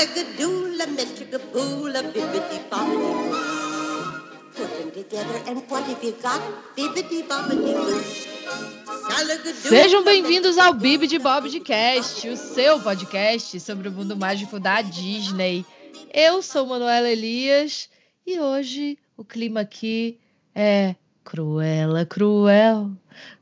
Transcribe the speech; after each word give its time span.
Bibbidi 0.00 0.46
bobbidi 0.46 1.36
boo. 1.52 1.92
Put 4.56 4.70
them 4.78 4.90
together 4.92 5.38
and 5.46 5.60
what 5.68 5.84
have 5.84 6.02
you 6.02 6.14
got? 6.22 6.40
Bibbidi 6.74 7.22
bobbidi 7.28 7.74
boo. 7.74 8.00
Sejam 9.68 10.02
bem-vindos 10.02 10.56
ao 10.56 10.72
Bibi 10.72 11.06
de 11.06 11.18
Bob 11.18 11.50
de 11.50 11.60
Cast, 11.60 12.26
o 12.30 12.34
seu 12.34 12.80
podcast 12.80 13.60
sobre 13.60 13.88
o 13.88 13.92
mundo 13.92 14.16
mágico 14.16 14.58
da 14.58 14.80
Disney. 14.80 15.66
Eu 16.14 16.40
sou 16.40 16.66
Manuela 16.66 17.10
Elias 17.10 17.90
e 18.26 18.40
hoje 18.40 18.96
o 19.18 19.24
clima 19.24 19.60
aqui 19.60 20.18
é 20.54 20.94
cruela, 21.22 22.06
cruel, 22.06 22.90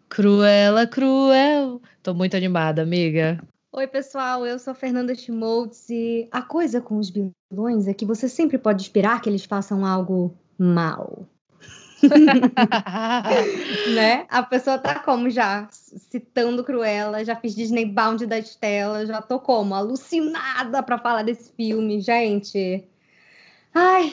cruela, 0.09 0.89
cruel. 0.89 1.81
Tô 2.03 2.13
muito 2.15 2.37
animada, 2.37 2.83
amiga. 2.83 3.41
Oi, 3.79 3.87
pessoal, 3.87 4.45
eu 4.45 4.59
sou 4.59 4.75
Fernanda 4.75 5.15
Schmoltz 5.15 5.89
e 5.89 6.29
a 6.33 6.43
coisa 6.43 6.81
com 6.81 6.99
os 6.99 7.11
vilões 7.11 7.87
é 7.87 7.95
que 7.95 8.05
você 8.05 8.29
sempre 8.29 8.59
pode 8.59 8.83
esperar 8.83 9.21
que 9.21 9.29
eles 9.29 9.45
façam 9.45 9.87
algo 9.87 10.37
mal. 10.59 11.29
né? 13.95 14.27
A 14.29 14.43
pessoa 14.43 14.79
tá 14.79 14.99
como 14.99 15.31
já 15.31 15.69
citando 15.71 16.65
Cruella, 16.65 17.25
já 17.25 17.37
fiz 17.37 17.55
Disney 17.55 17.87
Bound 17.87 18.27
da 18.27 18.41
Estela, 18.41 19.07
já 19.07 19.23
tô 19.23 19.39
como 19.39 19.77
alucinada 19.77 20.83
para 20.83 20.99
falar 20.99 21.23
desse 21.23 21.53
filme, 21.53 22.01
gente. 22.01 22.85
Ai, 23.73 24.13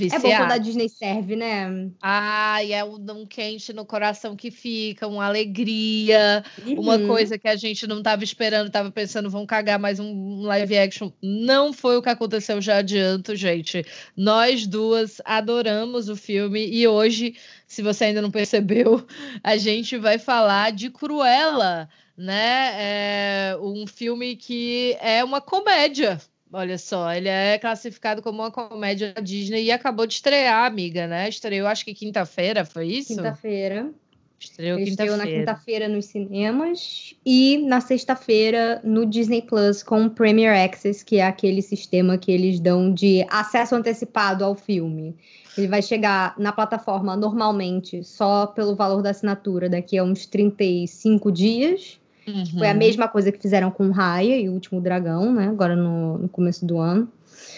É 0.00 0.18
bom 0.18 0.34
quando 0.34 0.52
a 0.52 0.58
Disney 0.58 0.88
serve, 0.88 1.36
né? 1.36 1.90
Ai, 2.00 2.72
é 2.72 2.82
um, 2.82 2.96
um 2.96 3.26
quente 3.26 3.74
no 3.74 3.84
coração 3.84 4.34
que 4.34 4.50
fica, 4.50 5.06
uma 5.06 5.26
alegria, 5.26 6.42
uhum. 6.64 6.80
uma 6.80 6.98
coisa 6.98 7.36
que 7.38 7.46
a 7.46 7.56
gente 7.56 7.86
não 7.86 7.98
estava 7.98 8.24
esperando, 8.24 8.68
estava 8.68 8.90
pensando, 8.90 9.28
vão 9.28 9.44
cagar 9.44 9.78
mais 9.78 10.00
um 10.00 10.44
live 10.44 10.78
action. 10.78 11.12
Não 11.22 11.74
foi 11.74 11.98
o 11.98 12.02
que 12.02 12.08
aconteceu, 12.08 12.58
já 12.62 12.78
adianto, 12.78 13.36
gente. 13.36 13.84
Nós 14.16 14.66
duas 14.66 15.20
adoramos 15.26 16.08
o 16.08 16.16
filme 16.16 16.66
e 16.66 16.88
hoje, 16.88 17.36
se 17.66 17.82
você 17.82 18.04
ainda 18.04 18.22
não 18.22 18.30
percebeu, 18.30 19.06
a 19.44 19.58
gente 19.58 19.98
vai 19.98 20.18
falar 20.18 20.72
de 20.72 20.88
Cruella, 20.88 21.86
né? 22.16 22.72
É 22.78 23.56
um 23.60 23.86
filme 23.86 24.36
que 24.36 24.96
é 25.02 25.22
uma 25.22 25.42
comédia, 25.42 26.18
Olha 26.52 26.76
só, 26.76 27.10
ele 27.14 27.28
é 27.28 27.58
classificado 27.58 28.20
como 28.20 28.42
uma 28.42 28.50
comédia 28.50 29.14
Disney 29.22 29.64
e 29.64 29.72
acabou 29.72 30.06
de 30.06 30.14
estrear, 30.14 30.66
amiga, 30.66 31.06
né? 31.06 31.26
Estreou 31.26 31.66
acho 31.66 31.82
que 31.82 31.94
quinta-feira, 31.94 32.62
foi 32.62 32.88
isso? 32.88 33.16
Quinta-feira. 33.16 33.90
Estreou 34.38 34.76
quinta-feira. 34.76 35.16
na 35.16 35.26
quinta-feira 35.26 35.88
nos 35.88 36.06
cinemas 36.06 37.14
e 37.24 37.58
na 37.58 37.80
sexta-feira 37.80 38.80
no 38.84 39.06
Disney 39.06 39.40
Plus 39.40 39.82
com 39.82 40.04
o 40.04 40.10
Premier 40.10 40.52
Access, 40.64 41.02
que 41.04 41.18
é 41.18 41.26
aquele 41.26 41.62
sistema 41.62 42.18
que 42.18 42.30
eles 42.30 42.60
dão 42.60 42.92
de 42.92 43.24
acesso 43.30 43.74
antecipado 43.74 44.44
ao 44.44 44.54
filme. 44.54 45.16
Ele 45.56 45.68
vai 45.68 45.80
chegar 45.80 46.34
na 46.38 46.52
plataforma 46.52 47.16
normalmente 47.16 48.02
só 48.02 48.46
pelo 48.46 48.74
valor 48.74 49.00
da 49.00 49.10
assinatura 49.10 49.68
daqui 49.68 49.96
a 49.96 50.04
uns 50.04 50.26
35 50.26 51.30
dias. 51.30 52.00
Uhum. 52.26 52.58
Foi 52.58 52.68
a 52.68 52.74
mesma 52.74 53.08
coisa 53.08 53.32
que 53.32 53.40
fizeram 53.40 53.70
com 53.70 53.90
Raya 53.90 54.38
e 54.38 54.48
o 54.48 54.52
Último 54.52 54.80
Dragão, 54.80 55.32
né? 55.32 55.48
Agora 55.48 55.74
no, 55.74 56.18
no 56.18 56.28
começo 56.28 56.64
do 56.64 56.78
ano. 56.78 57.08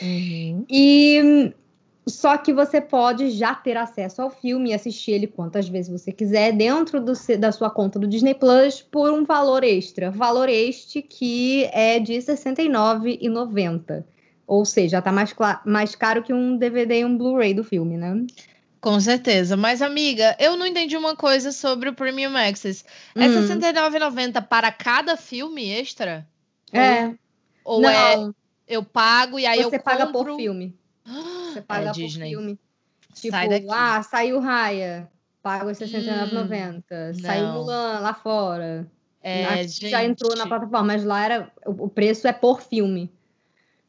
Uhum. 0.00 0.64
E 0.68 1.52
só 2.06 2.36
que 2.36 2.52
você 2.52 2.80
pode 2.80 3.30
já 3.30 3.54
ter 3.54 3.76
acesso 3.76 4.20
ao 4.20 4.30
filme 4.30 4.70
e 4.70 4.74
assistir 4.74 5.12
ele 5.12 5.26
quantas 5.26 5.68
vezes 5.68 5.90
você 5.90 6.12
quiser 6.12 6.52
dentro 6.52 7.00
do, 7.00 7.12
da 7.38 7.50
sua 7.50 7.70
conta 7.70 7.98
do 7.98 8.06
Disney 8.06 8.34
Plus 8.34 8.82
por 8.82 9.10
um 9.10 9.24
valor 9.24 9.64
extra. 9.64 10.10
Valor 10.10 10.48
este 10.48 11.00
que 11.00 11.64
é 11.72 11.98
de 11.98 12.14
R$ 12.14 12.20
69,90. 12.20 14.04
Ou 14.46 14.64
seja, 14.66 15.00
tá 15.00 15.10
mais, 15.10 15.34
mais 15.64 15.94
caro 15.94 16.22
que 16.22 16.32
um 16.32 16.58
DVD 16.58 17.00
e 17.00 17.04
um 17.04 17.16
Blu-ray 17.16 17.54
do 17.54 17.64
filme, 17.64 17.96
né? 17.96 18.26
Com 18.84 19.00
certeza. 19.00 19.56
Mas, 19.56 19.80
amiga, 19.80 20.36
eu 20.38 20.58
não 20.58 20.66
entendi 20.66 20.94
uma 20.94 21.16
coisa 21.16 21.52
sobre 21.52 21.88
o 21.88 21.94
Premium 21.94 22.36
Access. 22.36 22.84
É 23.14 23.26
hum. 23.26 23.40
R$ 23.40 23.54
69,90 23.54 24.46
para 24.46 24.70
cada 24.70 25.16
filme 25.16 25.70
extra? 25.70 26.28
É. 26.70 27.06
Ou, 27.64 27.80
ou 27.80 27.88
é 27.88 28.30
eu 28.68 28.84
pago 28.84 29.38
e 29.38 29.46
aí 29.46 29.62
Você 29.62 29.76
eu 29.76 29.82
paga 29.82 30.08
por 30.08 30.36
filme. 30.36 30.76
Você 31.50 31.62
paga 31.62 31.84
é 31.84 31.86
por 31.86 31.94
Disney. 31.94 32.28
filme. 32.28 32.58
Tipo, 33.14 33.34
Sai 33.34 33.48
daqui. 33.48 33.66
ah, 33.70 34.02
saiu 34.02 34.38
Raya, 34.38 35.08
pago 35.42 35.68
R$ 35.68 35.72
69,90. 35.72 36.82
Hum, 36.90 37.14
saiu 37.22 37.46
Mulan 37.52 38.00
lá 38.00 38.12
fora. 38.12 38.86
É, 39.22 39.66
gente... 39.66 39.88
Já 39.88 40.04
entrou 40.04 40.36
na 40.36 40.46
plataforma, 40.46 40.84
mas 40.84 41.04
lá 41.04 41.24
era 41.24 41.52
o 41.64 41.88
preço 41.88 42.28
é 42.28 42.34
por 42.34 42.60
filme. 42.60 43.10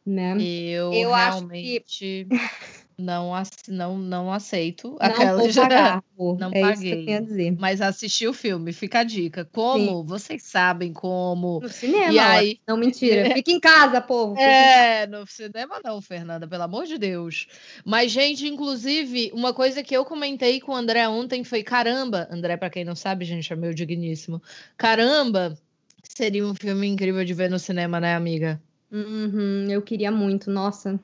Né? 0.06 0.38
Eu, 0.40 0.94
eu 0.94 1.12
realmente... 1.12 1.84
acho 1.84 2.00
que 2.00 2.28
Não, 2.98 3.32
não, 3.68 3.98
não 3.98 4.32
aceito. 4.32 4.92
Não 4.92 4.98
aquela 5.00 5.38
vou 5.38 5.54
pagar, 5.54 6.04
não 6.18 6.50
é 6.54 6.62
paguei. 6.62 7.52
Mas 7.60 7.82
assisti 7.82 8.26
o 8.26 8.34
filme, 8.34 8.72
fica 8.72 9.00
a 9.00 9.04
dica. 9.04 9.44
Como? 9.52 10.02
Sim. 10.02 10.06
Vocês 10.06 10.44
sabem 10.44 10.94
como. 10.94 11.60
No 11.60 11.68
cinema. 11.70 12.14
E 12.14 12.20
aí... 12.20 12.60
Não, 12.66 12.78
mentira. 12.78 13.26
Fica 13.36 13.52
em 13.52 13.60
casa, 13.60 14.00
povo. 14.00 14.40
É, 14.40 15.06
no 15.08 15.28
cinema 15.28 15.82
não, 15.84 16.02
Fernanda, 16.02 16.48
pelo 16.48 16.64
amor 16.64 16.86
de 16.86 16.98
Deus. 16.98 17.48
Mas, 17.84 18.12
gente, 18.12 18.48
inclusive, 18.48 19.32
uma 19.34 19.54
coisa 19.54 19.84
que 19.84 19.96
eu 19.96 20.06
comentei 20.06 20.62
com 20.62 20.72
o 20.72 20.76
André 20.76 21.08
ontem 21.08 21.44
foi: 21.44 21.64
caramba, 21.64 22.28
André, 22.32 22.56
para 22.56 22.70
quem 22.70 22.86
não 22.86 22.96
sabe, 22.96 23.26
gente, 23.26 23.52
é 23.52 23.56
meu 23.56 23.74
digníssimo. 23.74 24.42
Caramba, 24.78 25.58
seria 26.04 26.46
um 26.46 26.56
filme 26.56 26.88
incrível 26.88 27.26
de 27.26 27.34
ver 27.34 27.50
no 27.50 27.60
cinema, 27.60 28.00
né, 28.00 28.16
amiga? 28.16 28.62
Uhum, 28.92 29.68
eu 29.70 29.82
queria 29.82 30.12
muito, 30.12 30.50
nossa. 30.50 30.98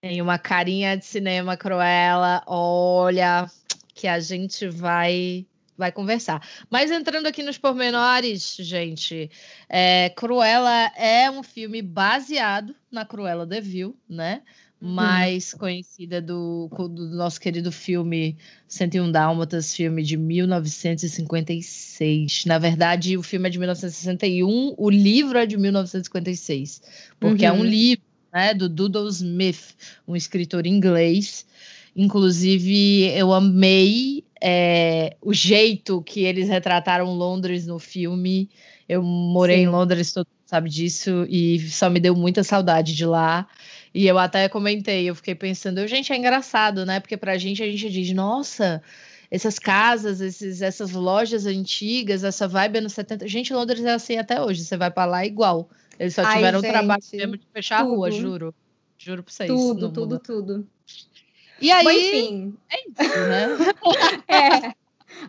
Tem 0.00 0.22
uma 0.22 0.38
carinha 0.38 0.96
de 0.96 1.04
cinema 1.04 1.56
cruela. 1.56 2.42
Olha, 2.46 3.50
que 3.94 4.06
a 4.06 4.20
gente 4.20 4.68
vai 4.68 5.46
vai 5.76 5.92
conversar. 5.92 6.42
Mas 6.70 6.90
entrando 6.90 7.26
aqui 7.26 7.42
nos 7.42 7.58
pormenores, 7.58 8.56
gente, 8.58 9.30
é, 9.68 10.08
Cruella 10.10 10.90
é 10.96 11.30
um 11.30 11.42
filme 11.42 11.82
baseado 11.82 12.74
na 12.90 13.04
Cruella 13.04 13.44
de 13.44 13.60
Vil, 13.60 13.94
né? 14.08 14.40
Uhum. 14.80 14.92
Mais 14.92 15.52
conhecida 15.54 16.20
do, 16.20 16.68
do, 16.68 17.08
nosso 17.08 17.40
querido 17.40 17.72
filme 17.72 18.36
101 18.68 19.10
Dálmatas, 19.10 19.74
filme 19.74 20.02
de 20.02 20.18
1956. 20.18 22.44
Na 22.44 22.58
verdade, 22.58 23.16
o 23.16 23.22
filme 23.22 23.48
é 23.48 23.50
de 23.50 23.58
1961, 23.58 24.74
o 24.76 24.90
livro 24.90 25.38
é 25.38 25.46
de 25.46 25.56
1956, 25.56 26.82
porque 27.18 27.46
uhum. 27.46 27.50
é 27.50 27.52
um 27.54 27.60
uhum. 27.60 27.64
livro 27.64 28.04
né, 28.36 28.52
do 28.52 28.68
Doodle 28.68 29.08
Smith, 29.08 29.74
um 30.06 30.14
escritor 30.14 30.66
inglês. 30.66 31.46
Inclusive, 31.96 33.04
eu 33.16 33.32
amei 33.32 34.24
é, 34.42 35.16
o 35.22 35.32
jeito 35.32 36.02
que 36.02 36.24
eles 36.24 36.46
retrataram 36.46 37.14
Londres 37.14 37.66
no 37.66 37.78
filme. 37.78 38.50
Eu 38.86 39.02
morei 39.02 39.56
Sim. 39.56 39.62
em 39.62 39.68
Londres, 39.68 40.12
todo 40.12 40.26
mundo 40.26 40.36
sabe 40.44 40.68
disso, 40.68 41.26
e 41.30 41.58
só 41.70 41.88
me 41.88 41.98
deu 41.98 42.14
muita 42.14 42.44
saudade 42.44 42.94
de 42.94 43.06
lá. 43.06 43.48
E 43.94 44.06
eu 44.06 44.18
até 44.18 44.50
comentei, 44.50 45.08
eu 45.08 45.14
fiquei 45.14 45.34
pensando, 45.34 45.86
gente, 45.86 46.12
é 46.12 46.16
engraçado, 46.18 46.84
né? 46.84 47.00
Porque 47.00 47.16
pra 47.16 47.38
gente 47.38 47.62
a 47.62 47.66
gente 47.66 47.88
diz, 47.88 48.12
nossa, 48.12 48.82
essas 49.30 49.58
casas, 49.58 50.20
esses, 50.20 50.60
essas 50.60 50.92
lojas 50.92 51.46
antigas, 51.46 52.22
essa 52.22 52.46
vibe 52.46 52.80
anos 52.80 52.92
70. 52.92 53.26
Gente, 53.26 53.54
Londres 53.54 53.82
é 53.82 53.94
assim 53.94 54.18
até 54.18 54.42
hoje, 54.42 54.62
você 54.62 54.76
vai 54.76 54.90
para 54.90 55.10
lá 55.10 55.24
igual. 55.24 55.70
Eles 55.98 56.14
só 56.14 56.22
Ai, 56.24 56.36
tiveram 56.36 56.58
o 56.58 56.62
trabalho 56.62 57.02
mesmo 57.12 57.36
de 57.36 57.46
fechar 57.52 57.78
tudo. 57.80 57.92
a 57.92 57.96
rua, 57.96 58.10
juro. 58.10 58.54
Juro 58.98 59.22
pra 59.22 59.32
vocês. 59.32 59.50
Tudo, 59.50 59.92
tudo, 59.92 60.18
tudo. 60.18 60.66
E 61.60 61.70
aí. 61.70 61.84
Mas, 61.84 61.96
enfim. 61.96 62.56
É 62.70 62.80
isso, 62.80 63.18
né? 63.28 63.46
é. 64.28 64.74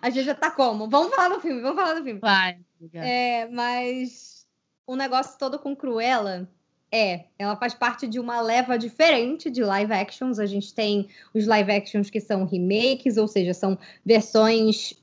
A 0.02 0.10
gente 0.10 0.26
já 0.26 0.36
tá 0.36 0.52
como? 0.52 0.90
Vamos 0.90 1.16
falar 1.16 1.36
do 1.36 1.42
filme, 1.42 1.62
vamos 1.62 1.82
falar 1.82 1.94
do 1.94 2.04
filme. 2.04 2.20
Vai. 2.20 2.60
É, 2.94 3.48
mas 3.48 4.46
o 4.86 4.96
negócio 4.96 5.38
todo 5.38 5.58
com 5.60 5.76
Cruella 5.76 6.50
é, 6.92 7.26
ela 7.38 7.56
faz 7.56 7.74
parte 7.74 8.08
de 8.08 8.20
uma 8.20 8.40
leva 8.42 8.78
diferente 8.78 9.50
de 9.50 9.64
live 9.64 9.94
actions. 9.94 10.40
A 10.40 10.46
gente 10.46 10.74
tem 10.74 11.08
os 11.34 11.46
live 11.46 11.72
actions 11.72 12.10
que 12.10 12.20
são 12.20 12.46
remakes, 12.46 13.18
ou 13.18 13.28
seja, 13.28 13.54
são 13.54 13.78
versões 14.06 14.94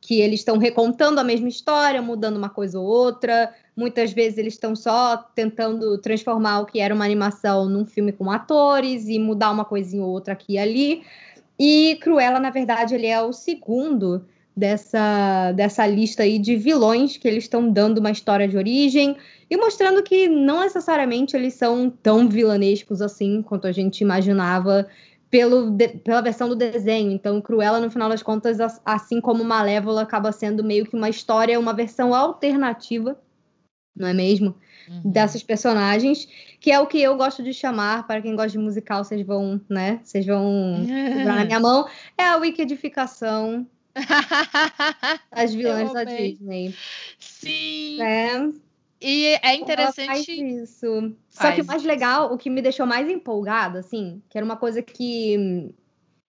que 0.00 0.20
eles 0.20 0.40
estão 0.40 0.58
recontando 0.58 1.20
a 1.20 1.24
mesma 1.24 1.48
história, 1.48 2.00
mudando 2.00 2.36
uma 2.36 2.50
coisa 2.50 2.78
ou 2.78 2.86
outra. 2.86 3.54
Muitas 3.76 4.12
vezes 4.12 4.38
eles 4.38 4.54
estão 4.54 4.76
só 4.76 5.16
tentando 5.34 5.98
transformar 5.98 6.60
o 6.60 6.66
que 6.66 6.78
era 6.78 6.94
uma 6.94 7.04
animação 7.04 7.68
num 7.68 7.84
filme 7.84 8.12
com 8.12 8.30
atores 8.30 9.08
e 9.08 9.18
mudar 9.18 9.50
uma 9.50 9.64
coisinha 9.64 10.04
ou 10.04 10.10
outra 10.10 10.32
aqui 10.32 10.54
e 10.54 10.58
ali. 10.58 11.02
E 11.58 11.98
Cruella, 12.00 12.38
na 12.38 12.50
verdade, 12.50 12.94
ele 12.94 13.06
é 13.06 13.20
o 13.20 13.32
segundo 13.32 14.24
dessa, 14.56 15.52
dessa 15.52 15.86
lista 15.86 16.22
aí 16.22 16.38
de 16.38 16.56
vilões 16.56 17.16
que 17.16 17.26
eles 17.26 17.44
estão 17.44 17.68
dando 17.68 17.98
uma 17.98 18.10
história 18.10 18.46
de 18.46 18.56
origem 18.56 19.16
e 19.50 19.56
mostrando 19.56 20.02
que 20.02 20.28
não 20.28 20.60
necessariamente 20.60 21.36
eles 21.36 21.54
são 21.54 21.90
tão 21.90 22.28
vilanescos 22.28 23.02
assim 23.02 23.42
quanto 23.42 23.66
a 23.66 23.72
gente 23.72 24.00
imaginava 24.00 24.86
pelo, 25.30 25.70
de, 25.70 25.88
pela 25.88 26.20
versão 26.20 26.48
do 26.48 26.54
desenho. 26.54 27.10
Então, 27.10 27.40
Cruella, 27.40 27.80
no 27.80 27.90
final 27.90 28.08
das 28.08 28.22
contas, 28.22 28.58
assim 28.84 29.20
como 29.20 29.42
Malévola, 29.44 30.02
acaba 30.02 30.30
sendo 30.30 30.62
meio 30.62 30.86
que 30.86 30.94
uma 30.94 31.08
história, 31.08 31.58
uma 31.58 31.72
versão 31.72 32.14
alternativa 32.14 33.18
não 33.96 34.08
é 34.08 34.12
mesmo? 34.12 34.54
Uhum. 34.88 35.10
Dessas 35.10 35.42
personagens, 35.42 36.28
que 36.60 36.70
é 36.70 36.78
o 36.80 36.86
que 36.86 37.00
eu 37.00 37.16
gosto 37.16 37.42
de 37.42 37.52
chamar, 37.52 38.06
para 38.06 38.20
quem 38.20 38.34
gosta 38.34 38.50
de 38.50 38.58
musical, 38.58 39.04
vocês 39.04 39.24
vão, 39.24 39.60
né? 39.68 40.00
Vocês 40.02 40.26
vão 40.26 40.84
segurar 40.84 41.36
na 41.36 41.44
minha 41.44 41.60
mão, 41.60 41.88
é 42.18 42.24
a 42.24 42.36
wikidificação 42.36 43.66
as 45.30 45.54
vilãs 45.54 45.92
da 45.92 46.04
Disney. 46.04 46.74
Sim. 47.18 48.02
É. 48.02 48.50
E 49.00 49.26
é 49.42 49.54
interessante. 49.54 50.32
Isso. 50.32 51.14
Faz. 51.30 51.50
Só 51.50 51.52
que 51.52 51.62
o 51.62 51.66
mais 51.66 51.84
legal, 51.84 52.32
o 52.32 52.38
que 52.38 52.50
me 52.50 52.62
deixou 52.62 52.86
mais 52.86 53.08
empolgada, 53.08 53.80
assim, 53.80 54.22
que 54.28 54.38
era 54.38 54.44
uma 54.44 54.56
coisa 54.56 54.82
que. 54.82 55.72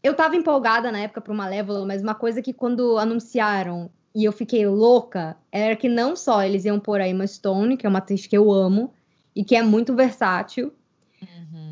Eu 0.03 0.13
tava 0.13 0.35
empolgada 0.35 0.91
na 0.91 0.99
época 0.99 1.21
pro 1.21 1.33
Malévola, 1.33 1.85
mas 1.85 2.03
uma 2.03 2.13
coisa 2.13 2.41
que 2.41 2.53
quando 2.53 2.97
anunciaram 2.97 3.89
e 4.15 4.23
eu 4.23 4.31
fiquei 4.31 4.65
louca. 4.65 5.35
Era 5.51 5.75
que 5.75 5.89
não 5.89 6.15
só 6.15 6.41
eles 6.41 6.63
iam 6.63 6.79
pôr 6.79 7.01
a 7.01 7.07
Emma 7.07 7.27
Stone, 7.27 7.75
que 7.75 7.85
é 7.85 7.89
uma 7.89 7.99
atriz 7.99 8.25
que 8.25 8.37
eu 8.37 8.51
amo 8.51 8.93
e 9.35 9.43
que 9.43 9.55
é 9.55 9.61
muito 9.61 9.93
versátil, 9.93 10.71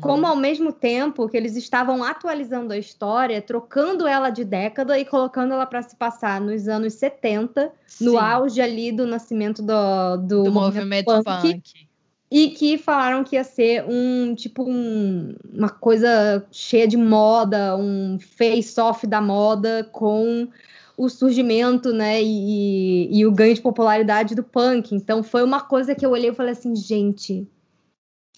como 0.00 0.26
ao 0.26 0.36
mesmo 0.36 0.70
tempo 0.70 1.26
que 1.28 1.36
eles 1.36 1.56
estavam 1.56 2.04
atualizando 2.04 2.74
a 2.74 2.78
história, 2.78 3.40
trocando 3.40 4.06
ela 4.06 4.28
de 4.28 4.44
década 4.44 4.98
e 4.98 5.04
colocando 5.04 5.54
ela 5.54 5.64
para 5.64 5.80
se 5.80 5.96
passar 5.96 6.38
nos 6.40 6.68
anos 6.68 6.92
70, 6.94 7.72
Sim. 7.86 8.04
no 8.04 8.18
auge 8.18 8.60
ali 8.60 8.92
do 8.92 9.06
nascimento 9.06 9.62
do, 9.62 10.16
do, 10.18 10.42
do 10.44 10.52
movimento, 10.52 11.06
movimento 11.06 11.24
punk, 11.24 11.24
punk, 11.24 11.88
E 12.30 12.50
que 12.50 12.76
falaram 12.76 13.24
que 13.24 13.36
ia 13.36 13.44
ser 13.44 13.84
um 13.88 14.34
tipo 14.34 14.64
um, 14.68 15.34
uma 15.50 15.70
coisa 15.70 16.44
cheia 16.52 16.86
de 16.86 16.98
moda, 16.98 17.74
um 17.74 18.18
face-off 18.18 19.06
da 19.06 19.22
moda 19.22 19.88
com 19.90 20.48
o 20.96 21.08
surgimento, 21.08 21.92
né, 21.92 22.22
e, 22.22 23.08
e, 23.10 23.26
o 23.26 23.32
ganho 23.32 23.54
de 23.54 23.60
popularidade 23.60 24.34
do 24.34 24.42
punk. 24.42 24.94
Então 24.94 25.22
foi 25.22 25.42
uma 25.42 25.60
coisa 25.60 25.94
que 25.94 26.04
eu 26.04 26.10
olhei 26.10 26.30
e 26.30 26.34
falei 26.34 26.52
assim, 26.52 26.74
gente, 26.76 27.46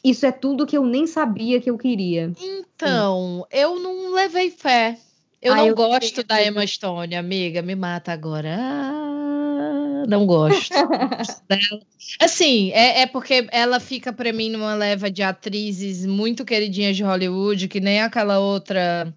isso 0.03 0.25
é 0.25 0.33
tudo 0.33 0.67
que 0.67 0.77
eu 0.77 0.85
nem 0.85 1.07
sabia 1.07 1.61
que 1.61 1.69
eu 1.69 1.77
queria. 1.77 2.33
Então, 2.41 3.47
Sim. 3.51 3.59
eu 3.59 3.81
não 3.81 4.15
levei 4.15 4.51
fé. 4.51 4.99
Eu 5.43 5.53
ah, 5.53 5.57
não 5.57 5.67
eu 5.67 5.75
gosto 5.75 6.25
da 6.25 6.45
Emma 6.45 6.67
Stone, 6.67 7.15
amiga. 7.15 7.61
Me 7.63 7.75
mata 7.75 8.13
agora. 8.13 8.57
Ah, 8.59 10.05
não 10.09 10.27
gosto. 10.27 10.73
assim, 12.21 12.71
é, 12.73 13.03
é, 13.03 13.07
porque 13.07 13.47
ela 13.51 13.79
fica 13.79 14.13
para 14.13 14.33
mim 14.33 14.49
numa 14.49 14.75
leva 14.75 15.11
de 15.11 15.23
atrizes 15.23 16.07
muito 16.07 16.45
queridinhas 16.45 16.97
de 16.97 17.03
Hollywood, 17.03 17.69
que 17.69 17.81
nem 17.81 18.01
aquela 18.01 18.39
outra. 18.39 19.13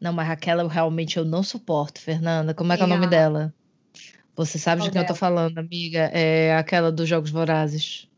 Não, 0.00 0.12
mas 0.12 0.30
aquela 0.30 0.66
realmente 0.66 1.16
eu 1.18 1.24
não 1.24 1.42
suporto, 1.42 2.00
Fernanda. 2.00 2.54
Como 2.54 2.72
é 2.72 2.76
que 2.76 2.82
é 2.82 2.86
o 2.86 2.88
nome 2.88 3.06
dela? 3.06 3.52
Você 4.34 4.58
sabe 4.58 4.80
Qual 4.80 4.88
de 4.88 4.92
quem 4.92 5.02
dela? 5.02 5.10
eu 5.10 5.14
tô 5.14 5.18
falando, 5.18 5.58
amiga? 5.58 6.10
É 6.14 6.56
aquela 6.56 6.90
dos 6.90 7.08
Jogos 7.08 7.30
Vorazes. 7.30 8.08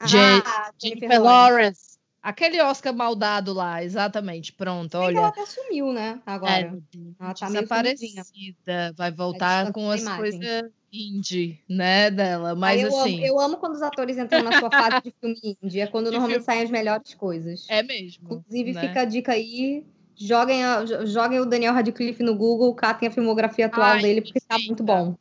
Ah, 0.00 0.70
Jennifer 0.80 1.22
Lawrence. 1.22 1.96
Aquele 2.22 2.60
Oscar 2.60 2.92
maldado 2.92 3.52
lá, 3.52 3.84
exatamente. 3.84 4.52
Pronto, 4.52 4.96
olha. 4.96 5.18
Ela 5.18 5.28
até 5.28 5.46
sumiu, 5.46 5.92
né? 5.92 6.20
Agora. 6.26 6.52
É, 6.52 6.72
ela 7.20 7.34
tá 7.34 7.46
desaparecida. 7.46 8.92
Vai 8.96 9.12
voltar 9.12 9.70
com 9.72 9.90
as 9.90 10.02
coisas 10.02 10.70
indie, 10.92 11.60
né, 11.68 12.10
dela. 12.10 12.54
Mas 12.54 12.82
eu 12.82 12.88
assim. 12.88 13.18
Amo, 13.18 13.26
eu 13.26 13.40
amo 13.40 13.56
quando 13.58 13.74
os 13.74 13.82
atores 13.82 14.16
entram 14.16 14.42
na 14.42 14.58
sua 14.58 14.70
fase 14.70 15.02
de 15.04 15.14
filme 15.20 15.56
indie. 15.62 15.80
É 15.80 15.86
quando 15.86 16.06
normalmente 16.06 16.38
filme... 16.38 16.44
saem 16.44 16.62
as 16.62 16.70
melhores 16.70 17.14
coisas. 17.14 17.66
É 17.68 17.82
mesmo. 17.82 18.24
Inclusive, 18.24 18.72
né? 18.72 18.88
fica 18.88 19.02
a 19.02 19.04
dica 19.04 19.32
aí. 19.32 19.84
Joguem, 20.16 20.64
a, 20.64 20.84
joguem 21.04 21.40
o 21.40 21.44
Daniel 21.44 21.74
Radcliffe 21.74 22.22
no 22.22 22.34
Google, 22.34 22.74
catem 22.74 23.08
a 23.08 23.12
filmografia 23.12 23.66
atual 23.66 23.92
Ai, 23.92 24.02
dele, 24.02 24.22
porque 24.22 24.40
tá 24.40 24.58
muito 24.58 24.82
bom. 24.82 25.14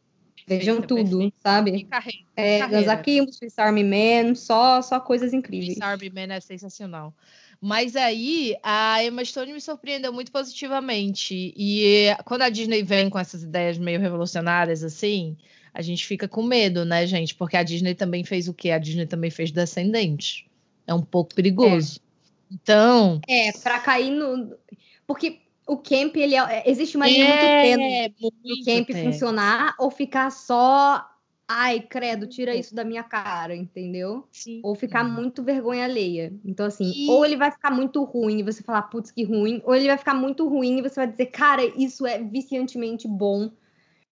Vejam 0.48 0.82
tudo, 0.82 1.18
perfeito. 1.18 1.36
sabe? 1.42 1.84
carreira. 1.86 2.20
É, 2.36 2.68
Ganzaki, 2.68 3.20
Swiss 3.34 3.58
Army 3.58 3.84
Man, 3.84 4.36
só, 4.36 4.82
só 4.82 5.00
coisas 5.00 5.34
incríveis. 5.34 5.74
Swiss 5.74 5.82
Army 5.82 6.10
Man 6.10 6.34
é 6.34 6.40
sensacional. 6.40 7.14
Mas 7.60 7.96
aí 7.96 8.56
a 8.62 9.04
Emma 9.04 9.26
Stone 9.26 9.52
me 9.52 9.62
surpreendeu 9.62 10.14
muito 10.14 10.32
positivamente. 10.32 11.54
E 11.58 12.16
quando 12.26 12.44
a 12.44 12.50
Disney 12.50 12.84
vem 12.84 13.10
com 13.10 13.18
essas 13.18 13.44
ideias 13.44 13.78
meio 13.78 14.00
revolucionárias 14.00 14.84
assim, 14.84 15.36
a 15.74 15.82
gente 15.82 16.06
fica 16.06 16.28
com 16.28 16.44
medo, 16.44 16.86
né, 16.86 17.08
gente? 17.08 17.34
Porque 17.34 17.58
a 17.58 17.64
Disney 17.64 17.96
também 17.96 18.24
fez 18.24 18.48
o 18.48 18.54
quê? 18.54 18.72
A 18.72 18.78
Disney 18.78 19.08
também 19.08 19.32
fez 19.32 19.52
Descendente. 19.52 20.48
É 20.86 20.94
um 20.94 21.02
pouco 21.02 21.34
perigoso. 21.34 22.00
É. 22.00 22.54
Então. 22.54 23.20
É, 23.28 23.52
para 23.52 23.80
cair 23.80 24.12
no. 24.12 24.56
Porque 25.08 25.40
o 25.68 25.78
camp, 25.78 26.16
ele 26.16 26.36
é, 26.36 26.64
existe 26.70 26.96
uma 26.98 27.08
linha 27.08 27.26
é, 27.26 28.10
muito 28.20 28.38
tênue 28.42 28.44
do 28.44 28.66
camp 28.66 29.04
funcionar 29.04 29.76
ou 29.80 29.90
ficar 29.90 30.32
só 30.32 31.10
ai, 31.48 31.80
credo, 31.80 32.28
tira 32.28 32.56
isso 32.56 32.74
da 32.74 32.84
minha 32.84 33.04
cara, 33.04 33.56
entendeu? 33.56 34.28
Sim. 34.32 34.62
Ou 34.64 34.76
ficar 34.76 35.04
muito 35.04 35.44
vergonha 35.44 35.86
alheia. 35.86 36.34
Então, 36.44 36.66
assim, 36.66 36.92
e... 36.96 37.10
ou 37.10 37.26
ele 37.26 37.38
vai 37.38 37.52
ficar 37.52 37.72
muito 37.72 38.04
ruim 38.04 38.40
e 38.40 38.44
você 38.44 38.64
falar, 38.64 38.84
putz, 38.84 39.12
que 39.12 39.24
ruim, 39.24 39.62
ou 39.64 39.76
ele 39.76 39.88
vai 39.88 39.98
ficar 39.98 40.16
muito 40.16 40.48
ruim 40.48 40.80
e 40.80 40.82
você 40.82 40.96
vai 40.96 41.08
dizer, 41.08 41.28
cara, 41.28 41.64
isso 41.78 42.06
é 42.06 42.22
viciantemente 42.22 43.08
bom 43.08 43.52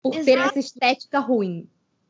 por 0.01 0.13
Exato. 0.13 0.25
ter 0.25 0.39
essa 0.39 0.59
estética 0.59 1.19
ruim. 1.19 1.67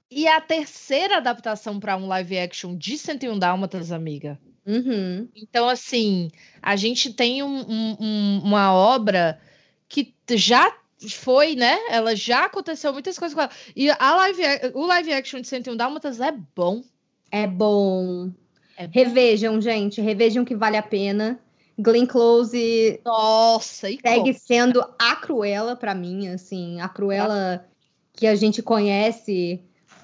E 0.09 0.27
a 0.27 0.39
terceira 0.39 1.17
adaptação 1.17 1.79
para 1.79 1.97
um 1.97 2.07
live 2.07 2.37
action 2.37 2.77
de 2.77 2.97
101 2.97 3.39
Dálmatas, 3.39 3.91
amiga, 3.91 4.39
Uhum. 4.67 5.29
Então, 5.33 5.69
assim, 5.69 6.29
a 6.61 6.75
gente 6.75 7.13
tem 7.13 7.41
um, 7.41 7.65
um, 7.99 8.41
uma 8.43 8.73
obra 8.73 9.39
que 9.87 10.13
já 10.31 10.75
foi, 11.09 11.55
né? 11.55 11.77
Ela 11.89 12.15
já 12.15 12.45
aconteceu 12.45 12.91
muitas 12.91 13.17
coisas 13.17 13.33
com 13.33 13.41
ela. 13.41 13.51
E 13.75 13.89
a 13.89 14.15
live, 14.15 14.43
o 14.73 14.85
live 14.85 15.13
action 15.13 15.39
de 15.39 15.47
101 15.47 15.77
Dálmatas 15.77 16.19
é 16.19 16.33
bom. 16.53 16.83
É 17.31 17.47
bom. 17.47 18.29
É 18.75 18.87
bom. 18.87 18.93
Revejam, 18.93 19.61
gente. 19.61 20.01
Revejam 20.01 20.43
que 20.43 20.55
vale 20.55 20.75
a 20.75 20.83
pena. 20.83 21.39
Glenn 21.79 22.05
Close. 22.05 22.99
Nossa, 23.05 23.89
e 23.89 23.99
segue 24.01 24.33
sendo 24.33 24.83
a 24.97 25.15
Cruella 25.15 25.75
para 25.75 25.93
mim, 25.93 26.27
assim, 26.27 26.81
a 26.81 26.89
Cruella 26.89 27.65
que 28.13 28.25
a 28.25 28.35
gente 28.35 28.63
conhece 28.63 29.61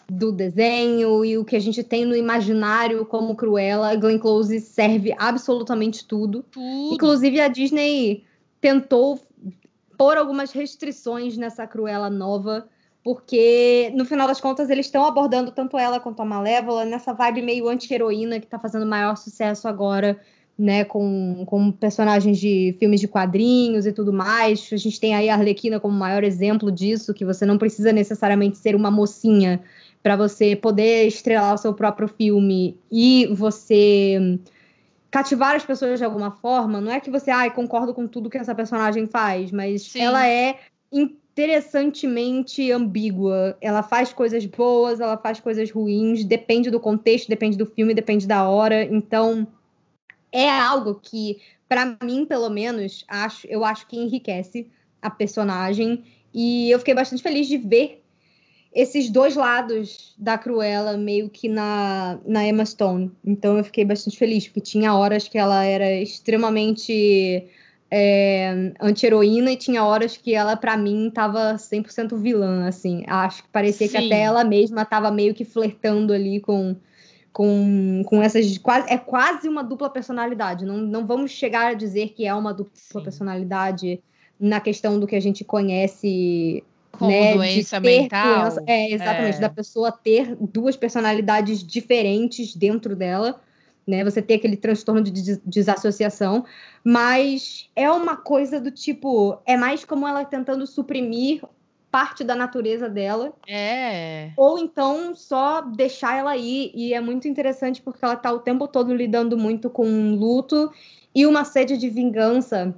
do 0.10 0.32
desenho 0.32 1.24
e 1.24 1.38
o 1.38 1.46
que 1.46 1.56
a 1.56 1.60
gente 1.60 1.84
tem 1.84 2.06
no 2.06 2.16
imaginário 2.16 3.06
como 3.06 3.36
Cruella, 3.36 3.96
Glenn 3.96 4.20
Close 4.20 4.60
serve 4.60 5.14
absolutamente 5.18 6.06
tudo. 6.06 6.44
tudo. 6.44 6.94
Inclusive 6.94 7.40
a 7.40 7.48
Disney 7.48 8.24
tentou 8.60 9.20
pôr 9.98 10.18
algumas 10.18 10.52
restrições 10.52 11.38
nessa 11.38 11.66
Cruella 11.66 12.10
nova, 12.10 12.68
porque 13.04 13.92
no 13.96 14.06
final 14.06 14.28
das 14.28 14.40
contas 14.42 14.70
eles 14.70 14.86
estão 14.86 15.06
abordando 15.06 15.52
tanto 15.52 15.78
ela 15.78 16.00
quanto 16.00 16.22
a 16.22 16.26
Malévola 16.26 16.86
nessa 16.86 17.14
vibe 17.14 17.42
meio 17.42 17.68
anti-heroína 17.68 18.40
que 18.40 18.46
está 18.46 18.60
fazendo 18.60 18.86
maior 18.86 19.16
sucesso 19.16 19.68
agora, 19.68 20.20
né, 20.58 20.84
com, 20.84 21.44
com 21.46 21.72
personagens 21.72 22.38
de 22.38 22.76
filmes 22.80 23.00
de 23.00 23.08
quadrinhos 23.08 23.86
e 23.86 23.92
tudo 23.92 24.14
mais. 24.14 24.70
A 24.72 24.78
gente 24.78 25.00
tem 25.00 25.16
aí 25.16 25.30
a 25.30 25.36
Arlequina 25.36 25.80
como 25.80 25.98
maior 25.98 26.24
exemplo 26.24 26.72
disso, 26.72 27.14
que 27.14 27.26
você 27.26 27.46
não 27.46 27.58
precisa 27.58 27.92
necessariamente 27.92 28.58
ser 28.58 28.76
uma 28.76 28.92
mocinha 28.92 29.62
para 30.04 30.18
você 30.18 30.54
poder 30.54 31.08
estrelar 31.08 31.54
o 31.54 31.58
seu 31.58 31.74
próprio 31.74 32.10
filme 32.10 32.78
e 32.92 33.26
você 33.28 34.38
cativar 35.10 35.56
as 35.56 35.66
pessoas 35.66 35.98
de 35.98 36.04
alguma 36.04 36.32
forma, 36.32 36.82
não 36.82 36.92
é 36.92 37.00
que 37.00 37.10
você, 37.10 37.32
ai, 37.32 37.50
concordo 37.52 37.94
com 37.94 38.06
tudo 38.06 38.30
que 38.30 38.38
essa 38.38 38.54
personagem 38.54 39.08
faz, 39.08 39.52
mas 39.52 39.84
Sim. 39.84 40.02
ela 40.02 40.28
é 40.28 40.60
interessantemente 40.92 42.72
ambígua. 42.72 43.58
Ela 43.62 43.82
faz 43.82 44.12
coisas 44.12 44.46
boas, 44.46 45.00
ela 45.00 45.18
faz 45.18 45.40
coisas 45.40 45.72
ruins, 45.72 46.26
depende 46.26 46.70
do 46.70 46.80
contexto, 46.80 47.30
depende 47.30 47.58
do 47.58 47.66
filme, 47.66 47.94
depende 47.94 48.28
da 48.28 48.48
hora. 48.50 48.84
Então, 48.84 49.48
é 50.32 50.50
algo 50.50 51.00
que, 51.02 51.40
para 51.70 51.98
mim, 52.04 52.26
pelo 52.26 52.50
menos, 52.50 53.06
acho, 53.08 53.48
eu 53.48 53.64
acho 53.64 53.88
que 53.88 53.98
enriquece 53.98 54.68
a 55.02 55.10
personagem. 55.10 56.04
E 56.34 56.70
eu 56.72 56.80
fiquei 56.80 56.94
bastante 56.94 57.24
feliz 57.24 57.48
de 57.48 57.58
ver 57.58 58.03
esses 58.74 59.10
dois 59.10 59.36
lados 59.36 60.16
da 60.18 60.38
Cruella 60.38 60.98
meio 60.98 61.30
que 61.30 61.48
na, 61.48 62.20
na 62.26 62.46
Emma 62.46 62.66
Stone. 62.66 63.12
Então 63.24 63.58
eu 63.58 63.64
fiquei 63.64 63.86
bastante 63.86 64.18
feliz, 64.18 64.48
porque 64.48 64.62
tinha 64.62 64.96
horas 64.96 65.28
que 65.28 65.38
ela 65.38 65.64
era 65.64 65.92
extremamente 65.92 67.48
é, 67.92 68.74
anti-heroína 68.82 69.52
e 69.52 69.58
tinha 69.58 69.86
horas 69.86 70.18
que 70.18 70.34
ela, 70.34 70.56
para 70.56 70.76
mim, 70.76 71.12
tava 71.14 71.54
100% 71.54 72.18
vilã, 72.18 72.68
assim. 72.68 73.04
Acho 73.06 73.44
que 73.44 73.50
parecia 73.50 73.88
Sim. 73.88 73.98
que 73.98 74.06
até 74.06 74.22
ela 74.22 74.44
mesma 74.44 74.84
tava 74.84 75.12
meio 75.12 75.36
que 75.36 75.46
flertando 75.46 76.12
ali 76.12 76.40
com, 76.40 76.76
com, 77.32 78.02
com 78.08 78.24
essas... 78.24 78.58
Quase, 78.58 78.92
é 78.92 78.98
quase 78.98 79.48
uma 79.48 79.64
dupla 79.64 79.92
personalidade. 79.92 80.66
Não, 80.66 80.78
não 80.78 81.06
vamos 81.06 81.30
chegar 81.30 81.68
a 81.68 81.74
dizer 81.76 82.10
que 82.10 82.26
é 82.26 82.34
uma 82.34 82.52
dupla 82.52 82.72
Sim. 82.74 83.04
personalidade 83.04 84.02
na 84.40 84.60
questão 84.60 85.00
do 85.00 85.06
que 85.06 85.16
a 85.16 85.22
gente 85.22 85.44
conhece 85.44 86.64
como 86.98 87.12
né, 87.12 87.34
doença 87.34 87.80
mental. 87.80 88.42
Doença, 88.42 88.64
é, 88.68 88.92
exatamente, 88.92 89.38
é. 89.38 89.42
da 89.42 89.50
pessoa 89.50 89.92
ter 89.92 90.36
duas 90.36 90.78
personalidades 90.78 91.64
diferentes 91.64 92.56
dentro 92.56 92.96
dela, 92.96 93.42
né? 93.86 94.04
Você 94.04 94.22
ter 94.22 94.36
aquele 94.36 94.56
transtorno 94.56 95.02
de 95.02 95.38
desassociação, 95.46 96.46
mas 96.84 97.70
é 97.76 97.90
uma 97.92 98.16
coisa 98.16 98.62
do 98.62 98.72
tipo, 98.72 99.40
é 99.46 99.58
mais 99.58 99.84
como 99.84 100.08
ela 100.08 100.24
tentando 100.24 100.66
suprimir 100.68 101.42
parte 101.92 102.24
da 102.24 102.36
natureza 102.36 102.90
dela. 102.90 103.34
É. 103.48 104.32
Ou 104.36 104.58
então 104.58 105.14
só 105.14 105.62
deixar 105.62 106.18
ela 106.18 106.36
ir. 106.36 106.72
E 106.74 106.92
é 106.92 107.00
muito 107.00 107.28
interessante 107.28 107.84
porque 107.84 108.04
ela 108.04 108.16
tá 108.16 108.32
o 108.32 108.40
tempo 108.40 108.68
todo 108.68 108.96
lidando 108.96 109.38
muito 109.38 109.70
com 109.70 109.86
um 109.86 110.16
luto 110.16 110.72
e 111.14 111.28
uma 111.28 111.44
sede 111.44 111.78
de 111.78 111.90
vingança. 111.90 112.74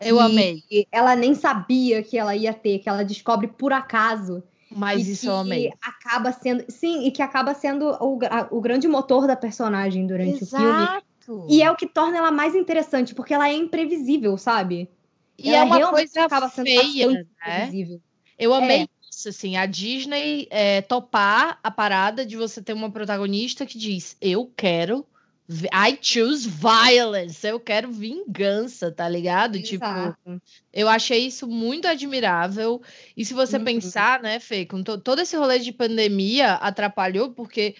Eu 0.00 0.20
amei. 0.20 0.62
Ela 0.92 1.16
nem 1.16 1.34
sabia 1.34 2.02
que 2.02 2.18
ela 2.18 2.34
ia 2.36 2.52
ter, 2.52 2.78
que 2.78 2.88
ela 2.88 3.04
descobre 3.04 3.48
por 3.48 3.72
acaso. 3.72 4.42
Mas 4.70 5.06
e 5.06 5.12
isso 5.12 5.22
que 5.22 5.26
eu 5.28 5.36
amei. 5.36 5.72
acaba 5.80 6.32
sendo. 6.32 6.64
Sim, 6.68 7.06
e 7.06 7.10
que 7.10 7.22
acaba 7.22 7.54
sendo 7.54 7.86
o, 8.00 8.18
a- 8.28 8.48
o 8.50 8.60
grande 8.60 8.88
motor 8.88 9.26
da 9.26 9.36
personagem 9.36 10.06
durante 10.06 10.42
o 10.42 10.46
filme. 10.46 10.82
Exato. 10.82 11.46
E 11.48 11.62
é 11.62 11.70
o 11.70 11.76
que 11.76 11.86
torna 11.86 12.18
ela 12.18 12.30
mais 12.30 12.54
interessante, 12.54 13.14
porque 13.14 13.32
ela 13.34 13.48
é 13.48 13.54
imprevisível, 13.54 14.36
sabe? 14.36 14.88
E 15.38 15.48
ela 15.54 15.78
é 15.78 15.84
uma 15.84 15.90
coisa 15.90 16.24
acaba 16.24 16.48
sendo 16.48 16.66
feia, 16.66 17.08
né? 17.10 17.24
imprevisível. 17.40 18.00
Eu 18.38 18.52
amei 18.54 18.82
É. 18.82 18.88
isso, 19.10 19.28
assim, 19.28 19.56
a 19.56 19.66
Disney 19.66 20.46
é, 20.50 20.82
topar 20.82 21.58
a 21.62 21.70
parada 21.70 22.24
de 22.26 22.36
você 22.36 22.60
ter 22.62 22.72
uma 22.72 22.90
protagonista 22.90 23.64
que 23.64 23.78
diz: 23.78 24.16
Eu 24.20 24.52
quero. 24.56 25.06
I 25.72 25.96
choose 26.00 26.48
violence. 26.48 27.46
Eu 27.46 27.60
quero 27.60 27.90
vingança, 27.92 28.90
tá 28.90 29.08
ligado? 29.08 29.62
Tipo, 29.62 29.84
Exato. 29.84 30.42
eu 30.72 30.88
achei 30.88 31.26
isso 31.26 31.46
muito 31.46 31.86
admirável. 31.86 32.82
E 33.16 33.24
se 33.24 33.32
você 33.32 33.56
Uhum. 33.56 33.64
pensar, 33.64 34.20
né, 34.22 34.40
Fê, 34.40 34.66
com 34.66 34.82
to- 34.82 34.98
todo 34.98 35.20
esse 35.20 35.36
rolê 35.36 35.58
de 35.60 35.72
pandemia 35.72 36.54
atrapalhou, 36.54 37.30
porque 37.30 37.76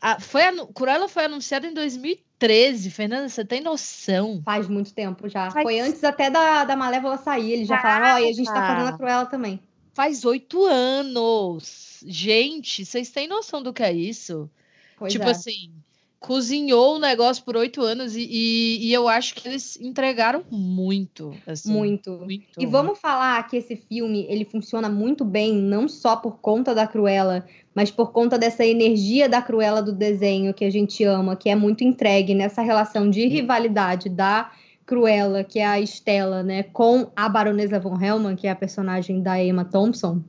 a, 0.00 0.20
foi, 0.20 0.44
anu- 0.44 0.68
Cruella 0.68 1.08
foi 1.08 1.24
anunciada 1.24 1.66
em 1.66 1.74
2013. 1.74 2.88
Fernanda, 2.88 3.28
você 3.28 3.44
tem 3.44 3.60
noção? 3.60 4.40
Faz 4.44 4.68
muito 4.68 4.94
tempo 4.94 5.28
já. 5.28 5.50
Faz- 5.50 5.64
Foi 5.64 5.80
antes 5.80 6.04
até 6.04 6.30
da, 6.30 6.64
da 6.64 6.76
Malévola 6.76 7.16
sair. 7.18 7.50
Eles 7.52 7.66
já 7.68 7.80
falaram, 7.82 8.14
ó, 8.14 8.18
e 8.20 8.28
a 8.28 8.32
gente 8.32 8.46
tá 8.46 8.64
fazendo 8.66 8.88
a 8.94 8.96
Cruella 8.96 9.26
também. 9.26 9.60
Faz 9.92 10.24
oito 10.24 10.64
anos. 10.66 12.04
Gente, 12.06 12.84
vocês 12.84 13.10
têm 13.10 13.26
noção 13.26 13.60
do 13.60 13.72
que 13.72 13.82
é 13.82 13.92
isso? 13.92 14.48
Pois 14.96 15.12
tipo 15.12 15.24
é. 15.26 15.30
assim, 15.32 15.72
cozinhou 16.20 16.96
o 16.96 16.98
negócio 16.98 17.44
por 17.44 17.56
oito 17.56 17.80
anos 17.80 18.16
e, 18.16 18.26
e, 18.28 18.88
e 18.88 18.92
eu 18.92 19.08
acho 19.08 19.34
que 19.34 19.48
eles 19.48 19.80
entregaram 19.80 20.42
muito. 20.50 21.34
assim, 21.46 21.72
muito. 21.72 22.10
muito. 22.18 22.60
E 22.60 22.66
vamos 22.66 22.98
falar 22.98 23.46
que 23.48 23.56
esse 23.56 23.76
filme 23.76 24.26
ele 24.28 24.44
funciona 24.44 24.88
muito 24.88 25.24
bem, 25.24 25.54
não 25.54 25.88
só 25.88 26.16
por 26.16 26.38
conta 26.40 26.74
da 26.74 26.86
Cruella, 26.86 27.46
mas 27.74 27.90
por 27.90 28.10
conta 28.10 28.38
dessa 28.38 28.66
energia 28.66 29.28
da 29.28 29.40
Cruella 29.40 29.82
do 29.82 29.92
desenho 29.92 30.52
que 30.52 30.64
a 30.64 30.70
gente 30.70 31.04
ama, 31.04 31.36
que 31.36 31.48
é 31.48 31.54
muito 31.54 31.84
entregue 31.84 32.34
nessa 32.34 32.62
relação 32.62 33.08
de 33.08 33.26
rivalidade 33.28 34.08
da 34.08 34.50
Cruella, 34.84 35.44
que 35.44 35.58
é 35.60 35.66
a 35.66 35.80
Estela, 35.80 36.42
né, 36.42 36.62
com 36.62 37.12
a 37.14 37.28
Baronesa 37.28 37.78
von 37.78 38.00
Hellman, 38.00 38.34
que 38.34 38.46
é 38.46 38.50
a 38.50 38.56
personagem 38.56 39.22
da 39.22 39.42
Emma 39.42 39.64
Thompson. 39.64 40.22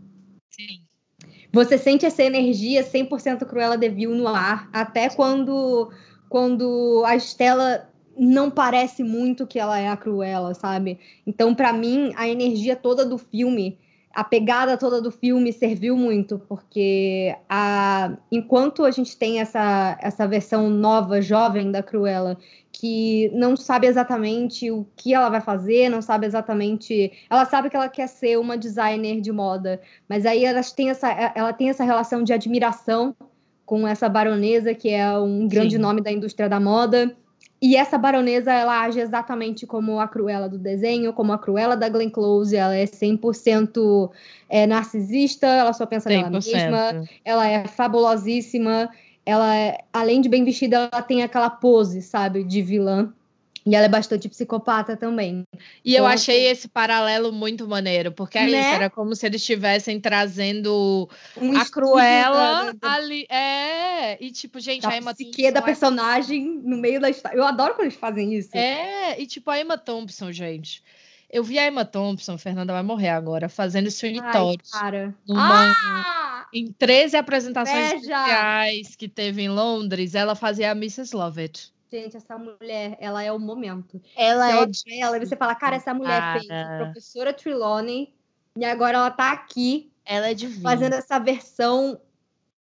Sim. 0.51 0.88
Você 1.51 1.77
sente 1.77 2.05
essa 2.05 2.23
energia 2.23 2.83
100% 2.83 3.45
Cruella 3.45 3.77
de 3.77 3.89
Vil 3.89 4.11
no 4.11 4.27
ar, 4.27 4.69
até 4.71 5.09
quando, 5.09 5.91
quando 6.27 7.03
a 7.05 7.15
Estela 7.15 7.89
não 8.17 8.51
parece 8.51 9.03
muito 9.03 9.47
que 9.47 9.57
ela 9.57 9.79
é 9.79 9.87
a 9.87 9.97
Cruella, 9.97 10.53
sabe? 10.53 10.99
Então, 11.25 11.55
pra 11.55 11.73
mim, 11.73 12.11
a 12.15 12.27
energia 12.27 12.75
toda 12.75 13.05
do 13.05 13.17
filme, 13.17 13.79
a 14.19 14.23
pegada 14.25 14.75
toda 14.75 15.01
do 15.01 15.11
filme 15.11 15.53
serviu 15.53 15.95
muito, 15.95 16.39
porque 16.39 17.33
a, 17.47 18.17
enquanto 18.29 18.83
a 18.83 18.91
gente 18.91 19.15
tem 19.15 19.39
essa, 19.39 19.97
essa 20.01 20.27
versão 20.27 20.69
nova, 20.69 21.21
jovem 21.21 21.71
da 21.71 21.81
Cruella, 21.81 22.37
que 22.69 23.31
não 23.33 23.55
sabe 23.55 23.87
exatamente 23.87 24.69
o 24.69 24.85
que 24.97 25.13
ela 25.13 25.29
vai 25.29 25.39
fazer, 25.39 25.87
não 25.87 26.01
sabe 26.01 26.27
exatamente. 26.27 27.13
Ela 27.29 27.45
sabe 27.45 27.69
que 27.69 27.77
ela 27.77 27.87
quer 27.87 28.07
ser 28.07 28.37
uma 28.37 28.57
designer 28.57 29.21
de 29.21 29.31
moda, 29.31 29.79
mas 30.09 30.25
aí 30.25 30.43
elas 30.43 30.73
têm 30.73 30.89
essa, 30.89 31.09
ela 31.33 31.53
tem 31.53 31.69
essa 31.69 31.85
relação 31.85 32.21
de 32.21 32.33
admiração 32.33 33.15
com 33.65 33.87
essa 33.87 34.09
baronesa, 34.09 34.73
que 34.73 34.89
é 34.89 35.17
um 35.17 35.47
grande 35.47 35.77
Sim. 35.77 35.81
nome 35.81 36.01
da 36.01 36.11
indústria 36.11 36.49
da 36.49 36.59
moda. 36.59 37.15
E 37.61 37.75
essa 37.75 37.97
baronesa, 37.97 38.53
ela 38.53 38.83
age 38.83 38.99
exatamente 39.01 39.67
como 39.67 39.99
a 39.99 40.07
Cruella 40.07 40.47
do 40.47 40.57
desenho, 40.57 41.11
como 41.11 41.33
a 41.33 41.37
Cruella 41.37 41.75
da 41.75 41.89
Glenn 41.89 42.09
Close. 42.09 42.55
Ela 42.55 42.75
é 42.75 42.85
100% 42.85 44.09
é, 44.47 44.65
narcisista, 44.65 45.45
ela 45.45 45.73
só 45.73 45.85
pensa 45.85 46.09
nela 46.09 46.29
mesma. 46.29 46.93
100%. 46.93 47.09
Ela 47.25 47.47
é 47.47 47.67
fabulosíssima. 47.67 48.89
Ela, 49.25 49.55
é, 49.55 49.77
além 49.91 50.21
de 50.21 50.29
bem 50.29 50.45
vestida, 50.45 50.89
ela 50.91 51.01
tem 51.01 51.21
aquela 51.21 51.49
pose, 51.49 52.01
sabe, 52.01 52.43
de 52.43 52.61
vilã. 52.61 53.13
E 53.65 53.75
ela 53.75 53.85
é 53.85 53.89
bastante 53.89 54.27
psicopata 54.29 54.95
também. 54.95 55.43
E 55.83 55.93
eu 55.93 56.03
Então, 56.03 56.07
achei 56.07 56.43
assim- 56.47 56.51
esse 56.51 56.67
paralelo 56.69 57.31
muito 57.31 57.67
maneiro, 57.67 58.11
porque 58.11 58.37
é 58.37 58.47
Né? 58.47 58.59
isso, 58.59 58.69
era 58.69 58.89
como 58.89 59.13
se 59.15 59.25
eles 59.25 59.41
estivessem 59.41 59.99
trazendo 59.99 61.09
Um 61.37 61.57
a 61.57 61.65
Cruella 61.69 62.73
da- 62.73 62.93
ali. 62.93 63.25
É, 63.29 64.23
e 64.23 64.31
tipo, 64.31 64.59
gente, 64.59 64.83
da 64.83 64.89
a 64.89 64.97
Emma 64.97 65.13
psique 65.13 65.43
da 65.51 65.59
Thompson 65.59 65.59
é 65.59 65.65
personagem 65.65 66.61
no 66.63 66.77
meio 66.77 66.99
da 67.01 67.09
história. 67.09 67.35
Eu 67.37 67.43
adoro 67.43 67.73
quando 67.75 67.81
eles 67.87 67.95
fazem 67.95 68.33
isso. 68.33 68.49
É, 68.55 69.19
e 69.21 69.25
tipo, 69.27 69.49
a 69.51 69.59
Emma 69.59 69.77
Thompson, 69.77 70.31
gente. 70.31 70.81
Eu 71.31 71.43
vi 71.43 71.59
a 71.59 71.67
Emma 71.67 71.85
Thompson, 71.85 72.37
Fernanda 72.39 72.73
vai 72.73 72.81
morrer 72.81 73.09
agora, 73.09 73.47
fazendo 73.49 73.91
Ai, 74.19 74.31
Todd 74.31 74.57
cara. 74.71 75.13
numa- 75.27 75.71
Ah! 75.77 76.47
em 76.51 76.71
13 76.71 77.15
apresentações 77.17 77.91
Inveja! 77.93 78.15
especiais 78.17 78.95
que 78.95 79.07
teve 79.07 79.43
em 79.43 79.49
Londres, 79.49 80.15
ela 80.15 80.33
fazia 80.33 80.71
a 80.71 80.75
Mrs. 80.75 81.15
Lovett. 81.15 81.71
Gente, 81.91 82.17
essa 82.17 82.37
mulher, 82.37 82.97
ela 82.99 83.23
é 83.23 83.31
o 83.31 83.39
momento. 83.39 84.01
Ela 84.15 84.51
é 84.51 84.65
pra 84.65 84.95
ela 84.99 85.19
você 85.19 85.35
fala, 85.35 85.55
cara, 85.55 85.75
essa 85.75 85.93
mulher 85.93 86.33
fez 86.33 86.45
a 86.45 86.47
Cara. 86.47 86.85
professora 86.85 87.33
Trelawney 87.33 88.13
e 88.55 88.63
agora 88.63 88.97
ela 88.97 89.11
tá 89.11 89.31
aqui 89.31 89.91
ela 90.05 90.29
é 90.29 90.33
divina. 90.33 90.61
fazendo 90.61 90.93
essa 90.93 91.19
versão 91.19 91.99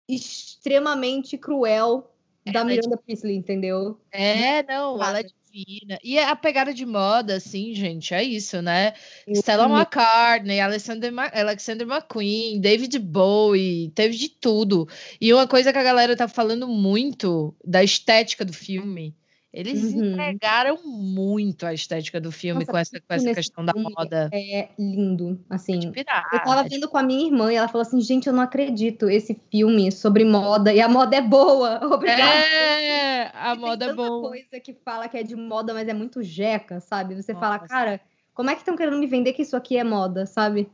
extremamente 0.09 1.37
cruel 1.37 2.11
da 2.45 2.61
Ela 2.61 2.73
é 2.73 2.75
Miranda 2.77 2.97
Priestley, 2.97 3.37
entendeu? 3.37 4.01
É, 4.11 4.63
não, 4.63 5.03
ela 5.03 5.21
é 5.21 5.23
divina. 5.23 5.99
E 6.03 6.19
a 6.19 6.35
pegada 6.37 6.73
de 6.73 6.85
moda, 6.85 7.37
assim, 7.37 7.75
gente, 7.75 8.15
é 8.15 8.23
isso, 8.23 8.63
né? 8.63 8.95
Stella. 9.29 9.69
McCartney, 9.69 10.61
Alexander, 10.61 11.13
Ma 11.13 11.31
Alexander 11.35 11.87
McQueen, 11.87 12.61
David 12.61 12.99
Bowie, 12.99 13.91
teve 13.95 14.17
de 14.17 14.29
tudo. 14.29 14.89
E 15.21 15.33
uma 15.33 15.47
coisa 15.47 15.73
que 15.73 15.79
a 15.79 15.83
galera 15.83 16.17
tá 16.17 16.29
falando 16.29 16.67
muito 16.69 17.55
da 17.65 17.83
estética 17.83 18.45
do 18.45 18.53
filme. 18.53 19.15
Eles 19.53 19.95
Uhum. 19.95 20.11
entregaram 20.13 20.79
muito 20.85 21.65
a 21.65 21.73
estética 21.73 22.21
do 22.21 22.31
filme 22.31 22.61
Nossa, 22.61 22.71
com 22.73 22.79
essa, 22.79 23.01
com 23.01 23.15
essa 23.15 23.35
questão 23.35 23.65
da 23.65 23.73
moda. 23.75 24.29
É 24.33 24.69
lindo, 24.79 25.41
assim. 25.49 25.91
Pirata. 25.91 26.29
Eu 26.37 26.41
tava 26.41 26.69
vendo 26.69 26.87
com 26.89 26.99
a 26.99 27.03
minha 27.03 27.27
irmã 27.27 27.51
e 27.51 27.57
ela 27.57 27.67
falou 27.67 27.81
assim: 27.83 28.01
gente, 28.01 28.27
eu 28.27 28.33
não 28.35 28.43
acredito 28.43 29.09
esse 29.09 29.41
filme 29.51 29.91
sobre 29.91 30.23
moda 30.25 30.73
e 30.73 30.81
a 30.83 30.89
moda 30.89 31.17
é 31.17 31.23
boa. 31.23 31.81
Obrigada. 31.95 32.23
É, 32.23 33.31
a 33.35 33.53
Tem 33.53 33.61
moda 33.61 33.87
é 33.87 33.93
boa. 33.95 34.29
coisa 34.29 34.61
que 34.63 34.75
fala 34.85 35.09
que 35.09 35.17
é 35.17 35.23
de 35.23 35.35
moda, 35.35 35.73
mas 35.73 35.89
é 35.89 35.95
muito 35.95 36.23
jeca, 36.23 36.79
sabe? 36.81 37.15
Você 37.15 37.33
fala, 37.35 37.55
Nossa. 37.57 37.69
cara, 37.69 38.01
como 38.35 38.51
é 38.51 38.55
que 38.55 38.61
estão 38.61 38.77
querendo 38.77 38.99
me 38.99 39.07
vender 39.07 39.33
que 39.33 39.43
isso 39.43 39.57
aqui 39.57 39.79
é 39.79 39.83
moda, 39.85 40.27
sabe? 40.27 40.69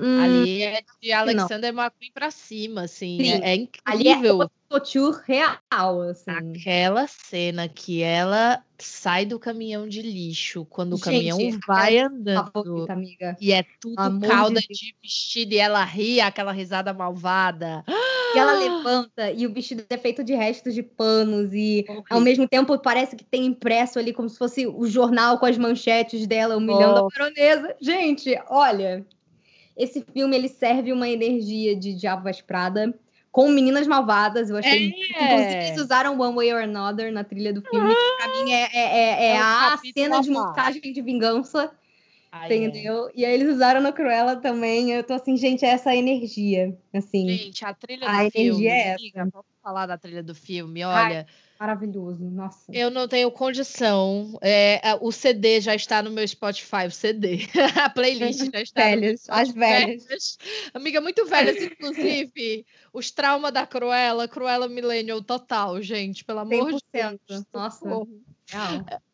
Hum, 0.00 0.20
Ali 0.20 0.62
é 0.62 0.80
de 1.02 1.12
Alexander 1.12 1.70
McQueen 1.72 2.12
pra 2.14 2.30
cima, 2.30 2.82
assim. 2.82 3.18
Sim. 3.20 3.30
É, 3.42 3.56
é 3.56 3.68
ali 3.84 4.08
é 4.08 4.12
incrível. 4.12 4.48
couture 4.70 5.20
real, 5.26 6.02
assim. 6.02 6.30
Aquela 6.30 7.06
cena 7.08 7.68
que 7.68 8.00
ela 8.02 8.62
sai 8.78 9.26
do 9.26 9.40
caminhão 9.40 9.88
de 9.88 10.00
lixo, 10.00 10.64
quando 10.66 10.94
o 10.94 11.00
caminhão 11.00 11.36
aquela 11.38 11.58
vai 11.66 11.98
andando. 11.98 12.50
Favorita, 12.52 12.92
amiga. 12.92 13.36
E 13.40 13.52
é 13.52 13.64
tudo 13.80 13.98
Amor 13.98 14.20
de 14.20 14.28
calda 14.28 14.60
Deus. 14.60 14.78
de 14.78 14.94
vestido 15.02 15.52
e 15.54 15.58
ela 15.58 15.82
ri, 15.84 16.20
aquela 16.20 16.52
risada 16.52 16.92
malvada. 16.92 17.84
E 17.88 18.38
ela 18.38 18.52
levanta 18.52 19.32
e 19.32 19.46
o 19.46 19.52
vestido 19.52 19.84
é 19.88 19.96
feito 19.98 20.22
de 20.22 20.34
restos 20.34 20.74
de 20.74 20.82
panos 20.82 21.52
e 21.52 21.84
ao 21.88 21.96
Horrível. 21.96 22.20
mesmo 22.20 22.48
tempo 22.48 22.78
parece 22.78 23.16
que 23.16 23.24
tem 23.24 23.46
impresso 23.46 23.98
ali 23.98 24.12
como 24.12 24.28
se 24.28 24.36
fosse 24.38 24.66
o 24.66 24.86
jornal 24.86 25.38
com 25.38 25.46
as 25.46 25.56
manchetes 25.56 26.26
dela 26.26 26.56
humilhando 26.56 27.00
Nossa. 27.00 27.06
a 27.16 27.18
baronesa. 27.18 27.74
Gente, 27.80 28.38
olha, 28.50 29.04
esse 29.78 30.04
filme 30.12 30.36
ele 30.36 30.48
serve 30.48 30.92
uma 30.92 31.08
energia 31.08 31.74
de 31.76 31.94
Diabo 31.94 32.24
Veste 32.24 32.42
Prada 32.44 32.92
com 33.32 33.48
meninas 33.48 33.86
malvadas. 33.86 34.50
Eu 34.50 34.56
achei. 34.56 34.92
É. 35.14 35.24
Inclusive, 35.24 35.54
eles 35.68 35.80
usaram 35.80 36.18
One 36.20 36.34
Way 36.34 36.52
or 36.54 36.62
Another 36.64 37.12
na 37.12 37.22
trilha 37.24 37.52
do 37.52 37.62
filme, 37.62 37.94
que 37.94 38.16
pra 38.16 38.28
mim 38.28 38.50
é, 38.50 38.62
é, 38.64 38.68
é- 38.74 39.24
é 39.24 39.26
É 39.34 39.38
a 39.38 39.78
cena 39.94 40.20
de 40.20 40.30
montagem 40.30 40.80
de 40.92 41.00
vingança, 41.02 41.70
é. 42.32 42.46
entendeu? 42.46 43.10
E 43.14 43.24
aí 43.24 43.32
eles 43.32 43.48
usaram 43.54 43.80
no 43.80 43.92
Cruella 43.92 44.36
também. 44.36 44.90
Eu 44.92 45.04
tô 45.04 45.14
assim, 45.14 45.36
gente, 45.36 45.64
é 45.64 45.68
essa 45.68 45.94
energia. 45.94 46.76
Assim, 46.92 47.28
Gente, 47.28 47.64
a 47.64 47.72
trilha 47.72 48.08
A 48.08 48.24
do 48.24 48.30
filme. 48.30 48.48
energia 48.66 48.70
é 48.72 48.88
essa. 48.94 49.30
vamos 49.30 49.46
falar 49.62 49.86
da 49.86 49.96
trilha 49.96 50.22
do 50.22 50.34
filme. 50.34 50.82
Ai. 50.82 51.24
Maravilhoso. 51.58 52.24
Nossa. 52.30 52.70
eu 52.72 52.88
não 52.90 53.08
tenho 53.08 53.30
condição. 53.32 54.38
É, 54.40 54.80
a- 54.88 54.98
o 55.00 55.10
CD 55.10 55.60
já 55.60 55.74
está 55.74 56.02
no 56.02 56.10
meu 56.10 56.26
Spotify, 56.26 56.86
o 56.86 56.90
CD. 56.90 57.40
a 57.84 57.90
playlist 57.90 58.48
já 58.52 58.60
está. 58.62 58.84
no 58.84 59.00
Velhas, 59.00 59.24
as 59.28 59.50
velhas. 59.50 60.04
velhas. 60.04 60.38
Amiga, 60.72 61.00
muito 61.00 61.26
velhas, 61.26 61.56
inclusive. 61.62 62.64
os 62.92 63.10
traumas 63.10 63.52
da 63.52 63.66
Cruella, 63.66 64.28
Cruella 64.28 64.68
Millennial 64.68 65.20
total, 65.22 65.82
gente, 65.82 66.24
pelo 66.24 66.40
amor 66.40 66.72
de 66.72 66.78
100%. 66.94 67.20
Deus. 67.28 67.44
Nossa. 67.52 68.06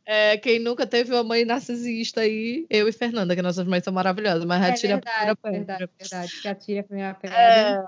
É, 0.07 0.37
quem 0.37 0.59
nunca 0.59 0.87
teve 0.87 1.13
uma 1.15 1.25
mãe 1.25 1.47
narcisista 1.47 2.21
aí, 2.21 2.67
eu 2.69 2.87
e 2.87 2.93
Fernanda, 2.93 3.35
que 3.35 3.41
nossas 3.41 3.67
mães 3.67 3.83
são 3.83 3.93
maravilhosas, 3.93 4.45
mas 4.45 4.63
É 4.63 4.71
atira 4.71 4.95
verdade, 4.97 5.31
a 5.31 5.37
primeira 5.37 5.65
verdade, 5.65 5.91
pedra. 5.97 6.19
verdade. 6.19 6.41
Que 6.43 6.49
atira 6.49 6.81
a 6.81 6.85
primeira 6.85 7.15
pedra. 7.15 7.37
É, 7.39 7.85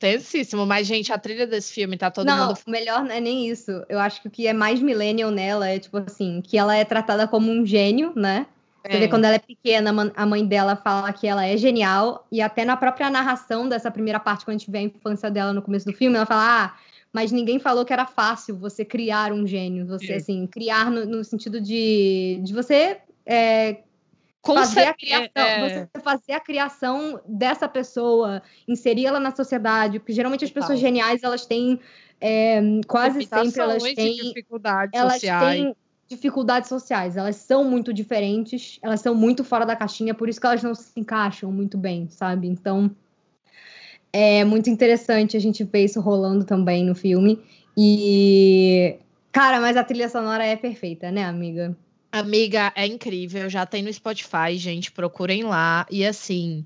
tensíssimo, 0.00 0.66
mas, 0.66 0.86
gente, 0.86 1.12
a 1.12 1.18
trilha 1.18 1.46
desse 1.46 1.72
filme 1.72 1.96
tá 1.96 2.10
todo 2.10 2.26
não, 2.26 2.48
mundo. 2.48 2.58
o 2.66 2.70
melhor 2.70 3.04
não 3.04 3.12
é 3.14 3.20
nem 3.20 3.48
isso. 3.48 3.70
Eu 3.88 4.00
acho 4.00 4.20
que 4.22 4.28
o 4.28 4.30
que 4.30 4.46
é 4.46 4.52
mais 4.52 4.80
millennial 4.80 5.30
nela 5.30 5.68
é, 5.68 5.78
tipo 5.78 5.98
assim, 5.98 6.40
que 6.40 6.58
ela 6.58 6.74
é 6.74 6.84
tratada 6.84 7.28
como 7.28 7.52
um 7.52 7.64
gênio, 7.64 8.12
né? 8.16 8.46
Você 8.82 8.98
vê 8.98 9.04
É, 9.04 9.08
quando 9.08 9.26
ela 9.26 9.34
é 9.34 9.38
pequena, 9.38 10.12
a 10.16 10.24
mãe 10.26 10.44
dela 10.44 10.74
fala 10.74 11.12
que 11.12 11.26
ela 11.28 11.46
é 11.46 11.54
genial, 11.56 12.26
e 12.32 12.40
até 12.40 12.64
na 12.64 12.76
própria 12.78 13.10
narração 13.10 13.68
dessa 13.68 13.90
primeira 13.90 14.18
parte, 14.18 14.44
quando 14.44 14.56
a 14.56 14.58
gente 14.58 14.70
vê 14.70 14.78
a 14.78 14.82
infância 14.82 15.30
dela 15.30 15.52
no 15.52 15.60
começo 15.60 15.84
do 15.84 15.92
filme, 15.92 16.16
ela 16.16 16.24
fala: 16.24 16.64
Ah, 16.64 16.74
mas 17.12 17.30
ninguém 17.30 17.58
falou 17.58 17.84
que 17.84 17.92
era 17.92 18.06
fácil 18.06 18.56
você 18.56 18.82
criar 18.84 19.32
um 19.32 19.46
gênio. 19.46 19.86
Você, 19.86 20.14
É. 20.14 20.16
assim, 20.16 20.46
criar 20.46 20.90
no, 20.90 21.04
no 21.04 21.22
sentido 21.22 21.60
de, 21.60 22.40
de 22.42 22.54
você 22.54 22.96
é, 23.26 23.80
fazer 24.42 24.86
a 24.86 24.94
criação, 24.94 25.30
é, 25.34 25.68
você 25.68 26.02
fazer 26.02 26.32
a 26.32 26.40
criação 26.40 27.20
dessa 27.26 27.68
pessoa, 27.68 28.42
inserir 28.66 29.06
ela 29.06 29.20
na 29.20 29.34
sociedade, 29.34 29.98
porque 29.98 30.12
geralmente 30.12 30.44
as 30.44 30.50
pessoas 30.50 30.78
geniais 30.78 31.22
elas 31.22 31.44
têm 31.44 31.78
é, 32.20 32.60
quase 32.86 33.26
sempre 33.26 33.60
elas 33.60 33.82
têm 33.82 34.16
dificuldades 34.16 34.98
elas 34.98 35.14
sociais. 35.14 35.56
têm 35.56 35.76
dificuldades 36.08 36.68
sociais, 36.68 37.16
elas 37.16 37.36
são 37.36 37.64
muito 37.64 37.92
diferentes, 37.92 38.78
elas 38.82 39.00
são 39.00 39.14
muito 39.14 39.44
fora 39.44 39.64
da 39.64 39.76
caixinha, 39.76 40.14
por 40.14 40.28
isso 40.28 40.40
que 40.40 40.46
elas 40.46 40.62
não 40.62 40.74
se 40.74 40.98
encaixam 40.98 41.52
muito 41.52 41.78
bem, 41.78 42.08
sabe? 42.10 42.48
Então 42.48 42.90
é 44.12 44.44
muito 44.44 44.68
interessante 44.68 45.36
a 45.36 45.40
gente 45.40 45.62
ver 45.62 45.84
isso 45.84 46.00
rolando 46.00 46.44
também 46.44 46.84
no 46.84 46.94
filme 46.94 47.40
e 47.76 48.96
cara, 49.30 49.60
mas 49.60 49.76
a 49.76 49.84
trilha 49.84 50.08
sonora 50.08 50.44
é 50.44 50.56
perfeita, 50.56 51.10
né, 51.12 51.24
amiga? 51.24 51.76
Amiga, 52.12 52.72
é 52.74 52.86
incrível, 52.86 53.48
já 53.48 53.64
tem 53.64 53.82
no 53.82 53.92
Spotify, 53.92 54.56
gente, 54.56 54.90
procurem 54.90 55.44
lá. 55.44 55.86
E 55.88 56.04
assim, 56.04 56.64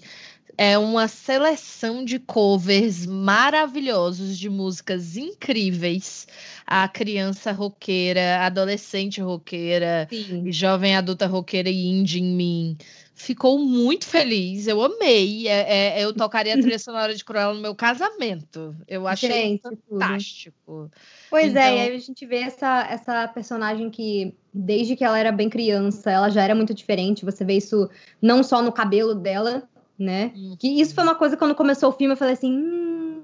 é 0.56 0.78
uma 0.78 1.08
seleção 1.08 2.04
de 2.04 2.18
covers 2.18 3.04
maravilhosos 3.04 4.38
de 4.38 4.48
músicas 4.48 5.16
incríveis. 5.16 6.26
A 6.66 6.88
criança 6.88 7.52
roqueira, 7.52 8.40
adolescente 8.40 9.20
roqueira, 9.20 10.08
Sim. 10.10 10.50
jovem 10.50 10.96
adulta 10.96 11.26
roqueira 11.26 11.68
e 11.68 11.86
indie 11.86 12.20
em 12.20 12.34
mim. 12.34 12.76
Ficou 13.16 13.58
muito 13.60 14.06
feliz, 14.06 14.66
eu 14.66 14.82
amei. 14.82 15.46
É- 15.46 16.00
é- 16.00 16.04
eu 16.04 16.12
tocaria 16.12 16.52
a 16.54 16.58
trilha 16.60 16.78
sonora 16.80 17.14
de 17.14 17.24
Cruella 17.24 17.54
no 17.54 17.60
meu 17.60 17.72
casamento. 17.74 18.74
Eu 18.88 19.06
achei 19.06 19.30
Gente, 19.30 19.62
tudo. 19.62 19.78
fantástico. 19.88 20.90
Pois 21.30 21.54
é, 21.54 21.70
e 21.70 21.72
Então- 21.72 21.80
aí 21.84 21.94
a 21.94 21.98
gente 21.98 22.26
vê 22.26 22.38
essa, 22.38 22.86
essa 22.90 23.28
personagem 23.28 23.88
que, 23.88 24.34
desde 24.52 24.96
que 24.96 25.04
ela 25.04 25.16
era 25.18 25.30
bem 25.30 25.48
criança, 25.48 26.10
ela 26.10 26.28
já 26.28 26.42
era 26.42 26.56
muito 26.56 26.74
diferente. 26.74 27.24
Você 27.24 27.44
vê 27.44 27.56
isso 27.56 27.88
não 28.20 28.42
só 28.42 28.60
no 28.60 28.72
cabelo 28.72 29.14
dela, 29.14 29.62
né? 29.96 30.32
Que 30.58 30.66
isso 30.80 30.92
foi 30.92 31.04
uma 31.04 31.14
coisa 31.14 31.36
quando 31.36 31.54
começou 31.54 31.90
o 31.90 31.92
filme, 31.92 32.14
eu 32.14 32.18
falei 32.18 32.34
assim: 32.34 32.52
hum, 32.52 33.22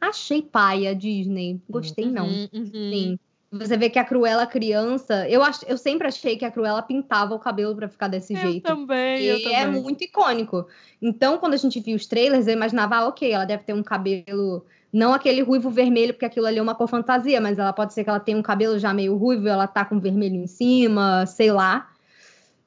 achei 0.00 0.42
paia, 0.42 0.96
Disney. 0.96 1.60
Gostei, 1.70 2.06
não. 2.06 2.26
Uhum, 2.26 2.48
uhum. 2.52 2.66
Sim. 2.72 3.18
Você 3.52 3.76
vê 3.76 3.90
que 3.90 3.98
a 3.98 4.04
Cruella 4.04 4.46
criança, 4.46 5.28
eu, 5.28 5.42
ach, 5.42 5.60
eu 5.68 5.76
sempre 5.76 6.08
achei 6.08 6.38
que 6.38 6.44
a 6.44 6.50
Cruella 6.50 6.80
pintava 6.80 7.34
o 7.34 7.38
cabelo 7.38 7.76
pra 7.76 7.86
ficar 7.86 8.08
desse 8.08 8.32
Eu 8.34 8.40
jeito. 8.40 8.62
também, 8.62 9.24
eu 9.24 9.36
E 9.36 9.52
é 9.52 9.66
também. 9.66 9.82
muito 9.82 10.02
icônico. 10.02 10.66
Então, 11.02 11.36
quando 11.36 11.52
a 11.52 11.58
gente 11.58 11.78
viu 11.78 11.94
os 11.94 12.06
trailers, 12.06 12.46
eu 12.46 12.54
imaginava, 12.54 12.96
ah, 12.96 13.08
ok, 13.08 13.30
ela 13.30 13.44
deve 13.44 13.62
ter 13.64 13.74
um 13.74 13.82
cabelo, 13.82 14.64
não 14.90 15.12
aquele 15.12 15.42
ruivo 15.42 15.68
vermelho, 15.68 16.14
porque 16.14 16.24
aquilo 16.24 16.46
ali 16.46 16.58
é 16.58 16.62
uma 16.62 16.74
cor 16.74 16.88
fantasia, 16.88 17.42
mas 17.42 17.58
ela 17.58 17.74
pode 17.74 17.92
ser 17.92 18.04
que 18.04 18.08
ela 18.08 18.18
tenha 18.20 18.38
um 18.38 18.42
cabelo 18.42 18.78
já 18.78 18.94
meio 18.94 19.14
ruivo, 19.16 19.46
ela 19.46 19.66
tá 19.66 19.84
com 19.84 20.00
vermelho 20.00 20.36
em 20.36 20.46
cima, 20.46 21.26
sei 21.26 21.52
lá. 21.52 21.90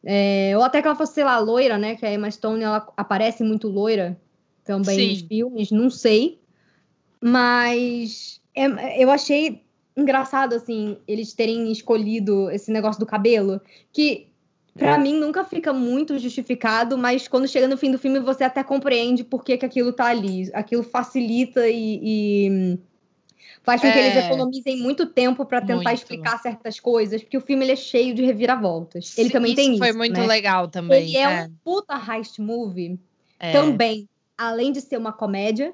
É, 0.03 0.53
ou 0.55 0.63
até 0.63 0.83
que 0.83 0.87
ela 0.87 0.95
fosse, 0.95 1.15
sei 1.15 1.23
lá, 1.23 1.39
loira, 1.39 1.79
né? 1.79 1.95
Que 1.95 2.05
a 2.05 2.13
Emma 2.13 2.29
Stone 2.29 2.63
ela 2.63 2.87
aparece 2.95 3.43
muito 3.43 3.67
loira 3.67 4.15
também 4.63 4.99
Sim. 4.99 5.09
nos 5.09 5.21
filmes, 5.21 5.71
não 5.71 5.89
sei. 5.89 6.39
Mas 7.19 8.39
é- 8.53 9.03
eu 9.03 9.09
achei 9.09 9.64
engraçado, 9.95 10.53
assim, 10.53 10.97
eles 11.07 11.33
terem 11.33 11.71
escolhido 11.71 12.49
esse 12.51 12.71
negócio 12.71 12.99
do 12.99 13.05
cabelo, 13.05 13.61
que 13.93 14.27
pra 14.73 14.97
mim 14.97 15.17
nunca 15.17 15.45
fica 15.45 15.71
muito 15.71 16.19
justificado, 16.19 16.97
mas 16.97 17.27
quando 17.27 17.47
chega 17.47 17.67
no 17.67 17.77
fim 17.77 17.91
do 17.91 17.97
filme 17.97 18.19
você 18.19 18.43
até 18.43 18.63
compreende 18.63 19.23
por 19.23 19.43
que, 19.43 19.57
que 19.57 19.65
aquilo 19.65 19.93
tá 19.93 20.05
ali. 20.05 20.49
Aquilo 20.53 20.83
facilita 20.83 21.67
e, 21.69 21.99
e 22.03 22.79
faz 23.63 23.81
com 23.81 23.91
que 23.91 23.97
É. 23.97 24.07
eles 24.07 24.25
economizem 24.25 24.77
muito 24.77 25.05
tempo 25.05 25.45
pra 25.45 25.61
tentar 25.61 25.75
Muito. 25.75 25.93
explicar 25.93 26.39
certas 26.39 26.79
coisas, 26.79 27.21
porque 27.23 27.37
o 27.37 27.41
filme 27.41 27.63
ele 27.63 27.71
é 27.71 27.77
cheio 27.77 28.13
de 28.13 28.23
reviravoltas. 28.23 29.17
Ele 29.17 29.29
Sim, 29.29 29.33
também 29.33 29.55
tem 29.55 29.69
isso. 29.71 29.79
Foi 29.79 29.93
muito 29.93 30.19
né? 30.19 30.27
legal 30.27 30.67
também. 30.67 31.07
Ele 31.07 31.17
é, 31.17 31.45
um 31.45 31.55
puta 31.63 31.95
heist 31.95 32.39
movie 32.39 32.99
é. 33.39 33.53
também, 33.53 34.09
além 34.37 34.71
de 34.71 34.81
ser 34.81 34.97
uma 34.97 35.13
comédia, 35.13 35.73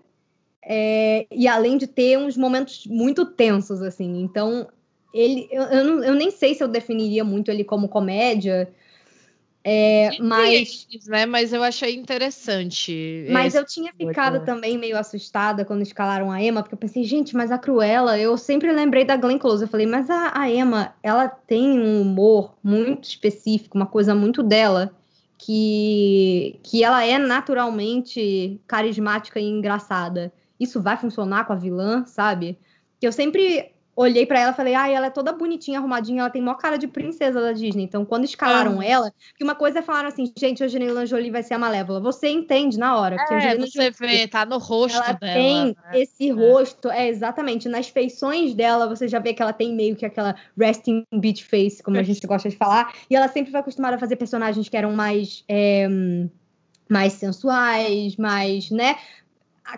é, 0.63 1.26
e 1.32 1.47
além 1.47 1.78
de 1.78 1.88
ter 1.88 2.17
uns 2.17 2.38
momentos 2.38 2.86
muito 2.88 3.26
tensos, 3.26 3.82
assim. 3.82 4.21
Então, 4.21 4.67
ele, 5.13 5.47
eu, 5.52 5.63
eu, 5.63 5.84
não- 5.84 6.04
eu 6.04 6.13
nem 6.13 6.32
sei 6.32 6.54
se 6.54 6.63
eu 6.63 6.67
definiria 6.67 7.24
muito 7.24 7.50
ele 7.52 7.63
como 7.63 7.89
comédia, 7.89 8.71
é, 9.63 10.17
mas, 10.19 10.88
Mas, 10.89 11.08
né? 11.08 11.26
Mas 11.28 11.54
eu 11.54 11.62
achei 11.62 11.95
interessante. 11.95 13.28
mas 13.30 13.54
eu 13.54 13.63
tinha 13.63 13.93
ficado 13.93 14.34
muito. 14.34 14.45
também 14.45 14.76
meio 14.78 14.97
assustada 14.97 15.63
quando 15.63 15.84
escalaram 15.84 16.32
a 16.32 16.41
Emma, 16.41 16.63
porque 16.63 16.74
eu 16.74 16.80
pensei, 16.80 17.04
gente, 17.04 17.36
mas 17.36 17.52
a 17.52 17.60
Cruella, 17.60 18.17
eu 18.17 18.36
sempre 18.38 18.71
lembrei 18.71 19.06
da 19.06 19.15
Glenn 19.15 19.38
Close. 19.38 19.63
Eu 19.63 19.67
falei, 19.67 19.86
mas 19.86 20.10
a, 20.10 20.32
a 20.36 20.50
Emma, 20.50 20.95
ela 21.04 21.28
tem 21.28 21.80
um 21.80 22.02
humor 22.02 22.56
muito 22.63 23.04
específico, 23.04 23.78
uma 23.78 23.86
coisa 23.86 24.15
muito 24.15 24.41
dela, 24.41 24.91
que, 25.38 26.60
que 26.63 26.84
ela 26.84 27.04
é 27.06 27.19
naturalmente 27.19 28.60
carismática 28.65 29.39
e 29.39 29.45
engraçada. 29.45 30.34
Isso 30.62 30.82
vai 30.82 30.95
funcionar 30.97 31.45
com 31.45 31.54
a 31.54 31.56
vilã, 31.56 32.06
sabe? 32.06 32.58
Que 33.00 33.08
eu 33.08 33.12
sempre 33.12 33.71
olhei 33.93 34.26
pra 34.26 34.39
ela 34.39 34.52
e 34.52 34.56
falei, 34.56 34.74
ai, 34.74 34.95
ela 34.95 35.08
é 35.08 35.10
toda 35.10 35.34
bonitinha, 35.34 35.78
arrumadinha, 35.78 36.21
ela 36.21 36.30
tem 36.30 36.41
maior 36.41 36.56
cara 36.58 36.78
de 36.78 36.88
princesa 36.88 37.41
da 37.41 37.52
Disney. 37.52 37.84
Então, 37.84 38.06
quando 38.06 38.24
escalaram 38.24 38.80
Ah. 38.80 38.86
ela, 38.86 39.13
que 39.38 39.43
uma 39.43 39.54
coisa 39.54 39.80
é 39.80 39.82
falar 39.82 40.06
assim, 40.06 40.32
gente, 40.36 40.63
a 40.63 40.65
Angelina 40.65 41.06
Jolie 41.06 41.30
vai 41.30 41.43
ser 41.43 41.56
a 41.56 41.60
Malévola. 41.60 42.00
Você 42.00 42.30
entende 42.30 42.80
na 42.80 42.95
hora. 42.97 43.17
que 43.17 43.34
a 43.34 43.36
É, 43.36 43.38
Angelina 43.38 43.67
você 43.67 43.91
Jolie- 43.91 44.17
vê, 44.19 44.28
tá 44.28 44.45
no 44.45 44.58
rosto 44.60 44.95
ela 44.95 45.12
dela. 45.12 45.34
tem 45.34 45.65
né? 45.67 45.76
esse 45.93 46.32
rosto, 46.32 46.89
é 46.89 47.10
exatamente, 47.10 47.67
nas 47.67 47.89
feições 47.89 48.54
dela, 48.56 48.88
você 48.88 49.08
já 49.10 49.19
vê 49.19 49.34
que 49.34 49.41
ela 49.41 49.54
tem 49.54 49.76
meio 49.76 49.95
que 49.95 50.06
aquela 50.06 50.36
resting 50.58 51.04
beach 51.13 51.43
face, 51.43 51.84
como 51.84 51.97
a 51.97 52.04
gente 52.04 52.26
gosta 52.26 52.50
de 52.50 52.56
falar, 52.56 52.93
e 53.10 53.15
ela 53.15 53.28
sempre 53.28 53.52
foi 53.52 53.60
acostumada 53.60 53.97
a 53.97 54.00
fazer 54.00 54.15
personagens 54.15 54.69
que 54.69 54.78
eram 54.78 54.93
mais 54.93 55.43
é, 55.50 55.88
mais 56.89 57.13
sensuais, 57.13 58.15
mais, 58.17 58.69
né, 58.71 58.95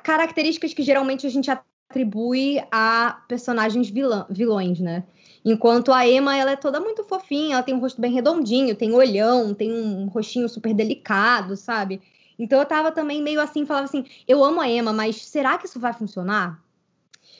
características 0.03 0.73
que 0.73 0.83
geralmente 0.83 1.27
a 1.27 1.29
gente 1.29 1.49
atribui 1.49 2.61
a 2.71 3.23
personagens 3.27 3.89
vilã, 3.89 4.25
vilões, 4.29 4.79
né? 4.79 5.03
Enquanto 5.45 5.91
a 5.91 6.07
Emma, 6.07 6.37
ela 6.37 6.51
é 6.51 6.55
toda 6.55 6.79
muito 6.79 7.03
fofinha, 7.03 7.55
ela 7.55 7.63
tem 7.63 7.75
um 7.75 7.79
rosto 7.79 7.99
bem 7.99 8.13
redondinho, 8.13 8.75
tem 8.75 8.93
olhão, 8.93 9.53
tem 9.53 9.71
um 9.71 10.07
rostinho 10.07 10.47
super 10.47 10.73
delicado, 10.73 11.55
sabe? 11.57 12.01
Então 12.39 12.59
eu 12.59 12.65
tava 12.65 12.91
também 12.91 13.21
meio 13.21 13.41
assim, 13.41 13.65
falava 13.65 13.85
assim, 13.85 14.05
eu 14.27 14.43
amo 14.43 14.61
a 14.61 14.69
Emma, 14.69 14.93
mas 14.93 15.17
será 15.17 15.57
que 15.57 15.65
isso 15.65 15.79
vai 15.79 15.93
funcionar? 15.93 16.63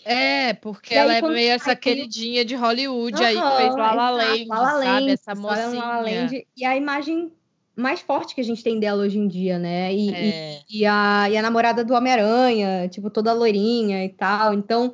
É, 0.05 0.53
porque 0.53 0.93
aí, 0.93 0.99
ela 0.99 1.15
é 1.15 1.21
meio 1.21 1.51
essa 1.51 1.75
queridinha 1.75 2.43
de 2.43 2.55
Hollywood 2.55 3.23
aí 3.23 3.35
que 3.35 3.41
Aham, 3.41 3.57
fez 3.57 3.75
La 3.75 3.93
La 3.93 4.09
Land, 4.09 4.45
La 4.47 4.59
La 4.59 4.71
sabe? 4.71 4.85
Land, 4.85 5.11
Essa 5.11 5.31
história 5.31 5.69
no 5.69 5.75
La 5.75 5.85
La 5.87 6.01
mocinha. 6.01 6.21
Land, 6.21 6.47
e 6.57 6.65
a 6.65 6.75
imagem 6.75 7.31
mais 7.75 8.01
forte 8.01 8.35
que 8.35 8.41
a 8.41 8.43
gente 8.43 8.63
tem 8.63 8.79
dela 8.79 9.03
hoje 9.03 9.17
em 9.17 9.27
dia, 9.27 9.57
né? 9.57 9.93
E, 9.93 10.09
e- 10.09 10.29
É. 10.29 10.59
e 10.69 10.85
a, 10.85 11.29
e 11.29 11.37
a 11.37 11.41
namorada 11.41 11.83
do 11.83 11.93
Homem-Aranha, 11.93 12.87
tipo, 12.87 13.09
toda 13.09 13.33
loirinha 13.33 14.05
e 14.05 14.09
tal. 14.09 14.53
Então, 14.53 14.93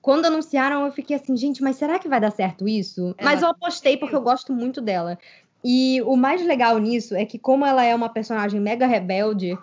quando 0.00 0.26
anunciaram, 0.26 0.86
eu 0.86 0.92
fiquei 0.92 1.16
assim, 1.16 1.36
gente, 1.36 1.62
mas 1.62 1.76
será 1.76 1.98
que 1.98 2.08
vai 2.08 2.20
dar 2.20 2.30
certo 2.30 2.68
isso? 2.68 3.14
Ela 3.18 3.30
mas 3.30 3.42
eu 3.42 3.48
apostei 3.48 3.96
porque 3.96 4.14
eu 4.14 4.22
gosto 4.22 4.52
muito 4.52 4.80
dela. 4.80 5.18
E 5.64 6.00
o 6.02 6.16
mais 6.16 6.44
legal 6.46 6.78
nisso 6.78 7.14
é 7.14 7.24
que, 7.24 7.38
como 7.38 7.66
ela 7.66 7.84
é 7.84 7.94
uma 7.94 8.08
personagem 8.08 8.60
mega 8.60 8.86
rebelde, 8.86 9.58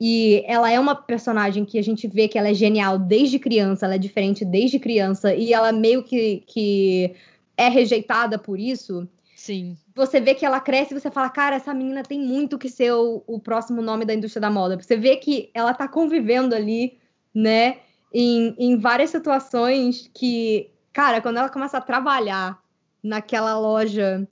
e 0.00 0.42
ela 0.46 0.70
é 0.70 0.80
uma 0.80 0.94
personagem 0.94 1.64
que 1.64 1.78
a 1.78 1.82
gente 1.82 2.08
vê 2.08 2.26
que 2.26 2.38
ela 2.38 2.48
é 2.48 2.54
genial 2.54 2.98
desde 2.98 3.38
criança, 3.38 3.84
ela 3.84 3.96
é 3.96 3.98
diferente 3.98 4.44
desde 4.44 4.78
criança, 4.78 5.34
e 5.34 5.52
ela 5.52 5.70
meio 5.70 6.02
que, 6.02 6.42
que 6.46 7.14
é 7.56 7.68
rejeitada 7.68 8.38
por 8.38 8.58
isso 8.58 9.06
Sim. 9.42 9.76
você 9.92 10.20
vê 10.20 10.36
que 10.36 10.46
ela 10.46 10.60
cresce 10.60 10.94
e 10.94 11.00
você 11.00 11.10
fala, 11.10 11.28
cara, 11.28 11.56
essa 11.56 11.74
menina 11.74 12.04
tem 12.04 12.20
muito 12.20 12.56
que 12.56 12.68
ser 12.68 12.92
o, 12.92 13.24
o 13.26 13.40
próximo 13.40 13.82
nome 13.82 14.04
da 14.04 14.14
indústria 14.14 14.40
da 14.40 14.48
moda. 14.48 14.80
Você 14.80 14.96
vê 14.96 15.16
que 15.16 15.50
ela 15.52 15.74
tá 15.74 15.88
convivendo 15.88 16.54
ali, 16.54 16.96
né, 17.34 17.78
em, 18.14 18.54
em 18.56 18.78
várias 18.78 19.10
situações 19.10 20.08
que, 20.14 20.70
cara, 20.92 21.20
quando 21.20 21.38
ela 21.38 21.48
começa 21.48 21.76
a 21.78 21.80
trabalhar 21.80 22.62
naquela 23.02 23.58
loja, 23.58 24.28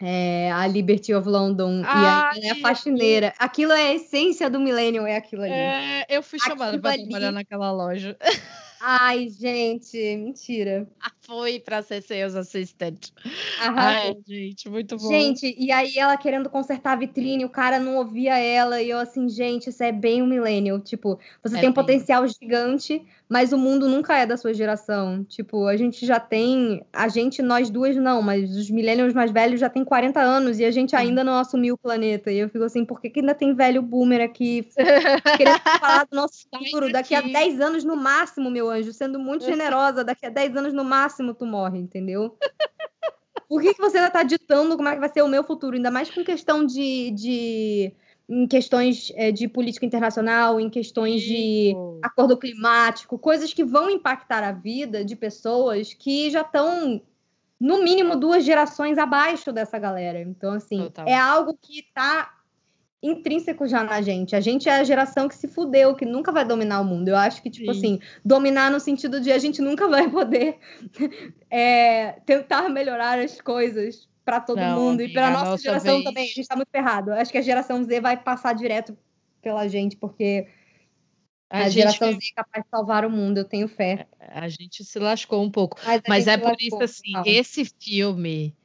é, 0.00 0.50
a 0.50 0.66
Liberty 0.66 1.12
of 1.12 1.28
London, 1.28 1.82
e 1.82 1.84
Ah, 1.86 2.30
é 2.42 2.50
a 2.52 2.56
e- 2.56 2.60
faxineira, 2.62 3.34
aquilo 3.38 3.72
é 3.72 3.88
a 3.90 3.94
essência 3.94 4.48
do 4.48 4.58
Millennium, 4.58 5.06
é 5.06 5.16
aquilo 5.16 5.42
ali. 5.42 5.52
É, 5.52 6.06
eu 6.08 6.22
fui 6.22 6.38
chamada 6.38 6.88
ali- 6.88 7.02
trabalhar 7.06 7.32
naquela 7.32 7.70
loja. 7.70 8.16
Ai, 8.84 9.28
gente, 9.28 9.96
mentira. 10.16 10.88
Foi 11.20 11.60
pra 11.60 11.82
ser 11.82 12.02
seus 12.02 12.34
assistentes. 12.34 13.12
Ai, 13.60 14.12
gente, 14.26 14.68
muito 14.68 14.96
bom. 14.96 15.08
Gente, 15.08 15.54
e 15.56 15.70
aí 15.70 15.96
ela 15.96 16.16
querendo 16.16 16.50
consertar 16.50 16.94
a 16.94 16.96
vitrine, 16.96 17.44
o 17.44 17.48
cara 17.48 17.78
não 17.78 17.96
ouvia 17.96 18.36
ela, 18.38 18.82
e 18.82 18.90
eu 18.90 18.98
assim, 18.98 19.28
gente, 19.28 19.70
isso 19.70 19.84
é 19.84 19.92
bem 19.92 20.20
um 20.20 20.26
millennial. 20.26 20.80
Tipo, 20.80 21.16
você 21.42 21.56
É 21.58 21.60
tem 21.60 21.70
um 21.70 21.72
bem. 21.72 21.84
potencial 21.84 22.26
gigante, 22.26 23.00
mas 23.32 23.50
o 23.50 23.56
mundo 23.56 23.88
nunca 23.88 24.14
é 24.14 24.26
da 24.26 24.36
sua 24.36 24.52
geração. 24.52 25.24
Tipo, 25.24 25.66
a 25.66 25.74
gente 25.74 26.04
já 26.04 26.20
tem. 26.20 26.84
A 26.92 27.08
gente, 27.08 27.40
nós 27.40 27.70
duas 27.70 27.96
não, 27.96 28.20
mas 28.20 28.54
os 28.54 28.68
millennials 28.68 29.14
mais 29.14 29.30
velhos 29.30 29.58
já 29.58 29.70
tem 29.70 29.82
40 29.82 30.20
anos 30.20 30.58
e 30.58 30.66
a 30.66 30.70
gente 30.70 30.94
ainda 30.94 31.24
não 31.24 31.38
assumiu 31.38 31.74
o 31.74 31.78
planeta. 31.78 32.30
E 32.30 32.36
eu 32.36 32.50
fico 32.50 32.62
assim, 32.62 32.84
por 32.84 33.00
que, 33.00 33.08
que 33.08 33.20
ainda 33.20 33.34
tem 33.34 33.54
velho 33.54 33.80
boomer 33.80 34.20
aqui 34.20 34.68
querendo 35.38 35.60
falar 35.80 36.04
do 36.04 36.14
nosso 36.14 36.46
futuro? 36.46 36.92
Daqui 36.92 37.14
a 37.14 37.22
daqui. 37.22 37.32
10 37.32 37.60
anos 37.62 37.84
no 37.84 37.96
máximo, 37.96 38.50
meu 38.50 38.68
anjo, 38.68 38.92
sendo 38.92 39.18
muito 39.18 39.46
generosa, 39.46 40.04
daqui 40.04 40.26
a 40.26 40.30
10 40.30 40.54
anos 40.58 40.74
no 40.74 40.84
máximo 40.84 41.32
tu 41.32 41.46
morre, 41.46 41.78
entendeu? 41.78 42.36
Por 43.48 43.62
que, 43.62 43.72
que 43.72 43.80
você 43.80 43.96
ainda 43.96 44.10
tá 44.10 44.22
ditando 44.22 44.76
como 44.76 44.90
é 44.90 44.92
que 44.92 45.00
vai 45.00 45.08
ser 45.08 45.22
o 45.22 45.28
meu 45.28 45.42
futuro? 45.42 45.74
Ainda 45.74 45.90
mais 45.90 46.10
com 46.10 46.22
questão 46.22 46.66
de. 46.66 47.10
de 47.12 47.94
em 48.32 48.46
questões 48.46 49.12
é, 49.14 49.30
de 49.30 49.46
política 49.46 49.84
internacional, 49.84 50.58
em 50.58 50.70
questões 50.70 51.20
de 51.20 51.74
acordo 52.02 52.34
climático, 52.34 53.18
coisas 53.18 53.52
que 53.52 53.62
vão 53.62 53.90
impactar 53.90 54.42
a 54.42 54.52
vida 54.52 55.04
de 55.04 55.14
pessoas 55.14 55.92
que 55.92 56.30
já 56.30 56.40
estão, 56.40 57.02
no 57.60 57.84
mínimo, 57.84 58.16
duas 58.16 58.42
gerações 58.42 58.96
abaixo 58.96 59.52
dessa 59.52 59.78
galera. 59.78 60.18
Então, 60.18 60.54
assim, 60.54 60.84
Total. 60.84 61.06
é 61.06 61.14
algo 61.14 61.58
que 61.60 61.80
está 61.80 62.32
intrínseco 63.02 63.66
já 63.66 63.84
na 63.84 64.00
gente. 64.00 64.34
A 64.34 64.40
gente 64.40 64.66
é 64.66 64.76
a 64.76 64.84
geração 64.84 65.28
que 65.28 65.34
se 65.34 65.46
fudeu, 65.46 65.94
que 65.94 66.06
nunca 66.06 66.32
vai 66.32 66.46
dominar 66.46 66.80
o 66.80 66.84
mundo. 66.84 67.08
Eu 67.08 67.16
acho 67.16 67.42
que, 67.42 67.50
tipo 67.50 67.70
Sim. 67.74 67.78
assim, 67.78 68.00
dominar 68.24 68.70
no 68.70 68.80
sentido 68.80 69.20
de 69.20 69.30
a 69.30 69.36
gente 69.38 69.60
nunca 69.60 69.86
vai 69.88 70.08
poder 70.08 70.58
é, 71.50 72.12
tentar 72.24 72.70
melhorar 72.70 73.18
as 73.18 73.38
coisas 73.42 74.08
para 74.24 74.40
todo 74.40 74.58
Não, 74.58 74.78
mundo. 74.80 75.02
E 75.02 75.12
para 75.12 75.28
a 75.28 75.30
nossa, 75.30 75.44
nossa 75.50 75.62
geração 75.62 75.92
vez- 75.94 76.04
também. 76.04 76.24
A 76.24 76.26
gente 76.34 76.46
tá 76.46 76.56
muito 76.56 76.70
ferrado. 76.70 77.12
Acho 77.12 77.30
que 77.32 77.38
a 77.38 77.42
geração 77.42 77.82
Z 77.84 78.00
vai 78.00 78.16
passar 78.16 78.54
direto 78.54 78.96
pela 79.40 79.66
gente, 79.68 79.96
porque 79.96 80.46
a, 81.50 81.58
A, 81.58 81.62
gente, 81.68 81.74
geração 81.74 82.12
Z 82.12 82.18
é 82.30 82.34
capaz 82.34 82.64
de 82.64 82.70
salvar 82.70 83.04
o 83.04 83.10
mundo, 83.10 83.38
eu 83.38 83.44
tenho 83.44 83.68
fé. 83.68 84.06
a 84.20 84.48
gente 84.48 84.84
se 84.84 84.98
lascou 84.98 85.42
um 85.42 85.50
pouco. 85.50 85.78
Mas, 85.84 86.02
Mas 86.08 86.26
é 86.26 86.38
por 86.38 86.56
isso, 86.60 86.82
assim, 86.82 87.12
esse 87.26 87.64
filme, 87.80 88.56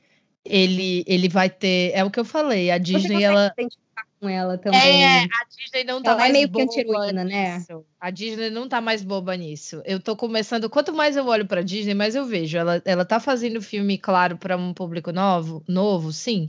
ele, 0.46 1.04
ele 1.06 1.28
vai 1.28 1.50
ter. 1.50 1.91
É 1.93 2.04
o 2.04 2.10
que 2.12 2.20
eu 2.20 2.26
falei, 2.26 2.72
a 2.72 2.76
Você 2.78 2.84
Disney, 2.84 3.02
consegue 3.15 3.24
ela. 3.24 3.54
identificar 3.58 4.07
com 4.19 4.27
ela 4.30 4.58
também. 4.58 5.03
É, 5.03 5.23
a 5.23 5.45
Disney 5.56 5.84
não 5.84 6.01
tá 6.01 6.12
Ela 6.12 6.19
é 6.19 6.21
mais 6.23 6.34
meio 6.34 6.47
que 6.47 6.51
boba 6.53 6.63
anti-heroína, 6.63 7.23
né? 7.23 7.58
nisso. 7.58 7.86
A 7.99 8.10
Disney 8.10 8.49
não 8.49 8.67
tá 8.67 8.82
mais 8.82 9.03
boba 9.03 9.36
nisso. 9.36 9.82
Eu 9.86 9.99
tô 9.99 10.15
começando. 10.15 10.69
Quanto 10.69 10.93
mais 10.93 11.15
eu 11.15 11.25
olho 11.27 11.45
pra 11.45 11.62
Disney, 11.62 11.93
mais 11.93 12.15
eu 12.15 12.25
vejo. 12.25 12.58
Ela, 12.58 12.82
ela 12.86 13.06
tá 13.06 13.19
fazendo 13.19 13.62
filme, 13.62 13.97
claro, 13.97 14.38
pra 14.38 14.58
um 14.58 14.73
público 14.73 15.12
novo, 15.12 15.63
novo, 15.67 16.12
sim. 16.12 16.45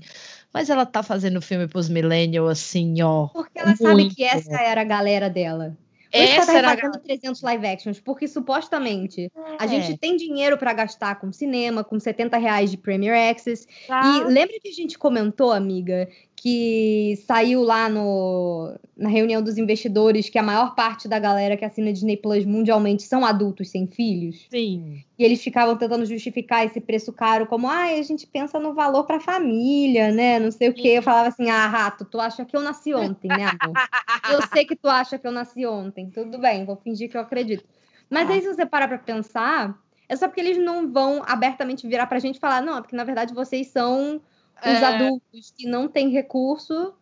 Mas 0.53 0.71
ela 0.71 0.87
tá 0.87 1.03
fazendo 1.03 1.43
filme 1.43 1.69
pros 1.69 1.89
millennials, 1.89 2.51
assim, 2.51 3.03
ó. 3.03 3.27
Porque 3.29 3.59
ela 3.59 3.77
sabe 3.77 3.93
muito 3.93 4.15
que 4.15 4.25
essa 4.25 4.61
era 4.61 4.81
a 4.81 4.85
galera 4.85 5.29
dela. 5.29 5.77
Por 6.11 6.19
isso 6.19 6.33
ela 6.33 6.41
Essa 6.43 6.53
tá 6.53 6.59
era 6.59 6.69
a 6.73 6.77
fazendo 6.79 6.99
300 7.03 7.43
live 7.43 7.67
actions, 7.67 8.01
porque 8.01 8.27
supostamente 8.27 9.31
a 9.59 9.67
É. 9.67 9.69
gente 9.69 9.99
tem 9.99 10.17
dinheiro 10.17 10.57
pra 10.57 10.73
gastar 10.73 11.17
com 11.21 11.31
cinema, 11.31 11.85
com 11.85 12.01
70 12.01 12.39
reais 12.39 12.71
de 12.71 12.79
Premier 12.79 13.31
Access. 13.31 13.67
Tá. 13.87 14.01
E 14.03 14.25
lembra 14.25 14.57
que 14.59 14.71
a 14.71 14.73
gente 14.73 14.97
comentou, 14.99 15.53
amiga, 15.53 16.09
que 16.41 17.19
saiu 17.27 17.65
lá 17.65 17.89
no, 17.89 18.73
na 18.97 19.09
reunião 19.09 19.43
dos 19.43 19.59
investidores 19.59 20.29
que 20.29 20.39
a 20.39 20.43
maior 20.43 20.77
parte 20.77 21.09
da 21.09 21.19
galera 21.19 21.57
que 21.57 21.65
assina 21.65 21.93
Disney 21.93 22.17
Plus 22.17 22.45
mundialmente 22.45 23.03
são 23.03 23.25
adultos 23.25 23.71
sem 23.71 23.89
filhos? 23.89 24.47
Sim. 24.49 25.03
E 25.19 25.25
eles 25.25 25.43
ficavam 25.43 25.77
tentando 25.77 26.07
justificar 26.07 26.65
esse 26.65 26.81
preço 26.81 27.13
caro 27.13 27.45
como, 27.47 27.67
ai, 27.67 27.99
a 27.99 28.03
gente 28.03 28.25
pensa 28.25 28.57
no 28.61 28.73
valor 28.73 29.03
pra 29.03 29.19
família, 29.19 30.13
né? 30.13 30.39
Não 30.39 30.53
sei 30.53 30.69
o 30.69 30.75
quê. 30.75 30.91
Eu 30.91 31.03
falava 31.03 31.27
assim, 31.27 31.51
ah, 31.51 31.67
rato, 31.67 32.05
tu 32.05 32.21
acha 32.21 32.45
que 32.45 32.57
eu 32.57 32.63
nasci 32.63 32.95
ontem, 32.95 33.27
né, 33.27 33.51
amor? 33.59 33.75
Eu 34.31 34.41
sei 34.53 34.65
que 34.65 34.77
tu 34.77 34.89
acha 34.89 35.19
que 35.19 35.27
eu 35.27 35.33
nasci 35.33 35.67
ontem. 35.67 36.11
Tudo 36.11 36.39
bem, 36.39 36.65
vou 36.65 36.77
fingir 36.77 37.11
que 37.11 37.17
eu 37.17 37.21
acredito. 37.21 37.65
Mas 38.11 38.31
aí, 38.31 38.43
se 38.43 38.47
você 38.47 38.67
parar 38.67 38.87
pra 38.87 38.99
pensar, 38.99 39.79
é 40.09 40.15
só 40.15 40.29
porque 40.29 40.41
eles 40.41 40.59
não 40.59 40.93
vão 40.93 41.23
abertamente 41.27 41.87
virar 41.87 42.07
pra 42.07 42.19
gente 42.19 42.37
e 42.37 42.41
falar, 42.41 42.61
não, 42.61 42.77
é 42.79 42.81
porque 42.81 42.97
na 42.97 43.05
verdade 43.05 43.35
vocês 43.35 43.69
são 43.69 44.21
os 44.61 44.67
É. 44.67 44.85
adultos 44.85 45.53
que 45.57 45.67
não 45.67 45.89
têm 45.89 46.09
recurso 46.11 46.93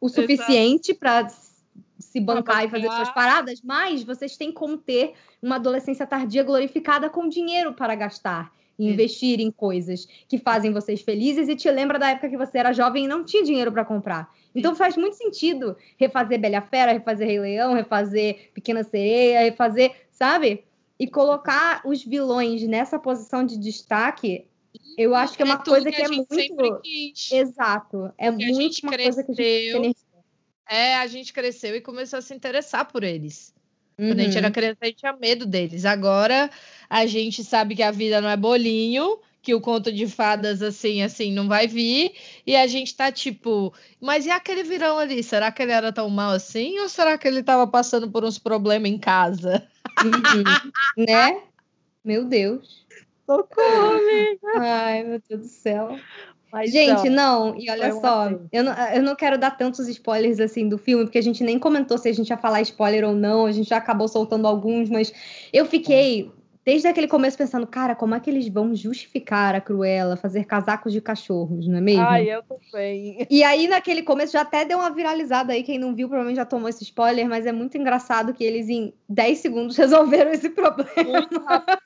o 0.00 0.08
suficiente 0.08 0.92
pra 0.92 1.26
se 1.98 2.20
bancar 2.20 2.64
e 2.64 2.68
fazer 2.68 2.90
suas 2.90 3.10
paradas, 3.10 3.62
mas 3.62 4.04
vocês 4.04 4.36
têm 4.36 4.52
como 4.52 4.76
ter 4.76 5.14
uma 5.42 5.56
adolescência 5.56 6.06
tardia 6.06 6.42
glorificada 6.42 7.08
com 7.08 7.28
dinheiro 7.28 7.72
para 7.72 7.94
gastar 7.94 8.52
e 8.78 8.90
investir 8.90 9.40
em 9.40 9.50
coisas 9.50 10.06
que 10.28 10.36
fazem 10.38 10.70
vocês 10.70 11.00
felizes 11.00 11.48
e 11.48 11.56
te 11.56 11.70
lembra 11.70 11.98
da 11.98 12.10
época 12.10 12.28
que 12.28 12.36
você 12.36 12.58
era 12.58 12.74
jovem 12.74 13.06
e 13.06 13.08
não 13.08 13.24
tinha 13.24 13.42
dinheiro 13.42 13.72
para 13.72 13.84
comprar. 13.86 14.30
Então 14.54 14.74
faz 14.74 14.96
muito 14.96 15.16
sentido 15.16 15.76
refazer 15.96 16.38
Bela 16.38 16.60
Fera, 16.60 16.92
refazer 16.92 17.26
Rei 17.26 17.40
Leão, 17.40 17.72
refazer 17.72 18.50
Pequena 18.52 18.84
Sereia, 18.84 19.40
refazer, 19.40 19.94
sabe? 20.10 20.64
E 20.98 21.06
colocar 21.06 21.80
os 21.86 22.04
vilões 22.04 22.62
nessa 22.66 22.98
posição 22.98 23.44
de 23.44 23.58
destaque, 23.58 24.46
eu 24.96 25.14
acho 25.14 25.36
que 25.36 25.42
é 25.42 25.44
uma 25.44 25.58
tudo 25.58 25.70
coisa 25.74 25.90
que, 25.90 26.02
a 26.02 26.04
é 26.04 26.08
muito 26.08 26.80
quis. 26.82 27.32
exato, 27.32 28.12
é 28.18 28.30
muito 28.30 28.78
uma 28.82 28.96
coisa 28.96 29.22
que 29.22 29.32
a 29.32 29.34
gente 29.34 29.36
cresceu, 29.36 29.82
tem 29.82 29.94
É, 30.68 30.96
a 30.96 31.06
gente 31.06 31.32
cresceu 31.32 31.76
e 31.76 31.80
começou 31.80 32.18
a 32.18 32.22
se 32.22 32.34
interessar 32.34 32.86
por 32.86 33.04
eles. 33.04 33.54
Quando 33.96 34.20
a 34.20 34.22
gente 34.24 34.32
Uhum. 34.32 34.38
era 34.38 34.50
criança, 34.50 34.78
a 34.82 34.86
gente 34.86 34.98
tinha 34.98 35.12
medo 35.14 35.46
deles. 35.46 35.84
Agora 35.84 36.50
a 36.88 37.06
gente 37.06 37.42
sabe 37.42 37.74
que 37.74 37.82
a 37.82 37.90
vida 37.90 38.20
não 38.20 38.28
é 38.28 38.36
bolinho, 38.36 39.18
que 39.40 39.54
o 39.54 39.60
conto 39.60 39.90
de 39.92 40.06
fadas 40.06 40.60
assim, 40.60 41.02
assim, 41.02 41.32
não 41.32 41.48
vai 41.48 41.66
vir. 41.66 42.12
E 42.46 42.54
a 42.56 42.66
gente 42.66 42.94
tá 42.94 43.10
tipo, 43.12 43.72
mas 44.00 44.26
e 44.26 44.30
aquele 44.30 44.64
virão 44.64 44.98
ali? 44.98 45.22
Será 45.22 45.50
que 45.52 45.62
ele 45.62 45.72
era 45.72 45.92
tão 45.92 46.10
mal 46.10 46.32
assim? 46.32 46.78
Ou 46.80 46.88
será 46.88 47.16
que 47.16 47.26
ele 47.26 47.42
tava 47.42 47.66
passando 47.66 48.10
por 48.10 48.24
uns 48.24 48.38
problemas 48.38 48.90
em 48.90 48.98
casa? 48.98 49.66
Uhum. 50.04 50.72
né? 50.98 51.42
Meu 52.04 52.24
Deus. 52.24 52.85
Socorro, 53.26 53.96
amiga. 53.96 54.60
Ai, 54.60 55.02
meu 55.02 55.20
Deus 55.28 55.40
do 55.42 55.48
céu. 55.48 55.98
Mas, 56.52 56.70
Gente, 56.70 57.08
ó, 57.08 57.10
não, 57.10 57.56
e 57.58 57.68
olha 57.68 57.92
só, 57.92 58.30
eu 58.52 58.62
não, 58.62 58.72
eu 58.94 59.02
não 59.02 59.16
quero 59.16 59.36
dar 59.36 59.50
tantos 59.50 59.88
spoilers 59.88 60.38
assim 60.38 60.68
do 60.68 60.78
filme, 60.78 61.04
porque 61.04 61.18
a 61.18 61.22
gente 61.22 61.42
nem 61.42 61.58
comentou 61.58 61.98
se 61.98 62.08
a 62.08 62.12
gente 62.12 62.30
ia 62.30 62.38
falar 62.38 62.62
spoiler 62.62 63.04
ou 63.04 63.14
não, 63.14 63.46
a 63.46 63.52
gente 63.52 63.68
já 63.68 63.76
acabou 63.76 64.06
soltando 64.06 64.46
alguns, 64.46 64.88
mas 64.88 65.12
eu 65.52 65.66
fiquei 65.66 66.30
desde 66.66 66.88
aquele 66.88 67.06
começo 67.06 67.38
pensando, 67.38 67.64
cara, 67.64 67.94
como 67.94 68.16
é 68.16 68.18
que 68.18 68.28
eles 68.28 68.48
vão 68.48 68.74
justificar 68.74 69.54
a 69.54 69.60
Cruella 69.60 70.16
fazer 70.16 70.44
casacos 70.44 70.92
de 70.92 71.00
cachorros, 71.00 71.68
não 71.68 71.78
é 71.78 71.80
mesmo? 71.80 72.02
Ai, 72.02 72.28
eu 72.28 72.42
também. 72.42 73.24
E 73.30 73.44
aí, 73.44 73.68
naquele 73.68 74.02
começo, 74.02 74.32
já 74.32 74.40
até 74.40 74.64
deu 74.64 74.78
uma 74.78 74.90
viralizada 74.90 75.52
aí. 75.52 75.62
Quem 75.62 75.78
não 75.78 75.94
viu, 75.94 76.08
provavelmente 76.08 76.38
já 76.38 76.44
tomou 76.44 76.68
esse 76.68 76.82
spoiler, 76.82 77.28
mas 77.28 77.46
é 77.46 77.52
muito 77.52 77.78
engraçado 77.78 78.34
que 78.34 78.42
eles, 78.42 78.68
em 78.68 78.92
10 79.08 79.38
segundos, 79.38 79.76
resolveram 79.78 80.32
esse 80.32 80.50
problema. 80.50 80.90
Muito 81.04 81.40
rápido. 81.40 81.78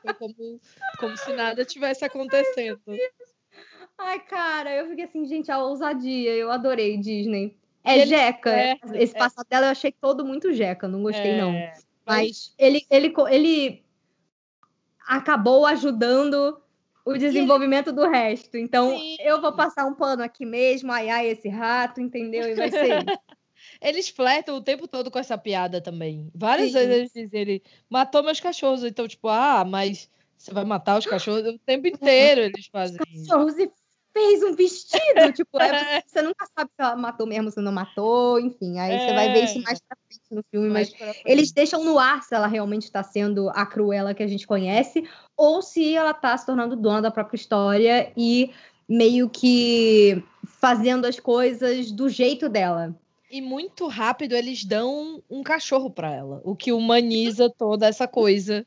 Foi 0.00 0.14
como, 0.14 0.60
como 0.98 1.16
se 1.18 1.32
nada 1.34 1.62
tivesse 1.62 2.02
acontecendo. 2.02 2.80
Ai, 3.98 4.20
cara, 4.20 4.74
eu 4.74 4.88
fiquei 4.88 5.04
assim, 5.04 5.26
gente, 5.26 5.52
a 5.52 5.62
ousadia. 5.62 6.32
Eu 6.32 6.50
adorei 6.50 6.96
Disney. 6.96 7.54
É 7.84 7.98
ele 7.98 8.06
jeca. 8.06 8.50
certo, 8.50 8.94
Esse 8.94 9.14
é. 9.14 9.18
passado 9.18 9.46
dela 9.48 9.66
eu 9.66 9.70
achei 9.70 9.92
todo 9.92 10.24
muito 10.24 10.50
jeca. 10.52 10.88
Não 10.88 11.02
gostei, 11.02 11.36
não. 11.36 11.52
É, 11.52 11.74
Mas 12.06 12.54
ele, 12.58 12.86
ele, 12.90 13.12
ele 13.28 13.81
acabou 15.06 15.66
ajudando 15.66 16.60
o 17.04 17.16
desenvolvimento 17.16 17.92
do 17.92 18.08
resto. 18.08 18.56
Então, 18.56 18.90
Sim. 18.90 19.16
eu 19.20 19.40
vou 19.40 19.52
passar 19.52 19.84
um 19.86 19.94
pano 19.94 20.22
aqui 20.22 20.46
mesmo. 20.46 20.92
Ai, 20.92 21.08
ai, 21.08 21.26
esse 21.28 21.48
rato, 21.48 22.00
entendeu? 22.00 22.48
E 22.48 22.54
vai 22.54 22.70
ser. 22.70 23.04
Eles 23.80 24.08
flertam 24.08 24.56
o 24.56 24.62
tempo 24.62 24.88
todo 24.88 25.10
com 25.10 25.18
essa 25.18 25.38
piada 25.38 25.80
também. 25.80 26.30
Várias 26.34 26.68
Sim. 26.68 26.74
vezes 26.74 26.90
eles 26.90 27.12
dizem, 27.12 27.40
ele 27.40 27.62
matou 27.88 28.22
meus 28.22 28.40
cachorros. 28.40 28.82
Então, 28.84 29.06
tipo, 29.06 29.28
ah, 29.28 29.64
mas 29.64 30.10
você 30.36 30.52
vai 30.52 30.64
matar 30.64 30.98
os 30.98 31.06
cachorros 31.06 31.46
o 31.46 31.58
tempo 31.58 31.86
inteiro 31.86 32.40
eles 32.40 32.66
fazem 32.66 32.98
isso. 33.12 33.28
cachorros 33.28 33.58
e 33.58 33.70
fez 34.12 34.42
um 34.42 34.54
vestido. 34.54 34.92
tipo, 35.34 35.60
é- 35.60 36.02
você 36.06 36.22
nunca 36.22 36.46
sabe 36.56 36.70
se 36.74 36.82
ela 36.82 36.96
matou 36.96 37.26
mesmo, 37.26 37.50
se 37.50 37.60
não 37.60 37.72
matou, 37.72 38.38
enfim. 38.38 38.78
Aí 38.78 39.00
você 39.00 39.12
vai 39.12 39.32
ver 39.32 39.44
isso 39.44 39.60
mais 39.62 39.80
pra 39.80 39.96
frente 40.06 40.22
no 40.30 40.42
filme, 40.50 40.68
mas 40.68 40.90
Mais 40.90 41.12
frente. 41.12 41.22
eles 41.24 41.52
deixam 41.52 41.84
no 41.84 41.98
ar 41.98 42.22
se 42.22 42.34
ela 42.34 42.46
realmente 42.46 42.84
está 42.84 43.02
sendo 43.02 43.48
a 43.50 43.66
Cruella 43.66 44.14
que 44.14 44.22
a 44.22 44.26
gente 44.26 44.46
conhece, 44.46 45.08
ou 45.36 45.62
se 45.62 45.94
ela 45.94 46.10
está 46.10 46.36
se 46.36 46.46
tornando 46.46 46.76
dona 46.76 47.02
da 47.02 47.10
própria 47.10 47.36
história 47.36 48.12
e 48.16 48.50
meio 48.88 49.28
que 49.28 50.22
fazendo 50.44 51.06
as 51.06 51.18
coisas 51.18 51.90
do 51.90 52.08
jeito 52.08 52.48
dela. 52.48 52.94
E 53.30 53.40
muito 53.40 53.86
rápido 53.86 54.34
eles 54.34 54.64
dão 54.64 55.22
um 55.30 55.42
cachorro 55.42 55.90
pra 55.90 56.12
ela, 56.12 56.42
o 56.44 56.54
que 56.54 56.70
humaniza 56.70 57.48
toda 57.48 57.86
essa 57.86 58.06
coisa 58.06 58.66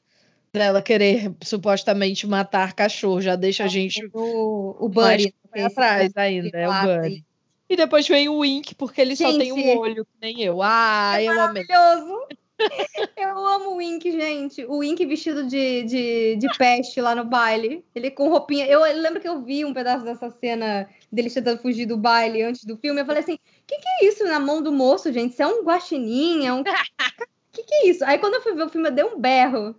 dela 0.56 0.82
querer 0.82 1.32
supostamente 1.44 2.26
matar 2.26 2.74
cachorro. 2.74 3.22
Já 3.22 3.36
deixa 3.36 3.66
a 3.66 3.68
gente 3.68 4.08
O, 4.14 4.76
o 4.86 4.90
Buddy. 4.90 5.34
atrás 5.64 6.12
ainda, 6.16 6.58
é 6.58 6.68
o 6.68 6.74
Buddy. 6.74 7.26
E 7.70 7.76
depois 7.76 8.08
vem 8.08 8.30
o 8.30 8.40
Wink, 8.40 8.76
porque 8.76 9.02
ele 9.02 9.16
só 9.16 9.32
tem 9.38 9.56
Gente. 9.56 9.76
um 9.76 9.80
olho, 9.80 10.06
que 10.06 10.12
nem 10.22 10.42
eu. 10.42 10.62
Ah, 10.62 11.22
eu 11.22 11.40
amei. 11.40 11.66
Maravilhoso. 11.68 12.28
Eu 13.18 13.46
amo 13.46 13.72
o 13.72 13.76
Wink, 13.76 14.10
gente. 14.12 14.64
O 14.66 14.78
Wink 14.78 15.06
vestido 15.06 15.46
de, 15.46 15.84
de, 15.84 16.36
de 16.38 16.58
peste 16.58 17.02
lá 17.02 17.14
no 17.14 17.26
baile. 17.26 17.84
Ele 17.94 18.10
com 18.10 18.30
roupinha. 18.30 18.66
Eu, 18.66 18.82
lembro 18.82 19.20
que 19.20 19.28
eu 19.28 19.42
vi 19.44 19.66
um 19.66 19.74
pedaço 19.74 20.06
dessa 20.06 20.30
cena 20.30 20.88
dele 21.12 21.30
tentando 21.30 21.62
fugir 21.62 21.86
do 21.86 21.98
baile 21.98 22.44
antes 22.44 22.64
do 22.64 22.78
filme. 22.78 23.02
Eu 23.02 23.06
falei 23.06 23.24
assim: 23.24 23.34
o 23.34 23.40
que, 23.68 23.78
que 23.78 23.88
é 23.88 24.06
isso 24.08 24.24
na 24.24 24.40
mão 24.40 24.62
do 24.62 24.72
moço, 24.72 25.12
gente? 25.12 25.34
Isso 25.34 25.44
é 25.44 25.48
um 25.48 25.64
guaxinim? 25.64 26.46
É 26.46 26.54
um. 26.54 26.62
O 26.62 26.64
que, 27.52 27.64
que 27.64 27.76
é 27.76 27.88
isso? 27.90 28.06
Aí 28.06 28.18
quando 28.18 28.36
eu 28.36 28.42
fui 28.42 28.54
ver 28.54 28.64
o 28.64 28.70
filme, 28.70 28.88
eu 28.88 28.94
dei 28.94 29.04
um 29.04 29.20
berro 29.20 29.76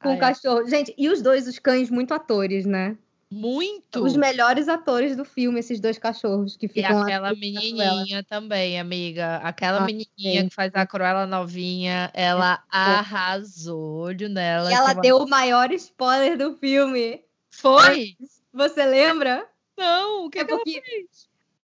com 0.00 0.10
Ah, 0.10 0.12
o 0.12 0.14
é. 0.14 0.18
cachorro. 0.18 0.66
Gente, 0.68 0.94
e 0.96 1.08
os 1.08 1.22
dois, 1.22 1.46
os 1.48 1.58
cães, 1.58 1.90
muito 1.90 2.12
atores, 2.14 2.66
né? 2.66 2.96
Muito. 3.30 4.04
Os 4.04 4.16
melhores 4.16 4.68
atores 4.68 5.16
do 5.16 5.24
filme, 5.24 5.58
esses 5.58 5.80
dois 5.80 5.98
cachorros 5.98 6.56
que 6.56 6.66
E 6.66 6.68
ficam 6.68 6.94
lá. 6.98 7.02
aquela 7.02 7.28
Cruella. 7.34 7.40
menininha 7.40 8.22
também, 8.22 8.78
amiga. 8.78 9.38
Aquela 9.38 9.78
Ah, 9.78 9.86
menininha 9.86 10.42
sim. 10.42 10.48
que 10.48 10.54
faz 10.54 10.70
a 10.74 10.86
Cruella 10.86 11.26
novinha, 11.26 12.10
ela 12.14 12.62
arrasou 12.70 14.02
olho 14.02 14.28
nela. 14.28 14.70
E 14.70 14.74
ela 14.74 14.94
que 14.94 15.00
deu 15.00 15.18
o 15.18 15.28
maior 15.28 15.72
spoiler 15.72 16.36
do 16.38 16.54
filme. 16.58 17.22
Foi? 17.50 18.14
Você 18.52 18.84
lembra? 18.84 19.46
Não, 19.76 20.26
o 20.26 20.30
que, 20.30 20.38
É 20.38 20.44
que 20.44 20.52
ela 20.52 20.60
fez? 20.62 21.28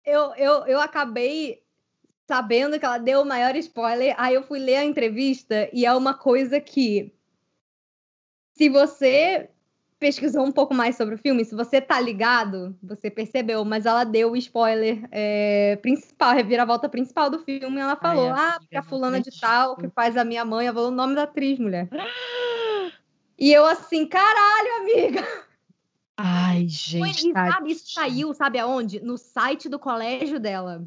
Eu, 0.05 0.34
eu, 0.36 0.65
eu 0.65 0.79
acabei 0.79 1.62
sabendo 2.25 2.79
que 2.79 2.86
ela 2.86 2.97
deu 2.97 3.21
o 3.21 3.25
maior 3.25 3.53
spoiler. 3.58 4.15
Aí 4.17 4.34
eu 4.36 4.43
fui 4.43 4.60
ler 4.60 4.77
a 4.77 4.86
entrevista 4.86 5.69
e 5.73 5.86
é 5.86 5.93
uma 5.93 6.13
coisa 6.13 6.62
que. 6.62 7.13
Se 8.60 8.67
você 8.67 9.50
pesquisou 9.98 10.43
um 10.43 10.52
pouco 10.52 10.74
mais 10.74 10.98
sobre 10.98 11.15
o 11.15 11.17
filme, 11.17 11.45
se 11.45 11.56
você 11.56 11.80
tá 11.80 11.98
ligado, 11.98 12.76
você 12.84 13.10
percebeu, 13.10 13.63
mas 13.63 13.86
ela 13.86 14.04
deu 14.04 14.34
o 14.34 14.36
spoiler 14.36 15.08
é, 15.13 15.78
principal, 15.82 16.32
a 16.32 16.34
reviravolta 16.34 16.89
principal 16.89 17.30
do 17.30 17.39
filme. 17.39 17.80
Ela 17.80 17.95
falou: 17.95 18.28
amiga, 18.28 18.41
Ah, 18.41 18.60
porque 18.60 18.76
a 18.76 18.82
não 18.82 18.89
fulana 18.89 19.22
de 19.22 19.32
tal 19.39 19.78
que 19.78 19.88
faz 19.88 20.17
a 20.17 20.26
minha 20.26 20.43
mãe, 20.43 20.67
ela 20.67 20.76
falou 20.76 20.89
o 20.89 20.93
nome 20.93 21.15
da 21.15 21.24
atriz, 21.24 21.58
mulher. 21.58 21.88
E 23.41 23.54
eu 23.54 23.65
assim, 23.65 24.06
caralho, 24.06 24.82
amiga. 24.82 25.26
Ai, 26.17 26.67
Foi, 26.98 27.13
gente. 27.13 27.30
e 27.30 27.32
sabe, 27.32 27.72
isso 27.72 27.93
saiu, 27.93 28.34
sabe 28.34 28.60
aonde? 28.60 29.00
No 29.00 29.17
site 29.17 29.69
do 29.69 29.80
colégio 29.80 30.38
dela. 30.38 30.86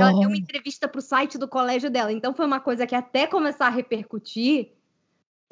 Ela 0.00 0.10
deu 0.18 0.28
uma 0.28 0.36
entrevista 0.36 0.88
pro 0.88 1.00
site 1.00 1.38
do 1.38 1.46
colégio 1.46 1.88
dela. 1.88 2.12
Então 2.12 2.34
foi 2.34 2.44
uma 2.44 2.58
coisa 2.58 2.84
que 2.84 2.96
até 2.96 3.28
começar 3.28 3.68
a 3.68 3.70
repercutir, 3.70 4.72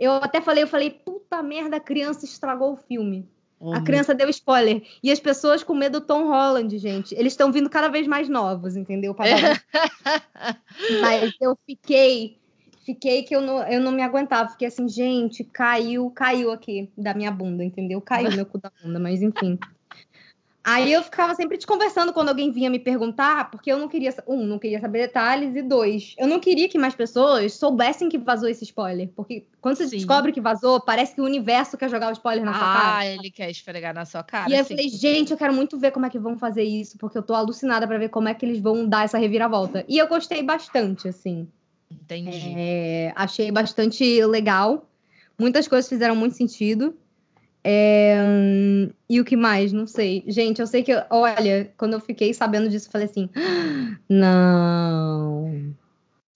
eu 0.00 0.12
até 0.14 0.40
falei, 0.40 0.62
eu 0.62 0.66
falei, 0.66 0.90
puta 0.90 1.42
merda, 1.42 1.76
a 1.76 1.80
criança 1.80 2.24
estragou 2.24 2.72
o 2.72 2.76
filme. 2.76 3.28
Oh, 3.60 3.74
a 3.74 3.82
criança 3.82 4.14
deu 4.14 4.30
spoiler. 4.30 4.82
E 5.02 5.12
as 5.12 5.20
pessoas 5.20 5.62
com 5.62 5.74
medo 5.74 6.00
do 6.00 6.06
Tom 6.06 6.26
Holland, 6.28 6.78
gente. 6.78 7.14
Eles 7.14 7.34
estão 7.34 7.52
vindo 7.52 7.68
cada 7.68 7.88
vez 7.88 8.06
mais 8.06 8.26
novos, 8.26 8.74
entendeu? 8.74 9.14
Mas 11.02 11.34
eu 11.38 11.54
fiquei, 11.66 12.38
fiquei 12.86 13.22
que 13.22 13.36
eu 13.36 13.42
não, 13.42 13.62
eu 13.68 13.78
não 13.78 13.92
me 13.92 14.02
aguentava. 14.02 14.48
Fiquei 14.48 14.68
assim, 14.68 14.88
gente, 14.88 15.44
caiu, 15.44 16.10
caiu 16.10 16.50
aqui 16.50 16.90
da 16.96 17.12
minha 17.12 17.30
bunda, 17.30 17.62
entendeu? 17.62 18.00
Caiu 18.00 18.32
meu 18.32 18.46
cu 18.46 18.56
da 18.56 18.72
bunda, 18.82 18.98
mas 18.98 19.20
enfim. 19.20 19.58
Aí 20.62 20.92
eu 20.92 21.02
ficava 21.02 21.34
sempre 21.34 21.56
te 21.56 21.66
conversando 21.66 22.12
quando 22.12 22.28
alguém 22.28 22.50
vinha 22.50 22.68
me 22.68 22.78
perguntar, 22.78 23.50
porque 23.50 23.72
eu 23.72 23.78
não 23.78 23.88
queria, 23.88 24.14
um, 24.26 24.44
não 24.44 24.58
queria 24.58 24.78
saber 24.78 25.06
detalhes, 25.06 25.56
e 25.56 25.62
dois, 25.62 26.14
eu 26.18 26.26
não 26.26 26.38
queria 26.38 26.68
que 26.68 26.78
mais 26.78 26.94
pessoas 26.94 27.54
soubessem 27.54 28.10
que 28.10 28.18
vazou 28.18 28.48
esse 28.48 28.64
spoiler. 28.64 29.08
Porque 29.16 29.46
quando 29.60 29.76
você 29.76 29.88
Sim. 29.88 29.96
descobre 29.96 30.32
que 30.32 30.40
vazou, 30.40 30.78
parece 30.80 31.14
que 31.14 31.20
o 31.20 31.24
universo 31.24 31.78
quer 31.78 31.88
jogar 31.88 32.10
o 32.10 32.12
spoiler 32.12 32.44
na 32.44 32.52
sua 32.52 32.72
cara. 32.72 32.98
Ah, 32.98 33.06
ele 33.06 33.30
quer 33.30 33.50
esfregar 33.50 33.94
na 33.94 34.04
sua 34.04 34.22
cara. 34.22 34.50
E 34.50 34.52
aí 34.52 34.60
eu 34.60 34.64
falei, 34.64 34.88
gente, 34.90 35.30
eu 35.30 35.38
quero 35.38 35.54
muito 35.54 35.78
ver 35.78 35.92
como 35.92 36.04
é 36.04 36.10
que 36.10 36.18
vão 36.18 36.36
fazer 36.36 36.62
isso, 36.62 36.98
porque 36.98 37.16
eu 37.16 37.22
tô 37.22 37.34
alucinada 37.34 37.86
pra 37.86 37.96
ver 37.96 38.10
como 38.10 38.28
é 38.28 38.34
que 38.34 38.44
eles 38.44 38.60
vão 38.60 38.86
dar 38.86 39.04
essa 39.04 39.16
reviravolta. 39.16 39.84
E 39.88 39.96
eu 39.96 40.06
gostei 40.08 40.42
bastante, 40.42 41.08
assim. 41.08 41.48
Entendi. 41.90 42.54
É, 42.56 43.12
achei 43.16 43.50
bastante 43.50 44.22
legal. 44.24 44.88
Muitas 45.38 45.66
coisas 45.66 45.88
fizeram 45.88 46.14
muito 46.14 46.36
sentido. 46.36 46.94
É, 47.62 48.16
hum, 48.22 48.90
e 49.08 49.20
o 49.20 49.24
que 49.24 49.36
mais? 49.36 49.72
Não 49.72 49.86
sei. 49.86 50.24
Gente, 50.26 50.60
eu 50.60 50.66
sei 50.66 50.82
que, 50.82 50.92
olha, 51.10 51.70
quando 51.76 51.92
eu 51.92 52.00
fiquei 52.00 52.32
sabendo 52.32 52.68
disso, 52.68 52.88
eu 52.88 52.92
falei 52.92 53.06
assim: 53.06 53.28
"Ah, 53.36 53.96
não. 54.08 55.74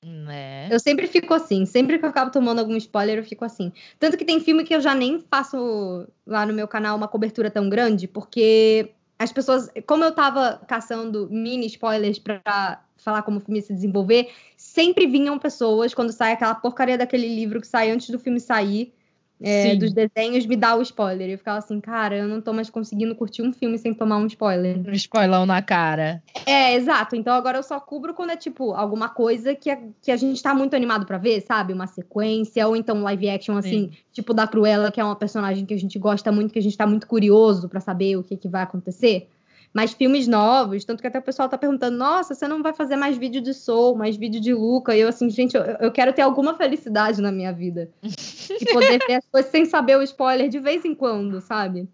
Né? 0.03 0.69
Eu 0.71 0.79
sempre 0.79 1.07
fico 1.07 1.33
assim, 1.33 1.65
sempre 1.65 1.99
que 1.99 2.05
eu 2.05 2.09
acabo 2.11 2.31
tomando 2.31 2.59
algum 2.59 2.77
spoiler, 2.77 3.19
eu 3.19 3.25
fico 3.25 3.45
assim. 3.45 3.73
Tanto 3.99 4.19
que 4.19 4.25
tem 4.25 4.39
filme 4.39 4.65
que 4.65 4.75
eu 4.75 4.81
já 4.81 4.95
nem 4.95 5.19
faço 5.31 6.07
lá 6.27 6.45
no 6.45 6.53
meu 6.53 6.69
canal 6.69 6.95
uma 6.97 7.09
cobertura 7.09 7.51
tão 7.51 7.71
grande, 7.71 8.07
porque 8.07 8.91
as 9.19 9.33
pessoas, 9.33 9.71
como 9.87 10.05
eu 10.05 10.13
tava 10.13 10.61
caçando 10.69 11.29
mini 11.31 11.67
spoilers 11.67 12.19
pra 12.19 12.83
falar 12.99 13.23
como 13.23 13.39
o 13.39 13.41
filme 13.41 13.61
ia 13.61 13.65
se 13.65 13.73
desenvolver, 13.73 14.31
sempre 14.57 15.07
vinham 15.07 15.39
pessoas, 15.39 15.95
quando 15.95 16.13
sai 16.13 16.33
aquela 16.33 16.55
porcaria 16.55 16.99
daquele 16.99 17.29
livro 17.35 17.61
que 17.61 17.67
sai 17.67 17.91
antes 17.91 18.11
do 18.11 18.19
filme 18.19 18.41
sair, 18.41 18.93
é, 19.40 19.70
Sim. 19.70 19.79
dos 19.79 19.92
desenhos, 19.92 20.47
me 20.47 20.57
dá 20.57 20.77
o 20.77 20.83
spoiler. 20.83 21.29
Eu 21.29 21.38
ficava 21.38 21.59
assim, 21.59 21.81
cara, 21.81 22.16
eu 22.16 22.29
não 22.29 22.40
tô 22.40 22.53
mais 22.53 22.70
conseguindo 22.70 23.14
curtir 23.14 23.42
um 23.42 23.53
filme 23.53 23.77
sem 23.79 23.92
tomar 23.92 24.16
um 24.18 24.27
spoiler. 24.27 24.79
Um 24.87 24.92
spoilão 24.92 25.44
na 25.44 25.61
cara. 25.61 26.23
É, 26.47 26.75
exato. 26.75 27.16
Então 27.16 27.35
agora 27.35 27.59
eu 27.59 27.62
só 27.62 27.81
cubro 27.81 28.14
quando 28.14 28.31
é 28.31 28.37
tipo 28.37 28.73
alguma 28.73 29.09
coisa 29.09 29.55
que 29.55 29.70
a, 29.70 29.79
que 30.01 30.11
a 30.11 30.16
gente 30.16 30.42
tá 30.42 30.55
muito 30.55 30.75
animado 30.75 31.05
pra 31.05 31.18
ver, 31.18 31.40
sabe? 31.40 31.73
Uma 31.73 31.87
sequência, 31.87 32.66
ou 32.66 32.77
então 32.77 32.97
um 32.97 33.03
live 33.03 33.29
action 33.29 33.57
assim, 33.57 33.90
tipo 34.12 34.33
da 34.33 34.47
Cruella, 34.47 34.90
que 34.90 35.01
é 35.01 35.05
uma 35.05 35.16
personagem 35.16 35.66
que 35.66 35.75
a 35.75 35.79
gente 35.79 35.99
gosta 35.99 36.31
muito, 36.31 36.53
que 36.53 36.59
a 36.59 36.62
gente 36.62 36.77
tá 36.77 36.87
muito 36.87 37.07
curioso 37.07 37.68
pra 37.68 37.81
saber 37.81 38.16
o 38.16 38.23
que, 38.23 38.37
que 38.37 38.49
vai 38.49 38.62
acontecer. 38.62 39.29
Mas 39.75 39.93
filmes 39.93 40.29
novos, 40.29 40.85
tanto 40.85 41.01
que 41.01 41.09
até 41.09 41.19
o 41.19 41.23
pessoal 41.23 41.49
tá 41.49 41.59
perguntando: 41.59 41.99
nossa, 41.99 42.33
você 42.33 42.47
não 42.47 42.63
vai 42.63 42.73
fazer 42.73 42.95
mais 42.95 43.19
vídeo 43.19 43.43
de 43.43 43.53
Soul, 43.53 43.97
mais 43.97 44.17
vídeo 44.17 44.41
de 44.41 44.55
Luca? 44.55 44.95
E 44.95 45.01
eu, 45.01 45.09
assim, 45.09 45.29
gente, 45.29 45.57
eu, 45.57 45.63
eu 45.63 45.91
quero 45.91 46.13
ter 46.13 46.23
alguma 46.23 46.55
felicidade 46.55 47.21
na 47.21 47.33
minha 47.33 47.53
vida. 47.53 47.91
e 48.05 48.73
poder 48.73 49.05
ver 49.05 49.15
as 49.15 49.27
coisas 49.27 49.51
sem 49.51 49.65
saber 49.65 49.99
o 49.99 50.03
spoiler 50.03 50.49
de 50.49 50.61
vez 50.61 50.85
em 50.85 50.95
quando, 50.95 51.41
sabe? 51.41 51.89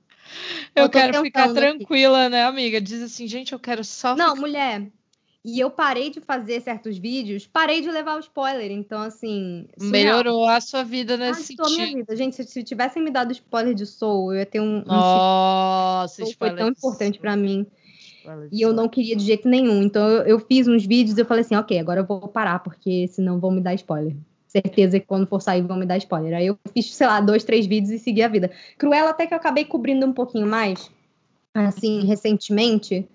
Eu, 0.76 0.84
Eu 0.84 0.90
quero 0.90 1.22
ficar 1.22 1.48
tentando 1.48 1.58
aqui. 1.58 1.78
tranquila, 1.78 2.28
né, 2.28 2.44
amiga? 2.44 2.80
Diz 2.80 3.02
assim, 3.02 3.26
gente, 3.26 3.54
eu 3.54 3.58
quero 3.58 3.82
só 3.82 4.14
Não, 4.14 4.36
mulher. 4.36 4.86
E 5.42 5.58
eu 5.58 5.70
parei 5.70 6.10
de 6.10 6.20
fazer 6.20 6.60
certos 6.60 6.98
vídeos, 6.98 7.46
parei 7.46 7.80
de 7.80 7.90
levar 7.90 8.16
o 8.16 8.20
spoiler. 8.20 8.70
Então, 8.70 9.00
assim. 9.00 9.66
surreal. 9.78 9.90
Melhorou 9.90 10.46
a 10.46 10.60
sua 10.60 10.82
vida 10.82 11.16
nesse 11.16 11.54
Arrastou 11.54 11.66
a 11.66 11.68
minha 11.70 11.86
sentido. 11.86 11.98
vida. 11.98 12.16
Gente, 12.16 12.36
se, 12.36 12.44
se 12.44 12.62
tivessem 12.62 13.02
me 13.02 13.10
dado 13.10 13.32
spoiler 13.32 13.74
de 13.74 13.86
Soul, 13.86 14.34
eu 14.34 14.40
ia 14.40 14.46
ter 14.46 14.60
um. 14.60 14.80
um 14.80 14.84
Nossa, 14.84 16.22
Soul 16.22 16.34
foi 16.38 16.54
tão 16.54 16.68
importante 16.68 17.18
pra 17.18 17.36
mim. 17.36 17.66
E 18.52 18.60
eu 18.60 18.74
não 18.74 18.86
queria 18.86 19.16
de 19.16 19.24
jeito 19.24 19.48
nenhum. 19.48 19.82
Então, 19.82 20.06
eu, 20.06 20.22
eu 20.24 20.40
fiz 20.40 20.68
uns 20.68 20.84
vídeos 20.84 21.16
e 21.16 21.22
eu 21.22 21.26
falei 21.26 21.40
assim: 21.42 21.56
ok, 21.56 21.78
agora 21.78 22.00
eu 22.00 22.04
vou 22.04 22.28
parar, 22.28 22.58
porque 22.58 23.08
senão 23.08 23.40
vão 23.40 23.50
me 23.50 23.62
dar 23.62 23.74
spoiler. 23.74 24.14
Certeza 24.46 25.00
que 25.00 25.06
quando 25.06 25.26
for 25.26 25.40
sair 25.40 25.62
vão 25.62 25.78
me 25.78 25.86
dar 25.86 25.96
spoiler. 25.96 26.34
Aí 26.34 26.48
eu 26.48 26.58
fiz, 26.74 26.94
sei 26.94 27.06
lá, 27.06 27.20
dois, 27.20 27.44
três 27.44 27.66
vídeos 27.66 27.92
e 27.92 27.98
segui 27.98 28.22
a 28.22 28.28
vida. 28.28 28.50
Cruella 28.76 29.10
até 29.10 29.26
que 29.26 29.32
eu 29.32 29.38
acabei 29.38 29.64
cobrindo 29.64 30.04
um 30.04 30.12
pouquinho 30.12 30.46
mais, 30.46 30.90
assim, 31.54 32.04
recentemente. 32.04 33.08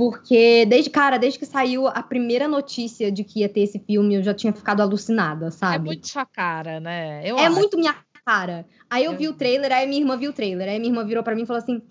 Porque, 0.00 0.64
desde, 0.64 0.88
cara, 0.88 1.18
desde 1.18 1.38
que 1.38 1.44
saiu 1.44 1.86
a 1.86 2.02
primeira 2.02 2.48
notícia 2.48 3.12
de 3.12 3.22
que 3.22 3.40
ia 3.40 3.50
ter 3.50 3.60
esse 3.60 3.78
filme, 3.78 4.14
eu 4.14 4.22
já 4.22 4.32
tinha 4.32 4.50
ficado 4.50 4.80
alucinada, 4.80 5.48
É 5.48 5.50
sabe? 5.50 5.84
muito 5.84 6.08
sua 6.08 6.24
cara, 6.24 6.80
né? 6.80 7.20
Eu 7.22 7.36
É 7.38 7.44
acho. 7.44 7.54
muito 7.54 7.76
minha 7.76 7.94
cara. 8.24 8.64
Aí 8.88 9.04
eu 9.04 9.12
Eu- 9.12 9.18
vi 9.18 9.28
o 9.28 9.34
trailer, 9.34 9.70
aí 9.70 9.86
minha 9.86 10.00
irmã 10.00 10.16
viu 10.16 10.30
o 10.30 10.32
trailer. 10.32 10.70
Aí 10.70 10.78
minha 10.78 10.90
irmã 10.90 11.04
virou 11.04 11.22
pra 11.22 11.34
mim 11.34 11.42
e 11.42 11.46
falou 11.46 11.62
assim: 11.62 11.82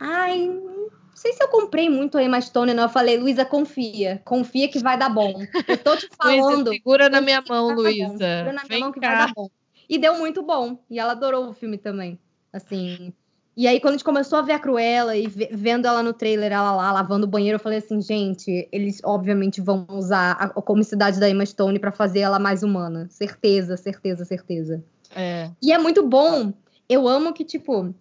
Ai, 0.00 0.48
não 0.48 0.90
sei 1.14 1.32
se 1.34 1.40
eu 1.44 1.46
comprei 1.46 1.88
muito 1.88 2.18
a 2.18 2.22
Emma 2.24 2.40
Stone, 2.40 2.74
não. 2.74 2.82
Eu 2.82 2.88
falei, 2.88 3.16
Luísa, 3.16 3.44
confia. 3.44 4.20
Confia 4.24 4.68
que 4.68 4.80
vai 4.80 4.98
dar 4.98 5.08
bom. 5.08 5.32
Eu 5.68 5.78
tô 5.78 5.96
te 5.96 6.08
falando. 6.20 6.70
segura 6.70 7.08
na 7.08 7.20
minha 7.20 7.44
mão, 7.48 7.68
vai. 7.68 7.76
Luísa. 7.76 8.18
Segura 8.18 8.52
na 8.52 8.62
minha 8.64 8.64
Vem 8.68 8.80
mão 8.80 8.90
que 8.92 8.98
vai 8.98 9.08
cá. 9.10 9.26
dar 9.26 9.32
bom. 9.32 9.48
E 9.88 9.98
deu 9.98 10.18
muito 10.18 10.42
bom. 10.42 10.78
E 10.90 10.98
ela 10.98 11.12
adorou 11.12 11.48
o 11.48 11.52
filme 11.54 11.78
também. 11.78 12.18
Assim. 12.52 13.12
E 13.54 13.66
aí, 13.68 13.80
quando 13.80 13.94
a 13.94 13.96
gente 13.98 14.04
começou 14.04 14.38
a 14.38 14.42
ver 14.42 14.52
a 14.52 14.58
Cruella 14.58 15.14
e 15.14 15.26
ve- 15.28 15.50
vendo 15.52 15.86
ela 15.86 16.02
no 16.02 16.14
trailer, 16.14 16.50
ela 16.52 16.74
lá 16.74 16.90
lavando 16.90 17.26
o 17.26 17.28
banheiro, 17.28 17.56
eu 17.56 17.60
falei 17.60 17.78
assim, 17.78 18.00
gente, 18.00 18.66
eles 18.72 19.00
obviamente 19.04 19.60
vão 19.60 19.86
usar 19.90 20.32
a, 20.32 20.44
a 20.44 20.62
comicidade 20.62 21.20
da 21.20 21.28
Emma 21.28 21.44
Stone 21.44 21.78
pra 21.78 21.92
fazer 21.92 22.20
ela 22.20 22.38
mais 22.38 22.62
humana. 22.62 23.06
Certeza, 23.10 23.76
certeza, 23.76 24.24
certeza. 24.24 24.82
É. 25.14 25.50
E 25.62 25.70
é 25.70 25.78
muito 25.78 26.06
bom. 26.06 26.52
Eu 26.88 27.06
amo 27.06 27.34
que, 27.34 27.44
tipo, 27.44 27.94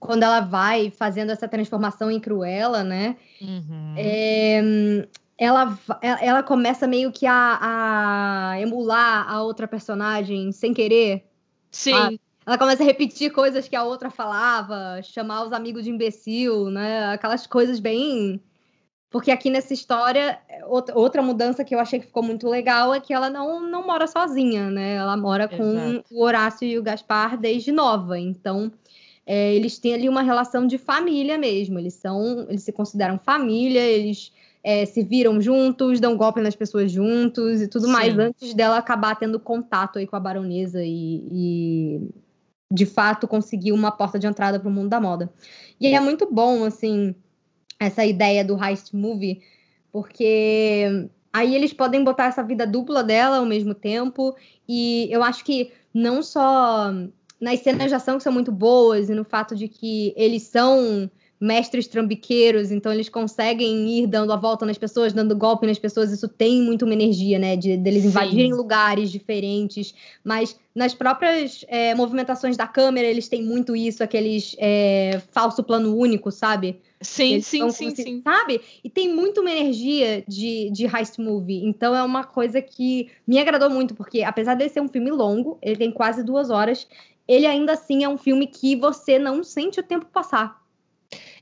quando 0.00 0.22
ela 0.22 0.40
vai 0.40 0.90
fazendo 0.90 1.30
essa 1.32 1.46
transformação 1.46 2.10
em 2.10 2.18
Cruella, 2.18 2.82
né? 2.82 3.16
Uhum. 3.40 3.94
é, 3.96 5.06
ela, 5.38 5.78
ela 6.00 6.42
começa 6.42 6.86
meio 6.86 7.12
que 7.12 7.26
a, 7.26 7.58
a 8.52 8.60
emular 8.60 9.30
a 9.30 9.42
outra 9.42 9.68
personagem 9.68 10.50
sem 10.50 10.72
querer. 10.72 11.26
Sim, 11.70 12.18
Ela 12.46 12.56
começa 12.56 12.82
a 12.82 12.86
repetir 12.86 13.32
coisas 13.32 13.66
que 13.66 13.74
a 13.74 13.82
outra 13.82 14.08
falava, 14.08 15.02
chamar 15.02 15.44
os 15.44 15.52
amigos 15.52 15.82
de 15.82 15.90
imbecil, 15.90 16.70
né? 16.70 17.06
Aquelas 17.06 17.44
coisas 17.44 17.80
bem. 17.80 18.40
Porque 19.10 19.32
aqui 19.32 19.50
nessa 19.50 19.74
história, 19.74 20.38
outra 20.66 20.96
outra 20.96 21.22
mudança 21.22 21.64
que 21.64 21.74
eu 21.74 21.80
achei 21.80 21.98
que 21.98 22.06
ficou 22.06 22.22
muito 22.22 22.48
legal 22.48 22.94
é 22.94 23.00
que 23.00 23.12
ela 23.12 23.28
não, 23.28 23.60
não 23.68 23.84
mora 23.84 24.06
sozinha, 24.06 24.70
né? 24.70 24.94
Ela 24.94 25.16
mora 25.16 25.48
com 25.48 25.72
Exato. 25.72 26.04
o 26.12 26.22
Horácio 26.22 26.68
e 26.68 26.78
o 26.78 26.82
Gaspar 26.82 27.36
desde 27.36 27.72
nova. 27.72 28.16
Então, 28.16 28.70
é, 29.26 29.52
eles 29.54 29.78
têm 29.78 29.94
ali 29.94 30.08
uma 30.08 30.22
relação 30.22 30.68
de 30.68 30.78
família 30.78 31.36
mesmo. 31.36 31.80
Eles 31.80 31.94
são, 31.94 32.46
eles 32.48 32.62
se 32.62 32.72
consideram 32.72 33.18
família, 33.18 33.80
eles 33.80 34.32
é, 34.62 34.84
se 34.84 35.02
viram 35.02 35.40
juntos, 35.40 35.98
dão 35.98 36.16
golpe 36.16 36.40
nas 36.40 36.54
pessoas 36.54 36.92
juntos 36.92 37.60
e 37.60 37.66
tudo 37.68 37.86
Sim. 37.86 37.92
mais, 37.92 38.18
antes 38.18 38.54
dela 38.54 38.76
acabar 38.76 39.16
tendo 39.16 39.40
contato 39.40 39.98
aí 39.98 40.06
com 40.06 40.16
a 40.16 40.20
baronesa 40.20 40.84
e, 40.84 41.22
e, 41.30 42.00
de 42.72 42.86
fato 42.86 43.28
conseguir 43.28 43.72
uma 43.72 43.92
porta 43.92 44.18
de 44.18 44.26
entrada 44.26 44.58
para 44.58 44.68
o 44.68 44.72
mundo 44.72 44.88
da 44.88 45.00
moda. 45.00 45.32
E 45.80 45.86
é 45.88 46.00
muito 46.00 46.28
bom, 46.32 46.64
assim, 46.64 47.14
essa 47.78 48.04
ideia 48.04 48.44
do 48.44 48.62
heist 48.62 48.94
movie, 48.94 49.40
porque 49.92 51.08
aí 51.32 51.54
eles 51.54 51.72
podem 51.72 52.02
botar 52.02 52.26
essa 52.26 52.42
vida 52.42 52.66
dupla 52.66 53.04
dela 53.04 53.38
ao 53.38 53.46
mesmo 53.46 53.74
tempo, 53.74 54.34
e 54.68 55.08
eu 55.10 55.22
acho 55.22 55.44
que 55.44 55.72
não 55.92 56.22
só 56.22 56.92
nas 57.40 57.60
cenas 57.60 57.88
de 57.88 57.94
ação 57.94 58.16
que 58.16 58.22
são 58.22 58.32
muito 58.32 58.50
boas, 58.50 59.08
e 59.08 59.14
no 59.14 59.24
fato 59.24 59.54
de 59.54 59.68
que 59.68 60.12
eles 60.16 60.42
são 60.42 61.10
mestres 61.40 61.86
trambiqueiros, 61.86 62.70
então 62.70 62.92
eles 62.92 63.08
conseguem 63.08 63.88
ir 63.98 64.06
dando 64.06 64.32
a 64.32 64.36
volta 64.36 64.64
nas 64.64 64.78
pessoas, 64.78 65.12
dando 65.12 65.36
golpe 65.36 65.66
nas 65.66 65.78
pessoas, 65.78 66.10
isso 66.10 66.28
tem 66.28 66.62
muito 66.62 66.84
uma 66.84 66.94
energia, 66.94 67.38
né, 67.38 67.56
de 67.56 67.76
deles 67.76 68.04
invadirem 68.04 68.52
lugares 68.52 69.10
diferentes, 69.10 69.94
mas 70.24 70.58
nas 70.74 70.94
próprias 70.94 71.64
é, 71.68 71.94
movimentações 71.94 72.56
da 72.56 72.66
câmera, 72.66 73.06
eles 73.06 73.28
têm 73.28 73.42
muito 73.42 73.76
isso, 73.76 74.02
aqueles 74.02 74.56
é, 74.58 75.20
falso 75.32 75.62
plano 75.62 75.96
único, 75.96 76.30
sabe? 76.30 76.80
Sim, 77.00 77.34
Eles 77.34 77.46
sim, 77.46 77.70
sim, 77.70 77.84
conseguir- 77.90 78.02
sim. 78.02 78.22
Sabe? 78.24 78.60
E 78.82 78.88
tem 78.88 79.14
muito 79.14 79.40
uma 79.42 79.50
energia 79.50 80.24
de, 80.26 80.70
de 80.70 80.86
heist 80.86 81.18
movie. 81.18 81.62
Então 81.64 81.94
é 81.94 82.02
uma 82.02 82.24
coisa 82.24 82.60
que 82.62 83.08
me 83.26 83.38
agradou 83.38 83.68
muito, 83.68 83.94
porque 83.94 84.22
apesar 84.22 84.54
dele 84.54 84.70
ser 84.70 84.80
um 84.80 84.88
filme 84.88 85.10
longo, 85.10 85.58
ele 85.62 85.76
tem 85.76 85.90
quase 85.92 86.22
duas 86.22 86.48
horas, 86.50 86.86
ele 87.28 87.46
ainda 87.46 87.72
assim 87.72 88.04
é 88.04 88.08
um 88.08 88.16
filme 88.16 88.46
que 88.46 88.74
você 88.76 89.18
não 89.18 89.44
sente 89.44 89.78
o 89.80 89.82
tempo 89.82 90.06
passar. 90.06 90.65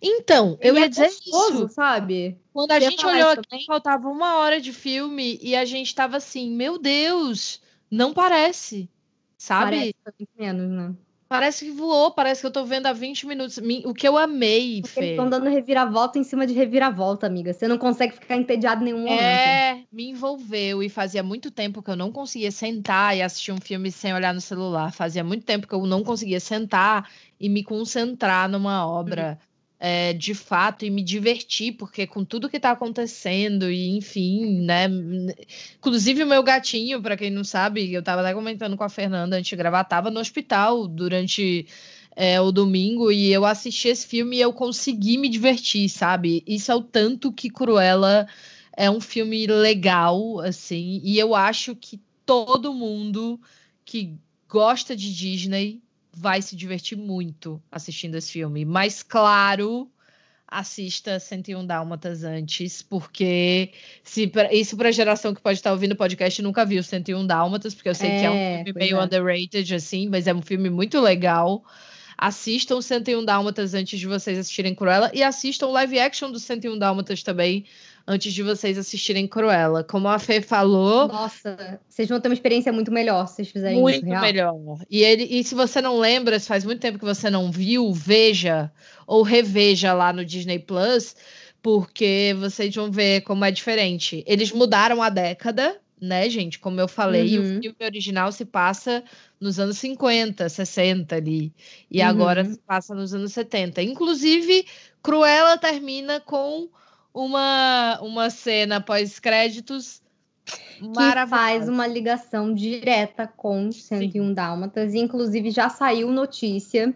Então, 0.01 0.59
eu 0.61 0.77
ia 0.77 0.85
é 0.85 0.89
dizer 0.89 1.07
gostoso, 1.07 1.65
isso. 1.65 1.69
sabe? 1.75 2.39
Quando 2.53 2.73
a 2.73 2.81
gente 2.81 3.05
olhou 3.05 3.29
aqui, 3.31 3.65
faltava 3.67 4.09
uma 4.09 4.37
hora 4.37 4.61
de 4.61 4.73
filme 4.73 5.39
e 5.43 5.57
a 5.57 5.65
gente 5.65 5.95
tava 5.95 6.17
assim, 6.19 6.51
meu 6.51 6.79
Deus, 6.79 7.61
não 7.91 8.13
parece. 8.13 8.89
Sabe? 9.37 9.95
Parece 10.05 10.29
menos, 10.39 10.71
né? 10.71 10.95
Parece 11.27 11.65
que 11.65 11.71
voou, 11.73 12.13
parece 12.13 12.43
que 12.43 12.47
eu 12.47 12.51
tô 12.53 12.65
vendo 12.65 12.87
há 12.87 12.93
20 12.93 13.27
minutos. 13.27 13.59
Mi- 13.59 13.83
O 13.87 13.93
que 13.93 14.07
eu 14.07 14.17
amei, 14.17 14.83
Porque 14.83 15.01
Fê. 15.01 15.11
estão 15.11 15.29
dando 15.29 15.49
reviravolta 15.49 16.19
em 16.19 16.23
cima 16.23 16.47
de 16.47 16.53
reviravolta, 16.53 17.27
amiga. 17.27 17.53
Você 17.53 17.67
não 17.67 17.77
consegue 17.79 18.15
ficar 18.15 18.37
entediado 18.37 18.83
em 18.83 18.85
nenhum 18.93 19.05
momento. 19.07 19.21
É, 19.21 19.83
me 19.91 20.11
envolveu 20.11 20.83
e 20.83 20.89
fazia 20.89 21.23
muito 21.23 21.51
tempo 21.51 21.83
que 21.83 21.91
eu 21.91 21.97
não 21.97 22.13
conseguia 22.13 22.53
sentar 22.53 23.17
e 23.17 23.23
assistir 23.23 23.51
um 23.53 23.61
filme 23.61 23.91
sem 23.91 24.15
olhar 24.15 24.33
no 24.33 24.41
celular. 24.41 24.93
Fazia 24.93 25.25
muito 25.25 25.45
tempo 25.45 25.67
que 25.67 25.75
eu 25.75 25.85
não 25.87 26.05
conseguia 26.05 26.39
sentar 26.39 27.11
e 27.41 27.49
me 27.49 27.65
concentrar 27.65 28.49
numa 28.49 28.87
obra 28.87 29.39
é, 29.87 30.15
de 30.15 30.33
fato 30.33 30.87
e 30.87 30.91
me 30.91 31.03
divertir, 31.03 31.73
porque 31.73 32.07
com 32.07 32.25
tudo 32.25 32.49
que 32.49 32.59
tá 32.59 32.71
acontecendo 32.71 33.71
e 33.71 33.91
enfim, 33.91 34.63
né? 34.63 34.89
Inclusive 35.77 36.23
o 36.23 36.27
meu 36.27 36.43
gatinho, 36.43 37.03
para 37.03 37.19
quem 37.19 37.31
não 37.31 37.45
sabe, 37.45 37.93
eu 37.93 38.03
tava 38.03 38.23
até 38.23 38.33
comentando 38.33 38.79
com 38.79 38.85
a 38.85 38.89
Fernanda 38.89 39.37
antes 39.37 39.51
de 39.51 39.57
gravar, 39.57 39.85
tava 39.85 40.11
no 40.11 40.21
hospital 40.21 40.89
durante 40.89 41.67
é, 42.17 42.41
o 42.41 42.51
domingo 42.51 43.13
e 43.13 43.31
eu 43.31 43.45
assisti 43.45 43.89
esse 43.89 44.07
filme 44.07 44.39
e 44.39 44.41
eu 44.41 44.55
consegui 44.55 45.19
me 45.19 45.29
divertir, 45.29 45.87
sabe? 45.91 46.43
Isso 46.47 46.73
é 46.73 46.75
o 46.75 46.81
tanto 46.81 47.31
que 47.31 47.51
Cruella 47.51 48.27
é 48.75 48.91
um 48.91 49.03
filme 49.03 49.47
legal, 49.47 50.41
assim, 50.41 51.03
e 51.05 51.19
eu 51.19 51.35
acho 51.35 51.77
que 51.77 52.01
todo 52.25 52.73
mundo 52.73 53.39
que 53.85 54.15
gosta 54.49 54.97
de 54.97 55.15
Disney 55.15 55.84
vai 56.17 56.41
se 56.43 56.55
divertir 56.57 56.97
muito 56.97 57.63
assistindo 57.71 58.15
esse 58.17 58.31
filme. 58.33 58.65
Mas, 58.65 59.03
claro, 59.03 59.89
assista 60.47 61.19
101 61.19 61.67
Dálmatas 61.67 62.23
antes, 62.23 62.83
porque 62.83 63.71
se 64.03 64.27
pra- 64.27 64.53
isso 64.53 64.77
para 64.77 64.89
a 64.91 64.93
geração 64.93 65.35
que 65.35 65.41
pode 65.41 65.59
estar 65.59 65.73
ouvindo 65.73 65.93
o 65.93 65.97
podcast 65.97 66.41
nunca 66.43 66.65
viu 66.65 66.83
101 66.83 67.27
Dálmatas, 67.27 67.75
porque 67.75 67.89
eu 67.89 67.95
sei 67.95 68.11
que 68.19 68.25
é 68.25 68.31
um 68.31 68.35
É, 68.35 68.63
filme 68.65 68.73
meio 68.79 68.97
é. 68.99 69.05
underrated, 69.05 69.75
assim, 69.75 70.09
mas 70.09 70.27
é 70.27 70.35
um 70.35 70.43
filme 70.43 70.71
muito 70.71 71.01
legal. 71.01 71.65
Assistam 72.17 72.81
101 72.81 73.25
Dálmatas 73.25 73.75
antes 73.75 73.99
de 73.99 74.07
vocês 74.07 74.39
assistirem 74.39 74.75
Cruella 74.75 75.11
e 75.13 75.23
assistam 75.23 75.67
o 75.67 75.73
live 75.73 75.99
action 75.99 76.31
do 76.31 76.39
101 76.39 76.79
Dálmatas 76.79 77.23
também 77.25 77.65
antes 78.07 78.33
de 78.33 78.43
vocês 78.43 78.77
assistirem 78.77 79.27
Cruella. 79.27 79.83
Como 79.85 80.09
a 80.09 80.19
Fê 80.19 80.41
falou, 80.43 81.09
Nossa, 81.09 81.81
vocês 81.89 82.09
vão 82.09 82.21
ter 82.21 82.29
uma 82.29 82.35
experiência 82.35 82.73
muito 82.73 82.93
melhor 82.93 83.27
se 83.29 83.37
vocês 83.37 83.49
fizerem 83.51 83.81
muito 83.81 83.97
isso, 83.97 84.05
real. 84.07 84.21
melhor. 84.23 84.55
E, 84.91 85.03
ele, 85.03 85.25
e 85.25 85.43
se 85.43 85.55
você 85.55 85.81
não 85.81 85.99
lembra, 85.99 86.39
se 86.39 86.47
faz 86.47 86.65
muito 86.65 86.81
tempo 86.81 86.99
que 86.99 87.05
você 87.05 87.31
não 87.31 87.51
viu, 87.51 87.93
veja 87.93 88.71
ou 89.07 89.23
reveja 89.23 89.93
lá 89.93 90.13
no 90.13 90.25
Disney 90.25 90.59
Plus, 90.59 91.17
porque 91.63 92.35
vocês 92.39 92.75
vão 92.75 92.91
ver 92.91 93.23
como 93.23 93.45
é 93.45 93.51
diferente. 93.51 94.23
Eles 94.27 94.53
mudaram 94.53 95.03
a 95.03 95.09
década, 95.09 95.81
né, 96.01 96.29
gente? 96.29 96.59
Como 96.59 96.79
eu 96.79 96.87
falei, 96.89 97.39
Uhum. 97.39 97.59
o 97.59 97.63
filme 97.63 97.77
original 97.83 98.31
se 98.33 98.45
passa 98.45 99.03
nos 99.41 99.59
anos 99.59 99.79
50, 99.79 100.47
60 100.49 101.17
ali. 101.17 101.55
E 101.91 102.01
Uhum. 102.03 102.07
agora 102.07 102.45
se 102.45 102.59
passa 102.59 102.95
nos 102.95 103.15
anos 103.15 103.33
70. 103.33 103.83
Inclusive, 103.83 104.67
Cruella 105.03 105.57
termina 105.57 106.21
com 106.21 106.69
uma, 107.15 108.01
uma 108.03 108.29
cena 108.29 108.81
pós-créditos 108.81 110.03
que 110.45 111.27
faz 111.29 111.69
uma 111.69 111.87
ligação 111.87 112.53
direta 112.53 113.27
com 113.27 113.71
101 113.71 114.35
Dálmatas. 114.35 114.93
E, 114.93 114.99
inclusive, 114.99 115.51
já 115.51 115.69
saiu 115.69 116.11
notícia 116.11 116.89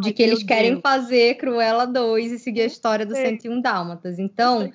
de 0.00 0.08
Ai, 0.08 0.12
que 0.12 0.22
eles 0.22 0.42
querem 0.42 0.72
Deus. 0.72 0.80
fazer 0.80 1.34
Cruella 1.34 1.86
2 1.86 2.32
e 2.32 2.38
seguir 2.38 2.62
a 2.62 2.66
história 2.66 3.04
do 3.04 3.14
sei. 3.14 3.26
101 3.26 3.60
Dálmatas. 3.60 4.18
Então, 4.18 4.72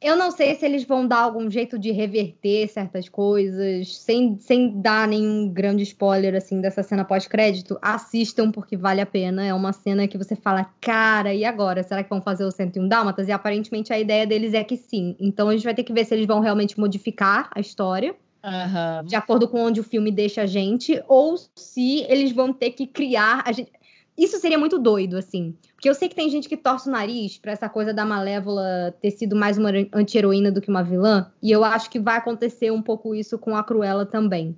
eu 0.00 0.16
não 0.16 0.30
sei 0.30 0.54
se 0.54 0.64
eles 0.64 0.84
vão 0.84 1.06
dar 1.06 1.20
algum 1.20 1.50
jeito 1.50 1.78
de 1.78 1.90
reverter 1.90 2.68
certas 2.68 3.08
coisas, 3.08 3.96
sem, 3.96 4.38
sem 4.38 4.80
dar 4.80 5.08
nenhum 5.08 5.48
grande 5.48 5.82
spoiler, 5.82 6.34
assim, 6.34 6.60
dessa 6.60 6.82
cena 6.82 7.04
pós-crédito. 7.04 7.78
Assistam, 7.80 8.50
porque 8.50 8.76
vale 8.76 9.00
a 9.00 9.06
pena. 9.06 9.44
É 9.44 9.54
uma 9.54 9.72
cena 9.72 10.06
que 10.06 10.18
você 10.18 10.36
fala, 10.36 10.64
cara, 10.80 11.34
e 11.34 11.44
agora? 11.44 11.82
Será 11.82 12.02
que 12.02 12.10
vão 12.10 12.22
fazer 12.22 12.44
o 12.44 12.50
101 12.50 12.88
Dálmatas? 12.88 13.28
E 13.28 13.32
aparentemente 13.32 13.92
a 13.92 13.98
ideia 13.98 14.26
deles 14.26 14.54
é 14.54 14.62
que 14.62 14.76
sim. 14.76 15.16
Então 15.18 15.48
a 15.48 15.52
gente 15.52 15.64
vai 15.64 15.74
ter 15.74 15.84
que 15.84 15.92
ver 15.92 16.04
se 16.04 16.14
eles 16.14 16.26
vão 16.26 16.40
realmente 16.40 16.78
modificar 16.78 17.50
a 17.54 17.60
história 17.60 18.14
Aham. 18.44 19.04
de 19.06 19.16
acordo 19.16 19.48
com 19.48 19.58
onde 19.58 19.80
o 19.80 19.84
filme 19.84 20.12
deixa 20.12 20.42
a 20.42 20.46
gente, 20.46 21.02
ou 21.08 21.36
se 21.56 22.02
eles 22.02 22.30
vão 22.30 22.52
ter 22.52 22.72
que 22.72 22.86
criar. 22.86 23.42
A 23.46 23.52
gente... 23.52 23.72
Isso 24.16 24.38
seria 24.38 24.58
muito 24.58 24.78
doido, 24.78 25.16
assim. 25.16 25.56
Porque 25.74 25.88
eu 25.88 25.94
sei 25.94 26.08
que 26.08 26.14
tem 26.14 26.30
gente 26.30 26.48
que 26.48 26.56
torce 26.56 26.88
o 26.88 26.92
nariz 26.92 27.36
pra 27.36 27.52
essa 27.52 27.68
coisa 27.68 27.92
da 27.92 28.04
Malévola 28.04 28.94
ter 29.00 29.10
sido 29.10 29.34
mais 29.34 29.58
uma 29.58 29.70
anti-heroína 29.92 30.52
do 30.52 30.60
que 30.60 30.70
uma 30.70 30.84
vilã, 30.84 31.30
e 31.42 31.50
eu 31.50 31.64
acho 31.64 31.90
que 31.90 31.98
vai 31.98 32.16
acontecer 32.16 32.70
um 32.70 32.80
pouco 32.80 33.14
isso 33.14 33.38
com 33.38 33.56
a 33.56 33.64
Cruella 33.64 34.06
também. 34.06 34.56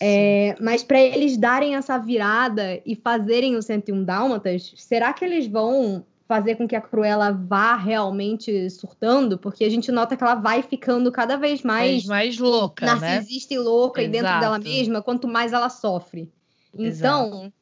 É, 0.00 0.56
mas 0.60 0.82
para 0.82 1.00
eles 1.00 1.36
darem 1.36 1.76
essa 1.76 1.96
virada 1.96 2.80
e 2.84 2.96
fazerem 2.96 3.54
o 3.54 3.62
101 3.62 4.02
Dálmatas, 4.02 4.72
será 4.76 5.12
que 5.12 5.24
eles 5.24 5.46
vão 5.46 6.04
fazer 6.26 6.56
com 6.56 6.66
que 6.66 6.74
a 6.74 6.80
Cruella 6.80 7.30
vá 7.30 7.76
realmente 7.76 8.68
surtando? 8.70 9.38
Porque 9.38 9.64
a 9.64 9.70
gente 9.70 9.92
nota 9.92 10.16
que 10.16 10.24
ela 10.24 10.34
vai 10.34 10.62
ficando 10.62 11.12
cada 11.12 11.36
vez 11.36 11.62
mais 11.62 12.04
mais, 12.04 12.06
mais 12.06 12.38
louca, 12.38 12.86
né? 12.86 12.94
narcisista 12.94 13.54
e 13.54 13.58
louca 13.58 14.02
e 14.02 14.08
dentro 14.08 14.26
Exato. 14.26 14.40
dela 14.40 14.58
mesma, 14.58 15.02
quanto 15.02 15.28
mais 15.28 15.52
ela 15.52 15.68
sofre. 15.68 16.28
Então, 16.76 17.52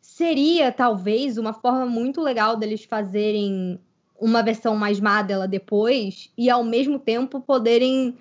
seria 0.00 0.72
talvez 0.72 1.38
uma 1.38 1.52
forma 1.52 1.86
muito 1.86 2.20
legal 2.20 2.56
deles 2.56 2.84
fazerem 2.84 3.78
uma 4.18 4.42
versão 4.42 4.76
mais 4.76 4.98
má 4.98 5.22
dela 5.22 5.46
depois 5.46 6.30
e 6.36 6.50
ao 6.50 6.64
mesmo 6.64 6.98
tempo 6.98 7.40
poderem 7.40 8.16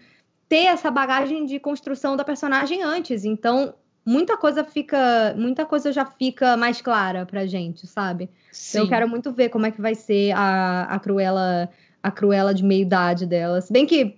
ter 0.47 0.65
essa 0.65 0.91
bagagem 0.91 1.45
de 1.45 1.59
construção 1.59 2.15
da 2.15 2.23
personagem 2.23 2.83
antes. 2.83 3.25
Então, 3.25 3.73
muita 4.05 4.37
coisa 4.37 4.63
fica, 4.63 5.33
muita 5.37 5.65
coisa 5.65 5.91
já 5.91 6.05
fica 6.05 6.55
mais 6.55 6.81
clara 6.81 7.25
pra 7.25 7.45
gente, 7.45 7.85
sabe? 7.87 8.29
Sim. 8.51 8.77
Então, 8.77 8.85
eu 8.85 8.89
quero 8.89 9.09
muito 9.09 9.31
ver 9.31 9.49
como 9.49 9.65
é 9.65 9.71
que 9.71 9.81
vai 9.81 9.95
ser 9.95 10.31
a, 10.31 10.83
a 10.83 10.99
Cruella, 10.99 11.69
a 12.01 12.11
Cruella 12.11 12.53
de 12.53 12.63
meia 12.63 12.81
idade 12.81 13.25
dela. 13.25 13.59
Se 13.59 13.73
bem 13.73 13.85
que 13.85 14.17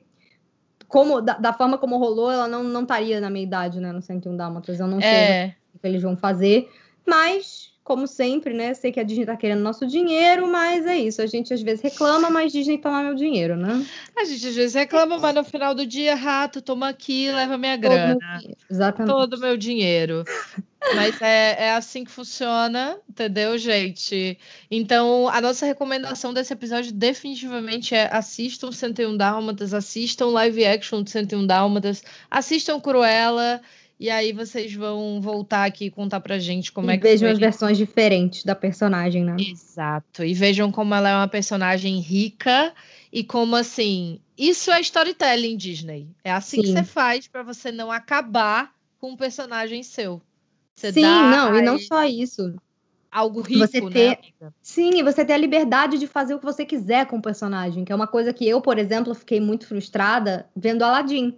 como 0.88 1.22
da, 1.22 1.38
da 1.38 1.54
forma 1.54 1.78
como 1.78 1.98
rolou, 1.98 2.32
ela 2.32 2.48
não 2.48 2.64
não 2.64 2.82
estaria 2.82 3.22
na 3.22 3.30
meia 3.30 3.44
idade, 3.44 3.80
né, 3.80 3.92
no 3.92 4.02
101 4.02 4.36
Dálmatas. 4.36 4.80
Eu 4.80 4.88
não 4.88 5.00
sei 5.00 5.10
É, 5.10 5.56
o 5.74 5.80
que 5.80 5.88
eles 5.88 6.02
vão 6.02 6.18
fazer, 6.18 6.70
mas 7.06 7.70
como 7.90 8.06
sempre, 8.06 8.54
né, 8.54 8.76
sei 8.76 8.92
que 8.92 9.00
a 9.00 9.04
Disney 9.04 9.26
tá 9.26 9.36
querendo 9.36 9.62
nosso 9.62 9.88
dinheiro, 9.88 10.48
mas 10.48 10.86
é 10.86 10.96
isso. 10.96 11.24
A 11.24 11.26
gente 11.26 11.52
às 11.52 11.60
vezes 11.60 11.82
reclama, 11.82 12.30
mas 12.30 12.52
Disney 12.52 12.78
toma 12.78 13.02
meu 13.02 13.16
dinheiro, 13.16 13.56
né? 13.56 13.84
a 14.16 14.26
gente 14.26 14.48
às 14.48 14.56
vezes 14.56 14.76
reclama, 14.76 15.18
mas 15.18 15.34
no 15.34 15.44
final 15.44 15.74
do 15.74 15.88
dia, 15.88 16.14
rato, 16.14 16.62
toma 16.62 16.90
aqui, 16.90 17.32
leva 17.32 17.58
minha 17.58 17.76
Todo 17.80 17.90
grana. 17.90 18.44
Exatamente. 18.70 19.12
Todo 19.12 19.34
o 19.34 19.40
meu 19.40 19.58
dinheiro. 19.58 20.24
Mas 20.94 21.20
é, 21.20 21.66
é 21.66 21.72
assim 21.74 22.04
que 22.04 22.12
funciona, 22.12 22.96
entendeu, 23.10 23.58
gente? 23.58 24.38
Então, 24.70 25.28
a 25.28 25.42
nossa 25.42 25.66
recomendação 25.66 26.32
desse 26.32 26.54
episódio 26.54 26.94
definitivamente 26.94 27.96
é 27.96 28.08
assistam 28.14 28.72
101 28.72 29.18
Dálmatas, 29.18 29.74
assistam 29.74 30.28
live 30.28 30.64
action 30.64 31.02
de 31.02 31.10
101 31.10 31.48
Dálmatas, 31.48 32.04
assistam 32.30 32.80
Cruella 32.80 33.62
E 34.00 34.10
aí 34.10 34.32
vocês 34.32 34.74
vão 34.74 35.20
voltar 35.20 35.66
aqui 35.66 35.86
e 35.86 35.92
contar 35.92 36.22
pra 36.22 36.40
gente 36.40 36.72
como 36.72 36.90
e 36.90 36.94
é 36.94 36.98
que 36.98 37.04
vejam 37.04 37.30
as 37.30 37.38
versões 37.38 37.78
diferentes 37.78 38.46
da 38.46 38.56
personagem, 38.56 39.26
né? 39.26 39.36
Exato. 39.38 40.24
E 40.24 40.34
vejam 40.34 40.72
como 40.72 40.96
ela 40.96 41.10
é 41.10 41.16
uma 41.16 41.28
personagem 41.28 42.00
rica 42.00 42.74
e 43.12 43.26
como 43.26 43.58
assim, 43.58 44.22
isso 44.38 44.72
é 44.72 44.80
storytelling 44.80 45.58
Disney. 45.58 46.08
É 46.24 46.32
assim 46.32 46.62
que 46.62 46.68
Sim. 46.68 46.74
você 46.76 46.84
faz 46.84 47.28
pra 47.28 47.44
você 47.44 47.74
não 47.74 47.92
acabar 47.92 48.74
com 49.00 49.12
um 49.12 49.18
personagem 49.18 49.84
seu. 49.84 50.22
Você 50.76 50.94
Sim, 50.94 51.02
não, 51.02 51.58
e 51.58 51.62
não 51.62 51.76
ele 51.76 51.84
só 51.84 52.06
isso. 52.06 52.56
algo 53.12 53.42
rico, 53.42 53.68
você 53.68 53.82
né? 53.82 53.90
ter- 53.92 54.18
amiga? 54.18 54.54
Sim, 54.62 54.92
e 55.00 55.04
você 55.04 55.26
ter 55.26 55.34
a 55.34 55.38
liberdade 55.38 55.98
de 55.98 56.08
fazer 56.08 56.34
o 56.36 56.40
que 56.40 56.46
você 56.46 56.66
quiser 56.66 57.06
com 57.06 57.18
o 57.18 57.22
personagem, 57.22 57.84
que 57.84 57.92
é 57.92 57.96
uma 57.96 58.08
coisa 58.08 58.32
que 58.32 58.48
eu, 58.48 58.62
por 58.62 58.78
exemplo, 58.78 59.14
fiquei 59.14 59.42
muito 59.42 59.68
frustrada 59.68 60.48
vendo 60.56 60.84
Aladdin. 60.84 61.38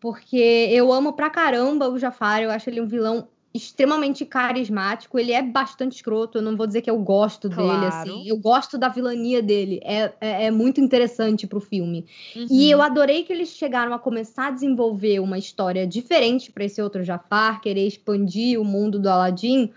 Porque 0.00 0.68
eu 0.70 0.92
amo 0.92 1.12
pra 1.14 1.30
caramba 1.30 1.88
o 1.88 1.98
Jafar, 1.98 2.42
eu 2.42 2.50
acho 2.50 2.68
ele 2.68 2.80
um 2.80 2.86
vilão 2.86 3.28
extremamente 3.56 4.24
carismático, 4.26 5.18
ele 5.18 5.32
é 5.32 5.42
bastante 5.42 5.96
escroto, 5.96 6.38
eu 6.38 6.42
não 6.42 6.56
vou 6.56 6.66
dizer 6.66 6.82
que 6.82 6.90
eu 6.90 6.98
gosto 6.98 7.48
dele, 7.48 7.62
Claro. 7.62 7.86
assim, 7.86 8.28
eu 8.28 8.36
gosto 8.36 8.76
da 8.76 8.88
vilania 8.88 9.42
dele, 9.42 9.80
é, 9.82 10.12
é, 10.20 10.44
é 10.46 10.50
muito 10.50 10.80
interessante 10.80 11.46
pro 11.46 11.58
filme. 11.58 12.04
Uhum. 12.36 12.46
E 12.50 12.70
eu 12.70 12.82
adorei 12.82 13.24
que 13.24 13.32
eles 13.32 13.48
chegaram 13.48 13.94
a 13.94 13.98
começar 13.98 14.48
a 14.48 14.50
desenvolver 14.50 15.20
uma 15.20 15.38
história 15.38 15.86
diferente 15.86 16.52
para 16.52 16.64
esse 16.64 16.80
outro 16.82 17.02
Jafar, 17.02 17.60
querer 17.60 17.86
expandir 17.86 18.60
o 18.60 18.64
mundo 18.64 18.98
do 18.98 19.08
Aladdin, 19.08 19.72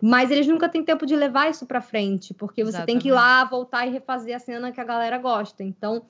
mas 0.00 0.30
eles 0.30 0.46
nunca 0.46 0.68
têm 0.68 0.84
tempo 0.84 1.04
de 1.06 1.16
levar 1.16 1.50
isso 1.50 1.66
para 1.66 1.80
frente, 1.80 2.32
porque 2.34 2.62
você 2.62 2.84
tem 2.84 2.98
que 2.98 3.08
ir 3.08 3.12
lá, 3.12 3.44
voltar 3.44 3.86
e 3.86 3.90
refazer 3.90 4.36
a 4.36 4.38
cena 4.38 4.70
que 4.70 4.80
a 4.80 4.84
galera 4.84 5.18
gosta. 5.18 5.64
Então, 5.64 6.04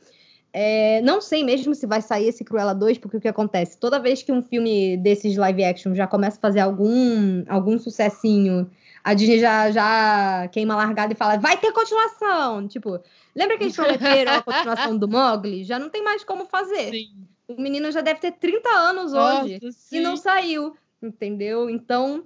é, 0.56 1.02
não 1.02 1.20
sei 1.20 1.42
mesmo 1.42 1.74
se 1.74 1.84
vai 1.84 2.00
sair 2.00 2.28
esse 2.28 2.44
Cruella 2.44 2.72
2, 2.72 2.98
porque 2.98 3.16
o 3.16 3.20
que 3.20 3.26
acontece? 3.26 3.76
Toda 3.76 3.98
vez 3.98 4.22
que 4.22 4.30
um 4.30 4.40
filme 4.40 4.96
desses 4.96 5.36
live 5.36 5.64
action 5.64 5.96
já 5.96 6.06
começa 6.06 6.38
a 6.38 6.40
fazer 6.40 6.60
algum, 6.60 7.44
algum 7.48 7.76
sucessinho, 7.76 8.70
a 9.02 9.14
Disney 9.14 9.40
já, 9.40 9.72
já 9.72 10.48
queima 10.52 10.74
a 10.74 10.76
largada 10.76 11.12
e 11.12 11.16
fala, 11.16 11.38
vai 11.38 11.56
ter 11.56 11.72
continuação! 11.72 12.68
Tipo, 12.68 13.00
lembra 13.34 13.58
que 13.58 13.64
eles 13.64 13.74
prometeram 13.74 14.32
a 14.32 14.42
continuação 14.42 14.96
do 14.96 15.08
Mogli? 15.08 15.64
Já 15.64 15.76
não 15.76 15.90
tem 15.90 16.04
mais 16.04 16.22
como 16.22 16.46
fazer. 16.46 16.92
Sim. 16.92 17.08
O 17.48 17.60
menino 17.60 17.90
já 17.90 18.00
deve 18.00 18.20
ter 18.20 18.30
30 18.30 18.68
anos 18.68 19.12
hoje 19.12 19.58
e 19.90 19.98
não 19.98 20.16
saiu, 20.16 20.76
entendeu? 21.02 21.68
Então, 21.68 22.22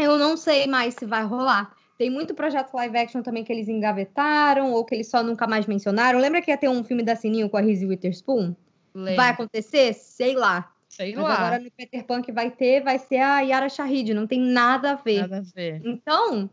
eu 0.00 0.18
não 0.18 0.36
sei 0.36 0.66
mais 0.66 0.94
se 0.94 1.06
vai 1.06 1.24
rolar. 1.24 1.72
Tem 1.98 2.10
muito 2.10 2.34
projeto 2.34 2.74
live 2.74 2.96
action 2.96 3.22
também 3.22 3.44
que 3.44 3.52
eles 3.52 3.68
engavetaram 3.68 4.72
ou 4.72 4.84
que 4.84 4.94
eles 4.94 5.08
só 5.08 5.22
nunca 5.22 5.46
mais 5.46 5.66
mencionaram. 5.66 6.18
Lembra 6.18 6.42
que 6.42 6.50
ia 6.50 6.56
ter 6.56 6.68
um 6.68 6.82
filme 6.82 7.02
da 7.02 7.14
Sininho 7.14 7.48
com 7.48 7.56
a 7.56 7.60
Reese 7.60 7.86
Witherspoon? 7.86 8.54
Lembro. 8.94 9.16
Vai 9.16 9.30
acontecer? 9.30 9.94
Sei 9.94 10.34
lá. 10.34 10.72
Sei 10.88 11.14
Mas 11.14 11.24
lá. 11.24 11.34
agora 11.34 11.58
no 11.58 11.70
Peter 11.70 12.04
Pan 12.04 12.20
que 12.20 12.30
vai 12.30 12.50
ter, 12.50 12.82
vai 12.82 12.98
ser 12.98 13.16
a 13.16 13.40
Yara 13.40 13.68
Shahid. 13.68 14.12
Não 14.12 14.26
tem 14.26 14.40
nada 14.40 14.92
a 14.92 14.94
ver. 14.94 15.22
Nada 15.22 15.38
a 15.38 15.40
ver. 15.40 15.80
Então, 15.84 16.50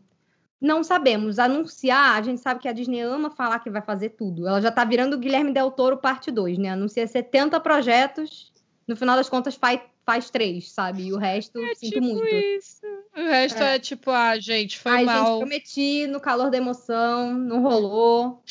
não 0.60 0.82
sabemos. 0.82 1.38
Anunciar, 1.38 2.18
a 2.18 2.22
gente 2.22 2.40
sabe 2.40 2.60
que 2.60 2.68
a 2.68 2.72
Disney 2.72 3.00
ama 3.00 3.30
falar 3.30 3.58
que 3.60 3.68
vai 3.70 3.82
fazer 3.82 4.10
tudo. 4.10 4.46
Ela 4.46 4.60
já 4.60 4.70
tá 4.70 4.84
virando 4.84 5.14
o 5.14 5.18
Guilherme 5.18 5.52
Del 5.52 5.70
Toro 5.70 5.98
parte 5.98 6.30
2, 6.30 6.56
né? 6.58 6.70
Anuncia 6.70 7.06
70 7.06 7.60
projetos, 7.60 8.52
no 8.86 8.96
final 8.96 9.16
das 9.16 9.28
contas 9.28 9.54
faz, 9.54 9.80
faz 10.10 10.30
três, 10.30 10.72
sabe? 10.72 11.04
E 11.06 11.12
o 11.12 11.18
resto, 11.18 11.58
É 11.58 11.74
sinto 11.74 11.92
tipo 11.94 12.06
muito. 12.06 12.26
isso. 12.26 12.80
O 13.16 13.20
resto 13.20 13.62
é, 13.62 13.76
É. 13.76 13.78
tipo, 13.78 14.10
ah, 14.10 14.38
gente, 14.38 14.78
foi 14.78 14.92
Ai, 14.92 15.04
mal. 15.04 15.26
gente, 15.26 15.38
prometi 15.40 16.06
no 16.08 16.20
calor 16.20 16.50
da 16.50 16.56
emoção, 16.56 17.32
não 17.34 17.62
rolou. 17.62 18.42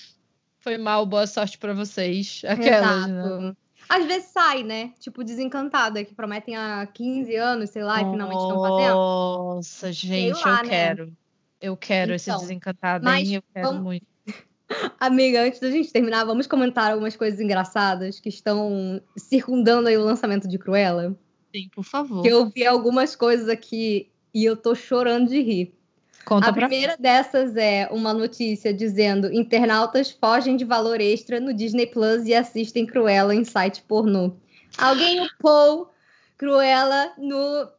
Foi 0.60 0.78
mal, 0.78 1.05
boa 1.05 1.26
sorte 1.28 1.57
pra 1.57 1.74
vocês. 1.74 2.41
Aquelas, 2.47 3.07
né? 3.07 3.20
Exato. 3.22 3.57
Às 3.89 4.05
vezes 4.05 4.30
sai, 4.30 4.64
né? 4.64 4.91
Tipo, 4.99 5.24
desencantada, 5.24 6.03
que 6.03 6.14
prometem 6.14 6.55
há 6.55 6.86
15 6.93 7.36
anos, 7.36 7.72
sei 7.72 7.84
lá, 7.84 8.01
e 8.01 8.05
finalmente 8.12 8.39
estão 8.41 8.62
fazendo. 8.62 8.93
Nossa, 8.93 9.91
gente, 9.91 10.45
lá, 10.45 10.57
eu 10.60 10.64
né? 10.64 10.70
quero. 10.70 11.14
Eu 11.62 11.76
quero 11.76 12.14
esse 12.14 12.30
Então, 12.30 12.39
desencantado, 12.41 13.03
mas 13.03 13.28
hein? 13.28 13.36
Eu 13.36 13.43
quero 13.53 13.68
vamos- 13.68 13.84
muito. 13.84 14.05
Amiga, 14.99 15.41
antes 15.41 15.60
da 15.60 15.72
gente 15.72 15.91
terminar, 15.91 16.24
vamos 16.26 16.45
comentar 16.45 16.91
algumas 16.91 17.16
coisas 17.16 17.39
engraçadas 17.39 18.20
que 18.20 18.30
estão 18.30 19.01
circundando 19.18 19.88
aí 19.89 19.97
o 19.97 20.03
lançamento 20.03 20.47
de 20.47 20.57
Cruella. 20.60 21.18
Sim, 21.54 21.70
por 21.74 21.84
favor. 21.84 22.22
Que 22.22 22.30
eu 22.30 22.50
vi 22.50 22.66
algumas 22.66 23.16
coisas 23.16 23.50
aqui 23.50 24.10
e 24.34 24.45
eu 24.45 24.56
tô 24.56 24.76
chorando 24.76 25.30
de 25.30 25.41
rir. 25.41 25.74
Conta 26.26 26.50
A 26.50 26.54
primeira 26.54 26.95
dessas 26.97 27.56
é 27.56 27.88
uma 27.91 28.14
notícia 28.14 28.74
dizendo: 28.74 29.34
internautas 29.34 30.12
fogem 30.12 30.56
de 30.56 30.66
valor 30.66 31.02
extra 31.02 31.39
no 31.39 31.54
Disney 31.54 31.88
Plus 31.88 32.26
e 32.26 32.34
assistem 32.34 32.86
Cruella 32.86 33.34
em 33.34 33.43
site 33.43 33.82
pornô. 33.82 34.34
Alguém 34.78 35.22
upou 35.26 35.91
Cruella 36.38 37.14
no. 37.18 37.70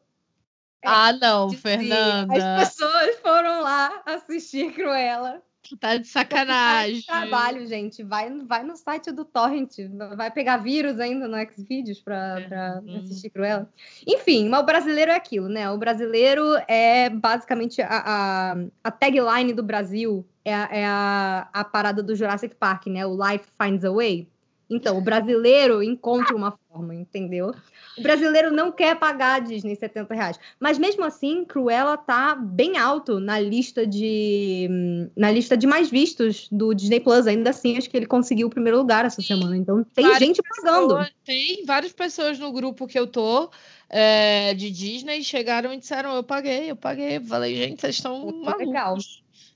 Ah, 0.85 1.13
não. 1.13 1.51
Fernanda. 1.51 2.57
As 2.57 2.69
pessoas 2.69 3.17
foram 3.21 3.63
lá 3.63 4.03
assistir 4.07 4.73
Cruella. 4.73 5.43
Tá 5.79 5.97
de 5.97 6.07
sacanagem. 6.09 7.03
faz 7.03 7.07
Trabalho, 7.07 7.67
gente. 7.67 8.03
Vai, 8.03 8.31
vai 8.45 8.65
no 8.65 8.77
site 8.77 9.13
do 9.13 9.25
Torrent. 9.25 9.77
Vai 10.17 10.31
pegar 10.31 10.57
vírus 10.57 10.99
ainda 10.99 11.29
no 11.29 11.37
Xvideos 11.53 12.01
pra, 12.01 12.41
pra 12.49 12.81
Uhum. 12.85 12.99
assistir 12.99 13.31
Cruella. 13.31 13.69
Enfim, 14.07 14.49
mas 14.49 14.61
o 14.61 14.67
brasileiro 14.67 15.11
é 15.11 15.15
aquilo, 15.15 15.49
né? 15.49 15.71
O 15.71 15.79
brasileiro 15.79 16.45
é 16.67 17.09
basicamente 17.11 17.81
a, 17.83 17.89
a, 17.89 18.57
a 18.83 18.91
tagline 18.91 19.53
do 19.53 19.63
Brasil 19.63 20.27
é, 20.45 20.55
a, 20.55 20.69
é 20.73 20.85
a, 20.87 21.49
a 21.53 21.65
parada 21.65 22.03
do 22.03 22.17
Jurassic 22.17 22.55
Park, 22.57 22.87
né? 22.87 23.07
O 23.07 23.15
Life 23.15 23.47
Finds 23.61 23.85
a 23.85 23.93
Way. 23.93 24.29
Então, 24.71 24.97
o 24.97 25.01
brasileiro 25.01 25.83
encontra 25.83 26.35
uma 26.37 26.53
forma, 26.69 26.95
entendeu? 26.95 27.53
O 27.99 28.03
brasileiro 28.03 28.53
não 28.53 28.71
quer 28.71 28.97
pagar 28.97 29.35
a 29.35 29.39
Disney 29.41 29.75
70 29.75 30.15
reais. 30.15 30.39
Mas 30.61 30.79
mesmo 30.79 31.05
assim, 31.05 31.45
Cruella 31.45 31.97
tá 31.97 32.37
bem 32.37 32.79
alto 32.79 33.19
na 33.19 33.41
lista 33.41 33.85
de 33.85 34.69
na 35.17 35.31
lista 35.31 35.57
de 35.57 35.67
mais 35.67 35.91
vistos 35.91 36.47
do 36.53 36.73
Disney 36.73 37.01
Plus. 37.01 37.27
Ainda 37.27 37.51
assim, 37.51 37.77
acho 37.77 37.91
que 37.91 37.97
ele 37.97 38.07
conseguiu 38.07 38.47
o 38.47 38.51
primeiro 38.51 38.79
lugar 38.79 39.05
essa 39.05 39.21
semana. 39.21 39.57
Então 39.57 39.83
tem 39.93 40.05
Várias 40.05 40.21
gente 40.21 40.41
pagando. 40.41 40.89
Pessoas- 40.95 41.13
Tem 41.25 41.65
várias 41.67 41.93
pessoas 41.93 42.39
no 42.39 42.53
grupo 42.53 42.87
que 42.87 42.99
eu 42.99 43.09
tô 43.09 43.51
é, 43.89 44.55
de 44.55 44.71
Disney 44.71 45.23
chegaram 45.25 45.73
e 45.75 45.79
disseram: 45.79 46.15
Eu 46.15 46.23
paguei, 46.23 46.71
eu 46.71 46.77
paguei. 46.77 47.17
Eu 47.17 47.25
falei, 47.25 47.57
gente, 47.57 47.81
vocês 47.81 47.97
estão 47.97 48.25
malucos. 48.27 48.67
legal. 48.67 48.97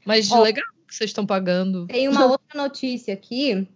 Mas 0.04 0.30
Ó, 0.32 0.42
legal 0.42 0.66
que 0.88 0.94
vocês 0.94 1.10
estão 1.10 1.24
pagando. 1.24 1.86
Tem 1.86 2.08
uma 2.08 2.26
outra 2.26 2.60
notícia 2.60 3.14
aqui 3.14 3.66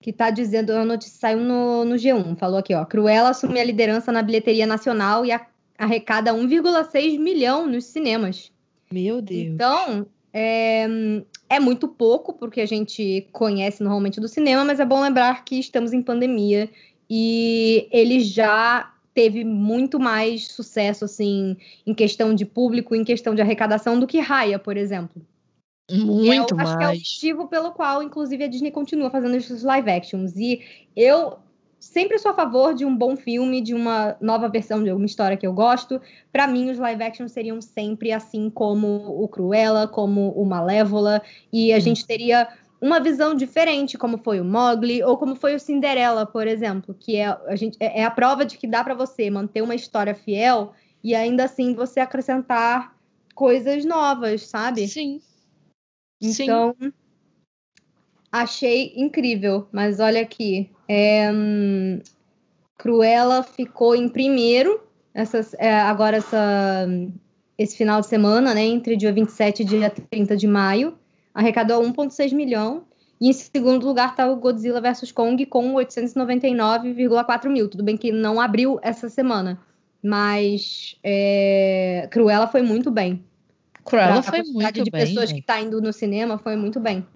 que 0.00 0.12
tá 0.12 0.30
dizendo, 0.30 0.70
a 0.72 0.84
notícia 0.84 1.18
saiu 1.18 1.40
no, 1.40 1.84
no 1.84 1.96
G1, 1.96 2.36
falou 2.36 2.58
aqui, 2.58 2.74
ó, 2.74 2.84
Cruella 2.84 3.30
assume 3.30 3.60
a 3.60 3.64
liderança 3.64 4.12
na 4.12 4.22
bilheteria 4.22 4.66
nacional 4.66 5.26
e 5.26 5.30
arrecada 5.76 6.32
1,6 6.32 7.18
milhão 7.18 7.66
nos 7.66 7.86
cinemas. 7.86 8.52
Meu 8.90 9.20
Deus. 9.20 9.48
Então, 9.48 10.06
é, 10.32 10.86
é 11.48 11.60
muito 11.60 11.88
pouco, 11.88 12.32
porque 12.32 12.60
a 12.60 12.66
gente 12.66 13.26
conhece 13.32 13.82
normalmente 13.82 14.20
do 14.20 14.28
cinema, 14.28 14.64
mas 14.64 14.80
é 14.80 14.84
bom 14.84 15.00
lembrar 15.00 15.44
que 15.44 15.58
estamos 15.58 15.92
em 15.92 16.02
pandemia 16.02 16.68
e 17.10 17.88
ele 17.90 18.20
já 18.20 18.92
teve 19.12 19.42
muito 19.42 19.98
mais 19.98 20.46
sucesso, 20.46 21.04
assim, 21.04 21.56
em 21.84 21.92
questão 21.92 22.32
de 22.32 22.44
público, 22.44 22.94
em 22.94 23.02
questão 23.02 23.34
de 23.34 23.42
arrecadação, 23.42 23.98
do 23.98 24.06
que 24.06 24.20
Raya, 24.20 24.60
por 24.60 24.76
exemplo. 24.76 25.20
Muito 25.90 26.54
eu 26.54 26.60
acho 26.60 26.76
que 26.76 26.84
é 26.84 26.86
o 26.86 26.90
mais. 26.90 26.98
motivo 26.98 27.48
pelo 27.48 27.72
qual, 27.72 28.02
inclusive, 28.02 28.44
a 28.44 28.48
Disney 28.48 28.70
continua 28.70 29.10
fazendo 29.10 29.34
esses 29.36 29.62
live 29.62 29.90
actions. 29.90 30.36
E 30.36 30.60
eu 30.94 31.38
sempre 31.80 32.18
sou 32.18 32.32
a 32.32 32.34
favor 32.34 32.74
de 32.74 32.84
um 32.84 32.94
bom 32.94 33.16
filme, 33.16 33.60
de 33.60 33.72
uma 33.72 34.16
nova 34.20 34.48
versão 34.48 34.82
de 34.82 34.90
alguma 34.90 35.06
história 35.06 35.36
que 35.36 35.46
eu 35.46 35.52
gosto. 35.52 36.00
Para 36.32 36.46
mim, 36.46 36.70
os 36.70 36.78
live 36.78 37.02
actions 37.02 37.32
seriam 37.32 37.60
sempre 37.62 38.12
assim 38.12 38.50
como 38.50 38.86
o 39.22 39.26
Cruella, 39.28 39.88
como 39.88 40.30
o 40.32 40.44
Malévola, 40.44 41.22
e 41.52 41.72
a 41.72 41.76
Hum. 41.76 41.80
gente 41.80 42.06
teria 42.06 42.48
uma 42.80 43.00
visão 43.00 43.34
diferente, 43.34 43.96
como 43.98 44.18
foi 44.18 44.40
o 44.40 44.44
Mowgli 44.44 45.02
ou 45.02 45.16
como 45.16 45.34
foi 45.34 45.54
o 45.54 45.58
Cinderela, 45.60 46.26
por 46.26 46.46
exemplo, 46.46 46.94
que 46.94 47.16
é 47.16 47.26
a, 47.26 47.56
gente, 47.56 47.76
é 47.80 48.00
é 48.00 48.04
a 48.04 48.10
prova 48.10 48.44
de 48.44 48.56
que 48.56 48.66
dá 48.68 48.84
para 48.84 48.94
você 48.94 49.30
manter 49.30 49.62
uma 49.62 49.74
história 49.74 50.14
fiel 50.14 50.72
e 51.02 51.14
ainda 51.14 51.44
assim 51.44 51.74
você 51.74 51.98
acrescentar 51.98 52.94
coisas 53.34 53.84
novas, 53.84 54.46
sabe? 54.46 54.86
Sim. 54.86 55.20
Sim. 56.20 56.44
Então, 56.44 56.74
achei 58.30 58.92
incrível. 58.96 59.66
Mas 59.72 60.00
olha 60.00 60.20
aqui. 60.20 60.70
é, 60.88 61.30
hum, 61.32 62.00
Cruella 62.76 63.42
ficou 63.42 63.94
em 63.94 64.08
primeiro 64.08 64.80
essas, 65.12 65.52
é, 65.54 65.74
agora 65.74 66.18
essa, 66.18 66.86
esse 67.56 67.76
final 67.76 68.00
de 68.00 68.06
semana, 68.06 68.54
né? 68.54 68.64
Entre 68.64 68.96
dia 68.96 69.12
27 69.12 69.62
e 69.62 69.64
dia 69.64 69.90
30 69.90 70.36
de 70.36 70.46
maio. 70.46 70.96
Arrecadou 71.34 71.82
1,6 71.82 72.32
milhão. 72.32 72.84
E 73.20 73.28
em 73.28 73.32
segundo 73.32 73.84
lugar 73.84 74.10
está 74.10 74.30
o 74.30 74.36
Godzilla 74.36 74.80
vs. 74.80 75.10
Kong 75.10 75.44
com 75.46 75.74
899,4 75.74 77.48
mil. 77.48 77.68
Tudo 77.68 77.82
bem 77.82 77.96
que 77.96 78.12
não 78.12 78.40
abriu 78.40 78.78
essa 78.80 79.08
semana. 79.08 79.60
Mas 80.00 80.96
é, 81.02 82.08
Cruella 82.12 82.46
foi 82.46 82.62
muito 82.62 82.90
bem 82.92 83.24
Cruella 83.88 84.22
foi 84.22 84.38
quantidade 84.42 84.80
muito 84.80 84.84
de 84.84 84.90
bem. 84.90 85.06
pessoas 85.06 85.30
gente. 85.30 85.40
que 85.40 85.46
tá 85.46 85.60
indo 85.60 85.80
no 85.80 85.92
cinema 85.92 86.38
foi 86.38 86.56
muito 86.56 86.78
bem. 86.78 87.06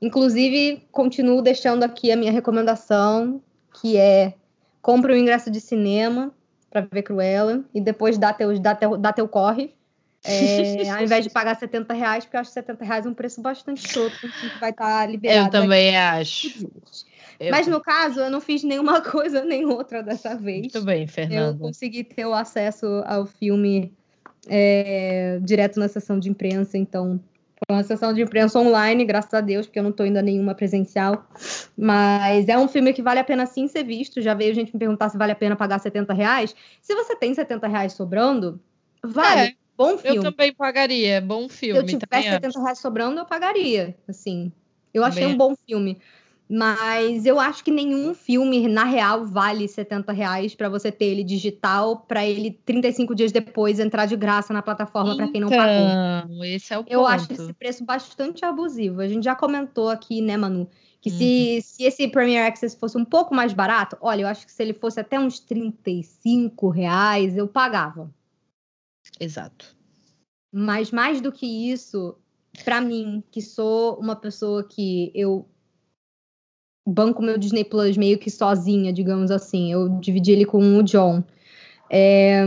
Inclusive, 0.00 0.82
continuo 0.92 1.42
deixando 1.42 1.82
aqui 1.82 2.12
a 2.12 2.16
minha 2.16 2.30
recomendação, 2.30 3.42
que 3.80 3.96
é 3.96 4.34
compre 4.80 5.12
o 5.12 5.16
ingresso 5.16 5.50
de 5.50 5.60
cinema 5.60 6.32
para 6.70 6.82
ver 6.82 7.02
Cruella 7.02 7.64
e 7.74 7.80
depois 7.80 8.16
dá 8.16 8.32
teu, 8.32 8.58
dá 8.58 8.74
teu, 8.74 8.96
dá 8.96 9.12
teu 9.12 9.28
corre. 9.28 9.74
É, 10.24 10.88
ao 10.90 11.02
invés 11.02 11.24
de 11.24 11.30
pagar 11.30 11.54
70 11.56 11.94
reais, 11.94 12.24
porque 12.24 12.36
eu 12.36 12.40
acho 12.40 12.50
70 12.50 12.84
reais 12.84 13.06
um 13.06 13.14
preço 13.14 13.40
bastante 13.40 13.88
choto, 13.88 14.16
que 14.20 14.58
vai 14.60 14.70
estar 14.70 15.00
tá 15.00 15.06
liberado. 15.06 15.46
Eu 15.46 15.50
também 15.50 15.96
acho. 15.96 16.66
Eu... 17.38 17.50
Mas 17.50 17.66
no 17.66 17.80
caso, 17.80 18.20
eu 18.20 18.30
não 18.30 18.40
fiz 18.40 18.64
nenhuma 18.64 19.00
coisa 19.02 19.44
nem 19.44 19.64
outra 19.64 20.02
dessa 20.02 20.36
vez. 20.36 20.60
Muito 20.60 20.82
bem, 20.82 21.06
Fernanda. 21.06 21.56
Eu 21.56 21.58
consegui 21.58 22.02
ter 22.02 22.26
o 22.26 22.34
acesso 22.34 22.86
ao 23.06 23.26
filme 23.26 23.92
é, 24.46 25.38
direto 25.42 25.78
na 25.78 25.88
sessão 25.88 26.18
de 26.18 26.28
imprensa, 26.28 26.76
então 26.76 27.20
foi 27.66 27.76
uma 27.76 27.82
sessão 27.82 28.12
de 28.14 28.22
imprensa 28.22 28.58
online, 28.58 29.04
graças 29.04 29.34
a 29.34 29.40
Deus, 29.40 29.66
porque 29.66 29.78
eu 29.78 29.82
não 29.82 29.90
estou 29.90 30.06
indo 30.06 30.16
a 30.16 30.22
nenhuma 30.22 30.54
presencial. 30.54 31.26
Mas 31.76 32.48
é 32.48 32.56
um 32.56 32.68
filme 32.68 32.92
que 32.92 33.02
vale 33.02 33.18
a 33.18 33.24
pena 33.24 33.46
sim 33.46 33.66
ser 33.66 33.82
visto. 33.82 34.22
Já 34.22 34.32
veio 34.32 34.54
gente 34.54 34.72
me 34.72 34.78
perguntar 34.78 35.08
se 35.08 35.18
vale 35.18 35.32
a 35.32 35.36
pena 35.36 35.56
pagar 35.56 35.80
70 35.80 36.14
reais. 36.14 36.54
Se 36.80 36.94
você 36.94 37.16
tem 37.16 37.34
70 37.34 37.66
reais 37.66 37.92
sobrando, 37.94 38.60
vale. 39.02 39.40
É, 39.40 39.52
bom 39.76 39.98
filme. 39.98 40.18
Eu 40.18 40.22
também 40.22 40.54
pagaria, 40.54 41.14
é 41.14 41.20
bom 41.20 41.48
filme. 41.48 41.88
Se 41.88 41.94
eu 41.94 41.98
tivesse 41.98 42.28
70 42.28 42.46
acho. 42.48 42.62
reais 42.62 42.78
sobrando, 42.78 43.18
eu 43.18 43.26
pagaria. 43.26 43.96
Assim, 44.06 44.52
eu 44.94 45.04
achei 45.04 45.26
um 45.26 45.36
bom 45.36 45.54
filme. 45.66 45.98
Mas 46.50 47.26
eu 47.26 47.38
acho 47.38 47.62
que 47.62 47.70
nenhum 47.70 48.14
filme, 48.14 48.66
na 48.68 48.84
real, 48.84 49.26
vale 49.26 49.68
70 49.68 50.12
reais 50.12 50.54
para 50.54 50.70
você 50.70 50.90
ter 50.90 51.04
ele 51.04 51.22
digital, 51.22 51.98
para 52.08 52.24
ele 52.26 52.58
35 52.64 53.14
dias 53.14 53.30
depois 53.30 53.78
entrar 53.78 54.06
de 54.06 54.16
graça 54.16 54.54
na 54.54 54.62
plataforma 54.62 55.14
para 55.14 55.28
quem 55.28 55.42
não 55.42 55.50
pagou. 55.50 56.24
Então, 56.24 56.44
esse 56.44 56.72
é 56.72 56.78
o 56.78 56.82
ponto. 56.82 56.92
Eu 56.92 57.06
acho 57.06 57.30
esse 57.30 57.52
preço 57.52 57.84
bastante 57.84 58.46
abusivo. 58.46 59.02
A 59.02 59.08
gente 59.08 59.24
já 59.24 59.34
comentou 59.34 59.90
aqui, 59.90 60.22
né, 60.22 60.38
Manu? 60.38 60.70
Que 61.02 61.10
uhum. 61.10 61.18
se, 61.18 61.60
se 61.62 61.84
esse 61.84 62.08
Premier 62.08 62.46
Access 62.46 62.74
fosse 62.74 62.96
um 62.96 63.04
pouco 63.04 63.34
mais 63.34 63.52
barato, 63.52 63.98
olha, 64.00 64.22
eu 64.22 64.26
acho 64.28 64.46
que 64.46 64.52
se 64.52 64.62
ele 64.62 64.72
fosse 64.72 64.98
até 64.98 65.20
uns 65.20 65.38
35 65.38 66.70
reais, 66.70 67.36
eu 67.36 67.46
pagava. 67.46 68.10
Exato. 69.20 69.76
Mas 70.50 70.90
mais 70.90 71.20
do 71.20 71.30
que 71.30 71.70
isso, 71.70 72.16
para 72.64 72.80
mim, 72.80 73.22
que 73.30 73.42
sou 73.42 73.98
uma 74.00 74.16
pessoa 74.16 74.64
que 74.64 75.12
eu 75.14 75.46
banco 76.88 77.22
meu 77.22 77.38
Disney 77.38 77.64
Plus 77.64 77.96
meio 77.96 78.18
que 78.18 78.30
sozinha, 78.30 78.92
digamos 78.92 79.30
assim. 79.30 79.72
Eu 79.72 79.88
dividi 80.00 80.32
ele 80.32 80.44
com 80.44 80.76
o 80.76 80.82
John. 80.82 81.22
É, 81.90 82.44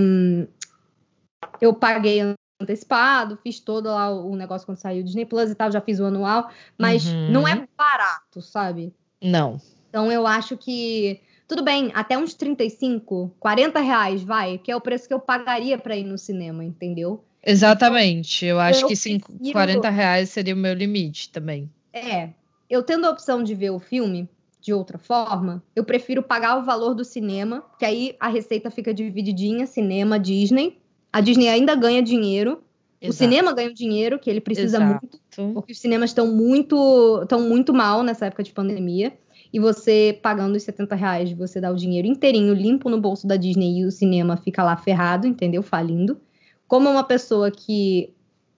eu 1.60 1.74
paguei 1.74 2.36
antecipado, 2.62 3.38
fiz 3.42 3.60
todo 3.60 3.86
lá 3.86 4.12
o 4.12 4.36
negócio 4.36 4.66
quando 4.66 4.78
saiu 4.78 5.02
o 5.02 5.04
Disney 5.04 5.26
Plus 5.26 5.50
e 5.50 5.56
tal, 5.56 5.72
já 5.72 5.82
fiz 5.82 6.00
o 6.00 6.06
anual, 6.06 6.50
mas 6.78 7.06
uhum. 7.06 7.32
não 7.32 7.48
é 7.48 7.68
barato, 7.78 8.42
sabe? 8.42 8.94
Não. 9.22 9.60
Então 9.90 10.12
eu 10.12 10.26
acho 10.28 10.56
que 10.58 11.20
tudo 11.48 11.64
bem, 11.64 11.92
até 11.94 12.18
uns 12.18 12.34
35, 12.34 13.36
40 13.40 13.80
reais, 13.82 14.24
vai, 14.24 14.58
que 14.58 14.72
é 14.72 14.76
o 14.76 14.80
preço 14.80 15.08
que 15.08 15.14
eu 15.14 15.20
pagaria 15.20 15.78
para 15.78 15.98
ir 15.98 16.06
no 16.06 16.18
cinema, 16.18 16.64
entendeu? 16.64 17.24
Exatamente. 17.46 18.46
Eu 18.46 18.60
acho 18.60 18.84
eu 18.84 18.88
que 18.88 18.96
cinco, 18.96 19.34
40 19.52 19.90
reais 19.90 20.30
seria 20.30 20.54
o 20.54 20.58
meu 20.58 20.74
limite 20.74 21.30
também. 21.30 21.70
É, 21.92 22.30
eu 22.72 22.82
tendo 22.82 23.06
a 23.06 23.10
opção 23.10 23.44
de 23.44 23.54
ver 23.54 23.70
o 23.72 23.80
filme 23.80 24.30
de 24.62 24.74
outra 24.74 24.98
forma, 24.98 25.62
eu 25.76 25.84
prefiro 25.84 26.24
pagar 26.24 26.58
o 26.58 26.64
valor 26.64 26.94
do 26.94 27.04
cinema, 27.04 27.66
que 27.78 27.84
aí 27.84 28.16
a 28.18 28.30
receita 28.30 28.72
fica 28.72 28.94
divididinha, 28.94 29.68
cinema, 29.68 30.18
Disney. 30.18 30.80
A 31.12 31.20
Disney 31.20 31.50
ainda 31.50 31.76
ganha 31.76 32.02
dinheiro. 32.02 32.64
Exato. 33.02 33.10
O 33.10 33.14
cinema 33.14 33.52
ganha 33.54 33.74
dinheiro 33.74 34.18
que 34.20 34.30
ele 34.30 34.40
precisa 34.40 34.78
Exato. 34.78 35.08
muito, 35.36 35.54
porque 35.54 35.74
os 35.74 35.80
cinemas 35.80 36.12
estão 36.12 36.28
muito, 36.28 37.20
estão 37.24 37.42
muito 37.42 37.74
mal 37.74 38.04
nessa 38.04 38.28
época 38.28 38.44
de 38.44 38.54
pandemia. 38.54 39.12
E 39.52 39.60
você 39.60 40.18
pagando 40.22 40.56
os 40.56 40.64
70 40.64 40.96
reais, 40.96 41.34
você 41.34 41.60
dá 41.60 41.70
o 41.70 41.76
dinheiro 41.76 42.08
inteirinho 42.08 42.54
limpo 42.54 42.90
no 42.90 43.02
bolso 43.02 43.28
da 43.28 43.36
Disney 43.36 43.80
e 43.80 43.86
o 43.86 43.92
cinema 43.92 44.38
fica 44.38 44.64
lá 44.64 44.78
ferrado, 44.78 45.28
entendeu? 45.28 45.62
Falindo. 45.62 46.22
Como 46.68 46.88
é 46.88 46.92
uma 46.92 47.04
pessoa 47.04 47.52
que 47.52 48.14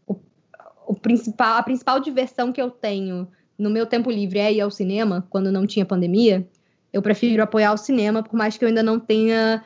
o, 0.05 0.18
o 0.86 0.93
principal, 0.93 1.57
a 1.57 1.64
principal 1.64 1.99
diversão 1.99 2.51
que 2.51 2.61
eu 2.61 2.70
tenho 2.70 3.28
no 3.64 3.70
meu 3.70 3.86
tempo 3.86 4.11
livre 4.11 4.39
é 4.39 4.51
ir 4.51 4.59
ao 4.59 4.70
cinema, 4.70 5.26
quando 5.30 5.49
não 5.49 5.66
tinha 5.66 5.86
pandemia, 5.86 6.45
eu 6.91 7.01
prefiro 7.01 7.41
apoiar 7.41 7.72
o 7.72 7.78
cinema, 7.78 8.22
por 8.22 8.36
mais 8.36 8.57
que 8.57 8.66
eu 8.66 8.68
ainda 8.68 8.84
não 8.84 8.99
tenha 8.99 9.64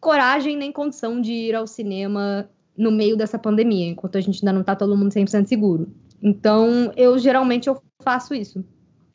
coragem 0.00 0.56
nem 0.56 0.70
condição 0.70 1.20
de 1.20 1.32
ir 1.32 1.54
ao 1.56 1.66
cinema 1.66 2.48
no 2.78 2.92
meio 2.92 3.16
dessa 3.16 3.40
pandemia, 3.40 3.88
enquanto 3.88 4.16
a 4.16 4.20
gente 4.20 4.36
ainda 4.42 4.52
não 4.52 4.62
tá 4.62 4.76
todo 4.76 4.96
mundo 4.96 5.12
100% 5.12 5.46
seguro. 5.46 5.92
Então, 6.22 6.92
eu 6.96 7.18
geralmente 7.18 7.68
eu 7.68 7.82
faço 8.00 8.32
isso. 8.32 8.64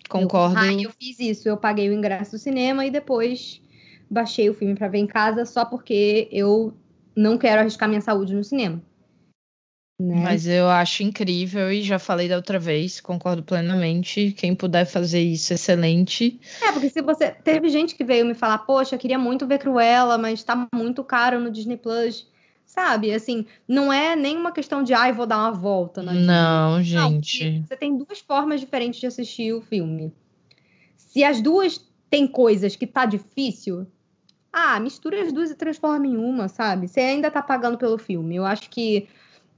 Concordo. 0.10 0.58
Eu, 0.58 0.62
ah, 0.62 0.74
eu 0.74 0.92
fiz 0.92 1.20
isso, 1.20 1.48
eu 1.48 1.56
paguei 1.56 1.90
o 1.90 1.94
ingresso 1.94 2.32
do 2.32 2.38
cinema 2.38 2.86
e 2.86 2.92
depois 2.92 3.62
baixei 4.10 4.50
o 4.50 4.54
filme 4.54 4.76
para 4.76 4.90
ver 4.90 5.00
em 5.00 5.08
casa 5.08 5.46
só 5.46 5.64
porque 5.64 6.28
eu 6.32 6.74
não 7.16 7.38
quero 7.38 7.62
arriscar 7.62 7.88
minha 7.88 8.02
saúde 8.02 8.36
no 8.36 8.44
cinema. 8.44 8.82
Né? 10.00 10.16
Mas 10.16 10.46
eu 10.46 10.70
acho 10.70 11.02
incrível 11.02 11.72
e 11.72 11.82
já 11.82 11.98
falei 11.98 12.30
da 12.30 12.36
outra 12.36 12.60
vez, 12.60 13.02
concordo 13.02 13.42
plenamente. 13.42 14.32
Quem 14.32 14.54
puder 14.54 14.86
fazer 14.86 15.22
isso, 15.22 15.54
excelente. 15.54 16.40
É, 16.62 16.72
porque 16.72 16.90
se 16.90 17.02
você. 17.02 17.32
Teve 17.32 17.68
gente 17.70 17.96
que 17.96 18.04
veio 18.04 18.24
me 18.26 18.36
falar, 18.36 18.60
poxa, 18.60 18.94
eu 18.94 19.00
queria 19.00 19.18
muito 19.18 19.48
ver 19.48 19.58
Cruella, 19.58 20.16
mas 20.18 20.44
tá 20.44 20.68
muito 20.74 21.04
caro 21.04 21.40
no 21.40 21.50
Disney 21.50 21.78
Plus. 21.78 22.28
Sabe, 22.64 23.14
assim, 23.14 23.46
não 23.68 23.92
é 23.92 24.16
nenhuma 24.16 24.52
questão 24.52 24.84
de, 24.84 24.94
ai, 24.94 25.10
ah, 25.10 25.14
vou 25.14 25.26
dar 25.26 25.38
uma 25.38 25.52
volta. 25.52 26.04
Na 26.04 26.14
não, 26.14 26.84
gente. 26.84 27.50
Não, 27.50 27.66
você 27.66 27.78
tem 27.78 27.98
duas 27.98 28.20
formas 28.20 28.60
diferentes 28.60 29.00
de 29.00 29.08
assistir 29.08 29.54
o 29.54 29.62
filme. 29.62 30.14
Se 30.96 31.24
as 31.24 31.42
duas 31.42 31.82
têm 32.10 32.28
coisas 32.28 32.76
que 32.76 32.86
tá 32.86 33.06
difícil, 33.06 33.88
ah, 34.52 34.80
mistura 34.80 35.24
as 35.24 35.32
duas 35.32 35.50
e 35.50 35.56
transforma 35.56 36.06
em 36.06 36.18
uma, 36.18 36.50
sabe? 36.50 36.88
Você 36.88 37.00
ainda 37.00 37.32
tá 37.32 37.42
pagando 37.42 37.78
pelo 37.78 37.98
filme. 37.98 38.36
Eu 38.36 38.46
acho 38.46 38.70
que 38.70 39.08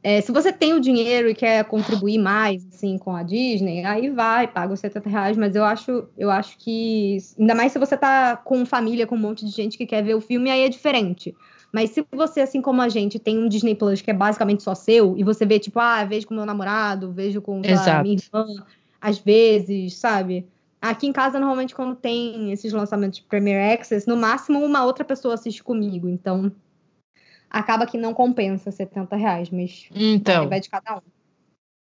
é, 0.02 0.22
se 0.22 0.32
você 0.32 0.52
tem 0.54 0.74
o 0.74 0.80
dinheiro 0.80 1.30
e 1.30 1.36
quer 1.36 1.64
contribuir 1.66 2.18
mais 2.18 2.66
assim 2.68 2.98
com 2.98 3.14
a 3.16 3.22
Disney, 3.22 3.84
aí 3.84 4.10
vai, 4.10 4.48
paga 4.48 4.74
os 4.74 4.80
70 4.80 5.10
reais, 5.10 5.38
mas 5.38 5.56
eu 5.56 5.64
acho, 5.66 6.08
eu 6.18 6.32
acho 6.32 6.58
que. 6.58 7.18
Ainda 7.38 7.54
mais 7.54 7.74
se 7.74 7.80
você 7.80 7.98
tá 7.98 8.38
com 8.38 8.66
família, 8.66 9.06
com 9.06 9.16
um 9.16 9.20
monte 9.20 9.46
de 9.46 9.52
gente 9.52 9.78
que 9.78 9.86
quer 9.86 10.02
ver 10.02 10.16
o 10.16 10.22
filme, 10.22 10.50
aí 10.50 10.62
é 10.62 10.70
diferente. 10.70 11.36
Mas 11.72 11.92
se 11.92 12.04
você, 12.12 12.42
assim 12.42 12.62
como 12.62 12.82
a 12.82 12.90
gente, 12.90 13.20
tem 13.20 13.38
um 13.38 13.48
Disney 13.48 13.76
Plus 13.76 14.02
que 14.02 14.10
é 14.10 14.14
basicamente 14.14 14.64
só 14.64 14.74
seu, 14.74 15.18
e 15.18 15.24
você 15.24 15.46
vê, 15.46 15.60
tipo, 15.60 15.80
ah, 15.80 16.04
vejo 16.06 16.28
com 16.28 16.34
meu 16.34 16.46
namorado, 16.46 17.12
vejo 17.12 17.42
com 17.42 17.58
a 17.58 18.02
minha 18.02 18.16
irmã, 18.16 18.66
às 19.02 19.20
vezes, 19.20 19.98
sabe? 19.98 20.48
Aqui 20.82 21.08
em 21.08 21.12
casa, 21.12 21.40
normalmente, 21.40 21.76
quando 21.76 21.96
tem 21.96 22.52
esses 22.54 22.72
lançamentos 22.72 23.20
de 23.20 23.26
Premier 23.26 23.74
Access, 23.74 24.08
no 24.08 24.16
máximo 24.16 24.64
uma 24.64 24.86
outra 24.86 25.04
pessoa 25.04 25.34
assiste 25.34 25.62
comigo. 25.62 26.08
Então, 26.08 26.52
acaba 27.50 27.86
que 27.86 27.98
não 27.98 28.14
compensa 28.14 28.72
70 28.72 29.16
reais, 29.16 29.50
mas 29.50 29.88
então, 29.94 30.48
vai 30.48 30.60
de 30.60 30.70
cada 30.70 30.98
um. 30.98 31.02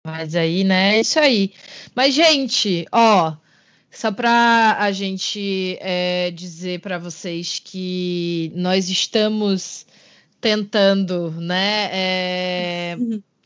Mas 0.05 0.35
aí, 0.35 0.65
né, 0.65 0.97
é 0.97 1.01
isso 1.01 1.19
aí. 1.19 1.53
Mas, 1.95 2.15
gente, 2.15 2.87
ó, 2.91 3.37
só 3.91 4.11
para 4.11 4.77
a 4.79 4.91
gente 4.93 5.77
é, 5.81 6.31
dizer 6.31 6.81
para 6.81 6.99
vocês 6.99 7.59
que 7.59 8.51
nós 8.55 8.89
estamos 8.89 9.87
tentando, 10.41 11.31
né, 11.33 11.91
é, 11.93 12.97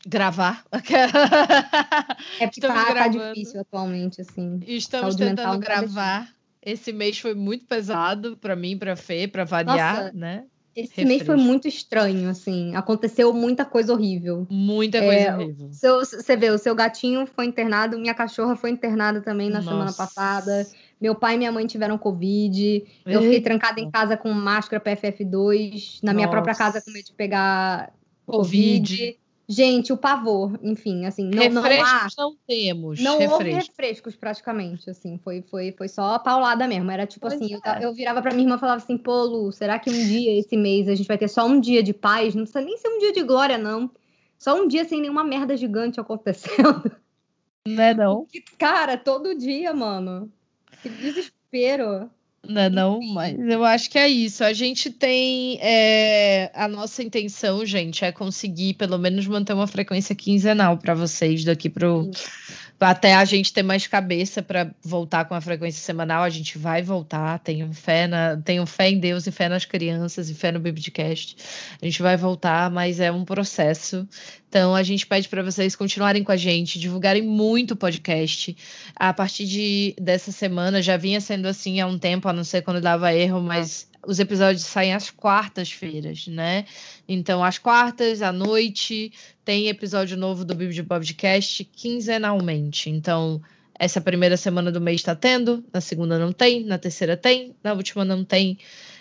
gravar. 0.07 0.63
é 2.39 2.47
porque 2.47 2.61
tá, 2.61 2.93
tá, 2.93 3.07
difícil 3.09 3.59
atualmente, 3.59 4.21
assim. 4.21 4.61
Estamos 4.65 5.15
tentando 5.15 5.59
tá 5.59 5.81
gravar. 5.81 6.29
Esse 6.61 6.93
mês 6.93 7.19
foi 7.19 7.35
muito 7.35 7.65
pesado 7.65 8.37
para 8.37 8.55
mim, 8.55 8.77
para 8.77 8.95
Fê, 8.95 9.27
para 9.27 9.43
variar, 9.43 10.05
Nossa, 10.05 10.11
né? 10.13 10.45
Esse 10.75 10.89
Refresco. 10.89 11.07
mês 11.07 11.23
foi 11.23 11.35
muito 11.37 11.67
estranho, 11.69 12.29
assim. 12.29 12.75
Aconteceu 12.75 13.31
muita 13.31 13.63
coisa 13.63 13.93
horrível. 13.93 14.45
Muita 14.49 14.99
coisa 14.99 15.13
é, 15.13 15.33
horrível. 15.33 15.69
você 15.71 16.35
vê, 16.35 16.49
o 16.49 16.57
seu 16.57 16.75
gatinho 16.75 17.25
foi 17.25 17.45
internado, 17.45 17.97
minha 17.97 18.13
cachorra 18.13 18.57
foi 18.57 18.71
internada 18.71 19.21
também 19.21 19.49
na 19.49 19.59
Nossa. 19.59 19.69
semana 19.69 19.93
passada. 19.93 20.67
Meu 20.99 21.15
pai 21.15 21.35
e 21.35 21.37
minha 21.37 21.51
mãe 21.51 21.65
tiveram 21.65 21.97
Covid. 21.97 22.83
Eu 23.05 23.21
fiquei 23.21 23.39
trancada 23.39 23.79
em 23.79 23.89
casa 23.89 24.17
com 24.17 24.31
máscara 24.33 24.83
PFF2. 24.83 25.99
Na 26.03 26.11
Nossa. 26.11 26.15
minha 26.15 26.27
própria 26.27 26.53
casa 26.53 26.81
com 26.81 26.91
medo 26.91 27.05
de 27.05 27.13
pegar 27.13 27.93
COVID. 28.25 28.97
COVID. 28.97 29.19
Gente, 29.47 29.93
o 29.93 29.97
pavor, 29.97 30.59
enfim, 30.63 31.05
assim, 31.05 31.29
não, 31.29 31.61
refrescos 31.61 32.15
não, 32.17 32.25
há, 32.25 32.29
não 32.29 32.37
temos. 32.47 32.99
Não 32.99 33.19
refrescos. 33.19 33.39
houve 33.39 33.51
refrescos 33.51 34.15
praticamente, 34.15 34.89
assim, 34.89 35.19
foi, 35.23 35.43
foi, 35.43 35.71
foi 35.71 35.87
só 35.87 36.15
a 36.15 36.19
paulada 36.19 36.67
mesmo. 36.67 36.89
Era 36.89 37.05
tipo 37.05 37.27
pois 37.27 37.39
assim, 37.39 37.53
é. 37.53 37.77
eu, 37.77 37.89
eu, 37.89 37.93
virava 37.93 38.23
pra 38.23 38.31
minha 38.31 38.43
irmã 38.43 38.55
e 38.55 38.59
falava 38.59 38.81
assim, 38.81 38.97
pô, 38.97 39.23
Lu, 39.23 39.51
será 39.51 39.77
que 39.77 39.89
um 39.89 39.93
dia, 39.93 40.39
esse 40.39 40.57
mês, 40.57 40.87
a 40.87 40.95
gente 40.95 41.07
vai 41.07 41.17
ter 41.17 41.27
só 41.27 41.45
um 41.45 41.59
dia 41.59 41.83
de 41.83 41.93
paz? 41.93 42.33
Não 42.33 42.43
precisa 42.43 42.65
nem 42.65 42.75
ser 42.77 42.87
um 42.87 42.97
dia 42.97 43.13
de 43.13 43.21
glória, 43.21 43.57
não. 43.57 43.91
Só 44.37 44.59
um 44.59 44.67
dia 44.67 44.83
sem 44.83 44.99
nenhuma 44.99 45.23
merda 45.23 45.55
gigante 45.55 45.99
acontecendo. 45.99 46.91
Não 47.67 47.83
é 47.83 47.93
não? 47.93 48.27
Cara, 48.57 48.97
todo 48.97 49.37
dia, 49.37 49.73
mano. 49.73 50.31
Que 50.81 50.89
desespero. 50.89 52.09
Não, 52.47 52.69
não, 52.69 53.01
mas 53.13 53.37
eu 53.37 53.63
acho 53.63 53.89
que 53.89 53.97
é 53.97 54.07
isso. 54.07 54.43
A 54.43 54.53
gente 54.53 54.89
tem. 54.89 55.57
É, 55.61 56.51
a 56.53 56.67
nossa 56.67 57.03
intenção, 57.03 57.65
gente, 57.65 58.03
é 58.05 58.11
conseguir 58.11 58.75
pelo 58.75 58.97
menos 58.97 59.25
manter 59.27 59.53
uma 59.53 59.67
frequência 59.67 60.15
quinzenal 60.15 60.77
para 60.77 60.93
vocês 60.93 61.43
daqui 61.43 61.69
pro, 61.69 62.09
até 62.79 63.15
a 63.15 63.23
gente 63.23 63.53
ter 63.53 63.63
mais 63.63 63.87
cabeça 63.87 64.41
para 64.41 64.69
voltar 64.83 65.25
com 65.25 65.33
a 65.33 65.41
frequência 65.41 65.81
semanal, 65.81 66.23
a 66.23 66.29
gente 66.29 66.57
vai 66.57 66.81
voltar. 66.81 67.39
Tenho 67.39 67.71
fé, 67.73 68.07
na, 68.07 68.37
tenho 68.37 68.65
fé 68.65 68.89
em 68.89 68.99
Deus 68.99 69.25
e 69.27 69.31
fé 69.31 69.47
nas 69.47 69.65
crianças 69.65 70.29
e 70.29 70.33
fé 70.33 70.51
no 70.51 70.59
Biblicast. 70.59 71.37
A 71.81 71.85
gente 71.85 72.01
vai 72.01 72.17
voltar, 72.17 72.69
mas 72.69 72.99
é 72.99 73.11
um 73.11 73.23
processo. 73.23 74.07
Então 74.49 74.75
a 74.75 74.83
gente 74.83 75.05
pede 75.05 75.27
para 75.27 75.43
vocês 75.43 75.75
continuarem 75.75 76.23
com 76.23 76.31
a 76.31 76.37
gente, 76.37 76.79
divulgarem 76.79 77.21
muito 77.21 77.71
o 77.71 77.75
podcast. 77.75 78.55
A 78.95 79.13
partir 79.13 79.45
de, 79.45 79.95
dessa 79.99 80.31
semana 80.31 80.81
já 80.81 80.97
vinha 80.97 81.19
sendo 81.19 81.47
assim 81.47 81.79
há 81.79 81.87
um 81.87 81.97
tempo, 81.97 82.27
a 82.27 82.33
não 82.33 82.43
ser 82.43 82.61
quando 82.61 82.81
dava 82.81 83.13
erro, 83.13 83.41
mas 83.41 83.87
os 84.07 84.19
episódios 84.19 84.63
saem 84.63 84.93
às 84.93 85.09
quartas-feiras, 85.09 86.27
né? 86.27 86.65
Então, 87.07 87.43
às 87.43 87.57
quartas, 87.57 88.21
à 88.21 88.31
noite, 88.31 89.11
tem 89.43 89.67
episódio 89.67 90.17
novo 90.17 90.43
do 90.43 90.53
Bíblia 90.53 90.75
de 90.75 90.83
Podcast 90.83 91.63
quinzenalmente. 91.63 92.89
Então, 92.89 93.41
essa 93.77 93.99
primeira 93.99 94.37
semana 94.37 94.71
do 94.71 94.79
mês 94.79 95.01
está 95.01 95.15
tendo, 95.15 95.63
na 95.73 95.81
segunda 95.81 96.17
não 96.17 96.31
tem, 96.31 96.63
na 96.63 96.77
terceira 96.77 97.17
tem, 97.17 97.55
na 97.63 97.73
última 97.73 98.05
não 98.05 98.23
tem 98.23 98.57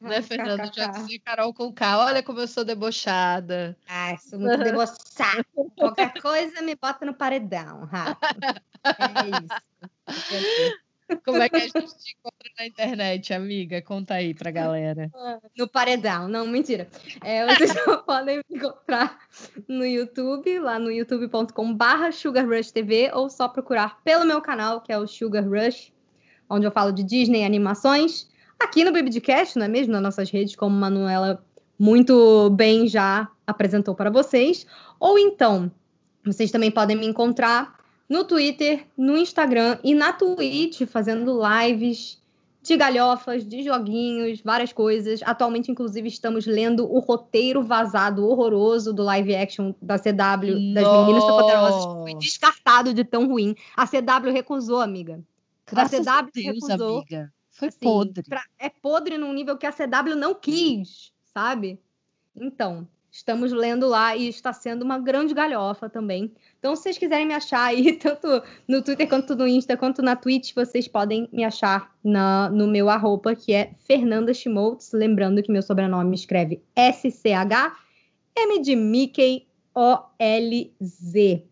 Né, 0.00 0.22
Fernando? 0.22 0.70
Já 0.74 0.88
dizia 0.88 1.18
Carol 1.24 1.54
com 1.54 1.72
K. 1.72 1.98
Olha 1.98 2.22
como 2.22 2.40
eu 2.40 2.46
sou 2.46 2.64
debochada. 2.64 3.76
Ai, 3.88 4.16
sou 4.18 4.38
muito 4.38 4.58
debochada. 4.58 5.44
Qualquer 5.76 6.20
coisa 6.20 6.60
me 6.60 6.76
bota 6.76 7.06
no 7.06 7.14
paredão, 7.14 7.84
Rafa. 7.86 8.18
É 8.86 9.28
isso. 9.28 10.85
Como 11.24 11.40
é 11.40 11.48
que 11.48 11.56
a 11.56 11.60
gente 11.60 11.72
te 11.72 12.16
encontra 12.18 12.50
na 12.58 12.66
internet, 12.66 13.32
amiga? 13.32 13.80
Conta 13.82 14.14
aí 14.14 14.34
pra 14.34 14.50
galera. 14.50 15.10
No 15.56 15.68
paredão, 15.68 16.28
não, 16.28 16.46
mentira. 16.46 16.88
É, 17.22 17.46
vocês 17.46 17.72
podem 18.06 18.40
me 18.48 18.56
encontrar 18.56 19.18
no 19.68 19.84
YouTube, 19.84 20.58
lá 20.58 20.78
no 20.78 20.90
youtube.com/barra 20.90 22.10
Sugar 22.10 22.46
Rush 22.46 22.72
TV, 22.72 23.10
ou 23.12 23.30
só 23.30 23.48
procurar 23.48 24.02
pelo 24.02 24.24
meu 24.24 24.40
canal, 24.40 24.80
que 24.80 24.92
é 24.92 24.98
o 24.98 25.06
Sugar 25.06 25.48
Rush, 25.48 25.92
onde 26.50 26.66
eu 26.66 26.72
falo 26.72 26.92
de 26.92 27.02
Disney 27.02 27.44
animações. 27.44 28.28
Aqui 28.58 28.84
no 28.84 28.92
Bibidcast, 28.92 29.58
não 29.58 29.66
é 29.66 29.68
mesmo? 29.68 29.92
Nas 29.92 30.02
nossas 30.02 30.30
redes, 30.30 30.56
como 30.56 30.74
Manuela 30.74 31.44
muito 31.78 32.50
bem 32.50 32.88
já 32.88 33.28
apresentou 33.46 33.94
para 33.94 34.10
vocês. 34.10 34.66
Ou 34.98 35.18
então, 35.18 35.70
vocês 36.24 36.50
também 36.50 36.70
podem 36.70 36.96
me 36.96 37.06
encontrar 37.06 37.75
no 38.08 38.24
Twitter, 38.24 38.86
no 38.96 39.16
Instagram 39.16 39.78
e 39.82 39.94
na 39.94 40.12
Twitch, 40.12 40.82
fazendo 40.86 41.38
lives 41.40 42.20
de 42.62 42.76
galhofas, 42.76 43.46
de 43.46 43.62
joguinhos, 43.62 44.40
várias 44.40 44.72
coisas. 44.72 45.20
Atualmente, 45.22 45.70
inclusive, 45.70 46.08
estamos 46.08 46.46
lendo 46.46 46.92
o 46.92 46.98
roteiro 46.98 47.62
vazado 47.62 48.26
horroroso 48.26 48.92
do 48.92 49.04
live 49.04 49.36
action 49.36 49.72
da 49.80 49.98
CW, 49.98 50.74
das. 50.74 51.06
Meninas 51.06 51.24
Poderosas, 51.24 51.84
foi 52.02 52.14
descartado 52.16 52.92
de 52.92 53.04
tão 53.04 53.28
ruim. 53.28 53.54
A 53.76 53.86
CW 53.86 54.32
recusou, 54.32 54.80
amiga. 54.80 55.20
Graças 55.64 56.06
a, 56.06 56.24
CW 56.24 56.30
Deus, 56.32 56.46
recusou. 56.46 56.96
amiga. 56.96 57.32
Foi 57.50 57.68
assim, 57.68 57.78
podre. 57.80 58.22
Pra, 58.24 58.42
é 58.58 58.68
podre 58.68 59.16
num 59.16 59.32
nível 59.32 59.56
que 59.56 59.66
a 59.66 59.72
CW 59.72 60.16
não 60.16 60.34
quis, 60.34 61.12
sabe? 61.32 61.80
Então, 62.34 62.86
estamos 63.16 63.50
lendo 63.50 63.88
lá 63.88 64.14
e 64.14 64.28
está 64.28 64.52
sendo 64.52 64.82
uma 64.82 64.98
grande 64.98 65.32
galhofa 65.32 65.88
também. 65.88 66.30
Então, 66.58 66.76
se 66.76 66.82
vocês 66.82 66.98
quiserem 66.98 67.26
me 67.26 67.32
achar 67.32 67.64
aí, 67.64 67.94
tanto 67.98 68.42
no 68.68 68.82
Twitter 68.82 69.08
quanto 69.08 69.34
no 69.34 69.48
Insta, 69.48 69.76
quanto 69.76 70.02
na 70.02 70.14
Twitch, 70.14 70.54
vocês 70.54 70.86
podem 70.86 71.26
me 71.32 71.42
achar 71.42 71.94
na, 72.04 72.50
no 72.50 72.66
meu 72.66 72.90
arroba, 72.90 73.34
que 73.34 73.54
é 73.54 73.72
Fernanda 73.78 74.34
Schmoltz. 74.34 74.92
Lembrando 74.92 75.42
que 75.42 75.50
meu 75.50 75.62
sobrenome 75.62 76.14
escreve 76.14 76.62
S-C-H-M 76.76 78.62
de 78.62 78.76
Mickey 78.76 79.46
O-L-Z. 79.74 81.44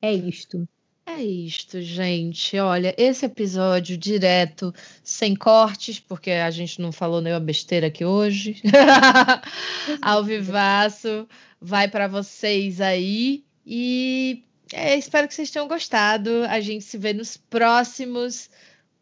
É 0.00 0.12
isto. 0.12 0.68
É 1.10 1.22
isto, 1.22 1.80
gente. 1.80 2.58
Olha, 2.58 2.94
esse 2.98 3.24
episódio 3.24 3.96
direto, 3.96 4.74
sem 5.02 5.34
cortes, 5.34 5.98
porque 5.98 6.30
a 6.30 6.50
gente 6.50 6.82
não 6.82 6.92
falou 6.92 7.22
nenhuma 7.22 7.40
besteira 7.40 7.86
aqui 7.86 8.04
hoje. 8.04 8.60
Ao 10.02 10.22
vivaço, 10.22 11.26
vai 11.58 11.88
para 11.88 12.06
vocês 12.08 12.78
aí. 12.78 13.42
E 13.64 14.44
é, 14.70 14.98
espero 14.98 15.26
que 15.26 15.34
vocês 15.34 15.50
tenham 15.50 15.66
gostado. 15.66 16.44
A 16.46 16.60
gente 16.60 16.84
se 16.84 16.98
vê 16.98 17.14
nos 17.14 17.38
próximos. 17.38 18.50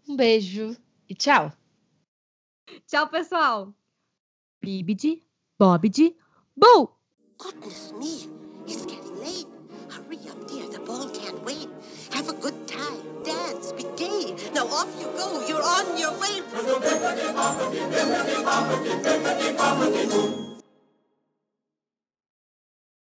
Um 0.08 0.14
beijo 0.14 0.76
e 1.08 1.14
tchau. 1.14 1.52
Tchau, 2.86 3.08
pessoal. 3.08 3.74
Bibidi, 4.62 5.24
Bobidi, 5.58 6.14
Boo! 6.56 6.96
Goodness 7.36 7.92
me, 7.92 8.30
it's 8.66 8.86
getting 8.86 9.16
late. 9.18 9.46
Hurry 9.90 10.18
up, 10.30 10.46
dear. 10.46 10.55
Have 12.26 12.38
a 12.38 12.42
good 12.42 12.66
time. 12.66 13.22
Dance, 13.24 13.70
be 13.70 13.84
gay. 13.96 14.34
Now 14.52 14.66
off 14.66 14.88
you 14.98 15.06
go. 15.16 15.46
You're 15.46 15.62
on 15.62 15.96
your 15.96 16.10
way. 16.18 16.42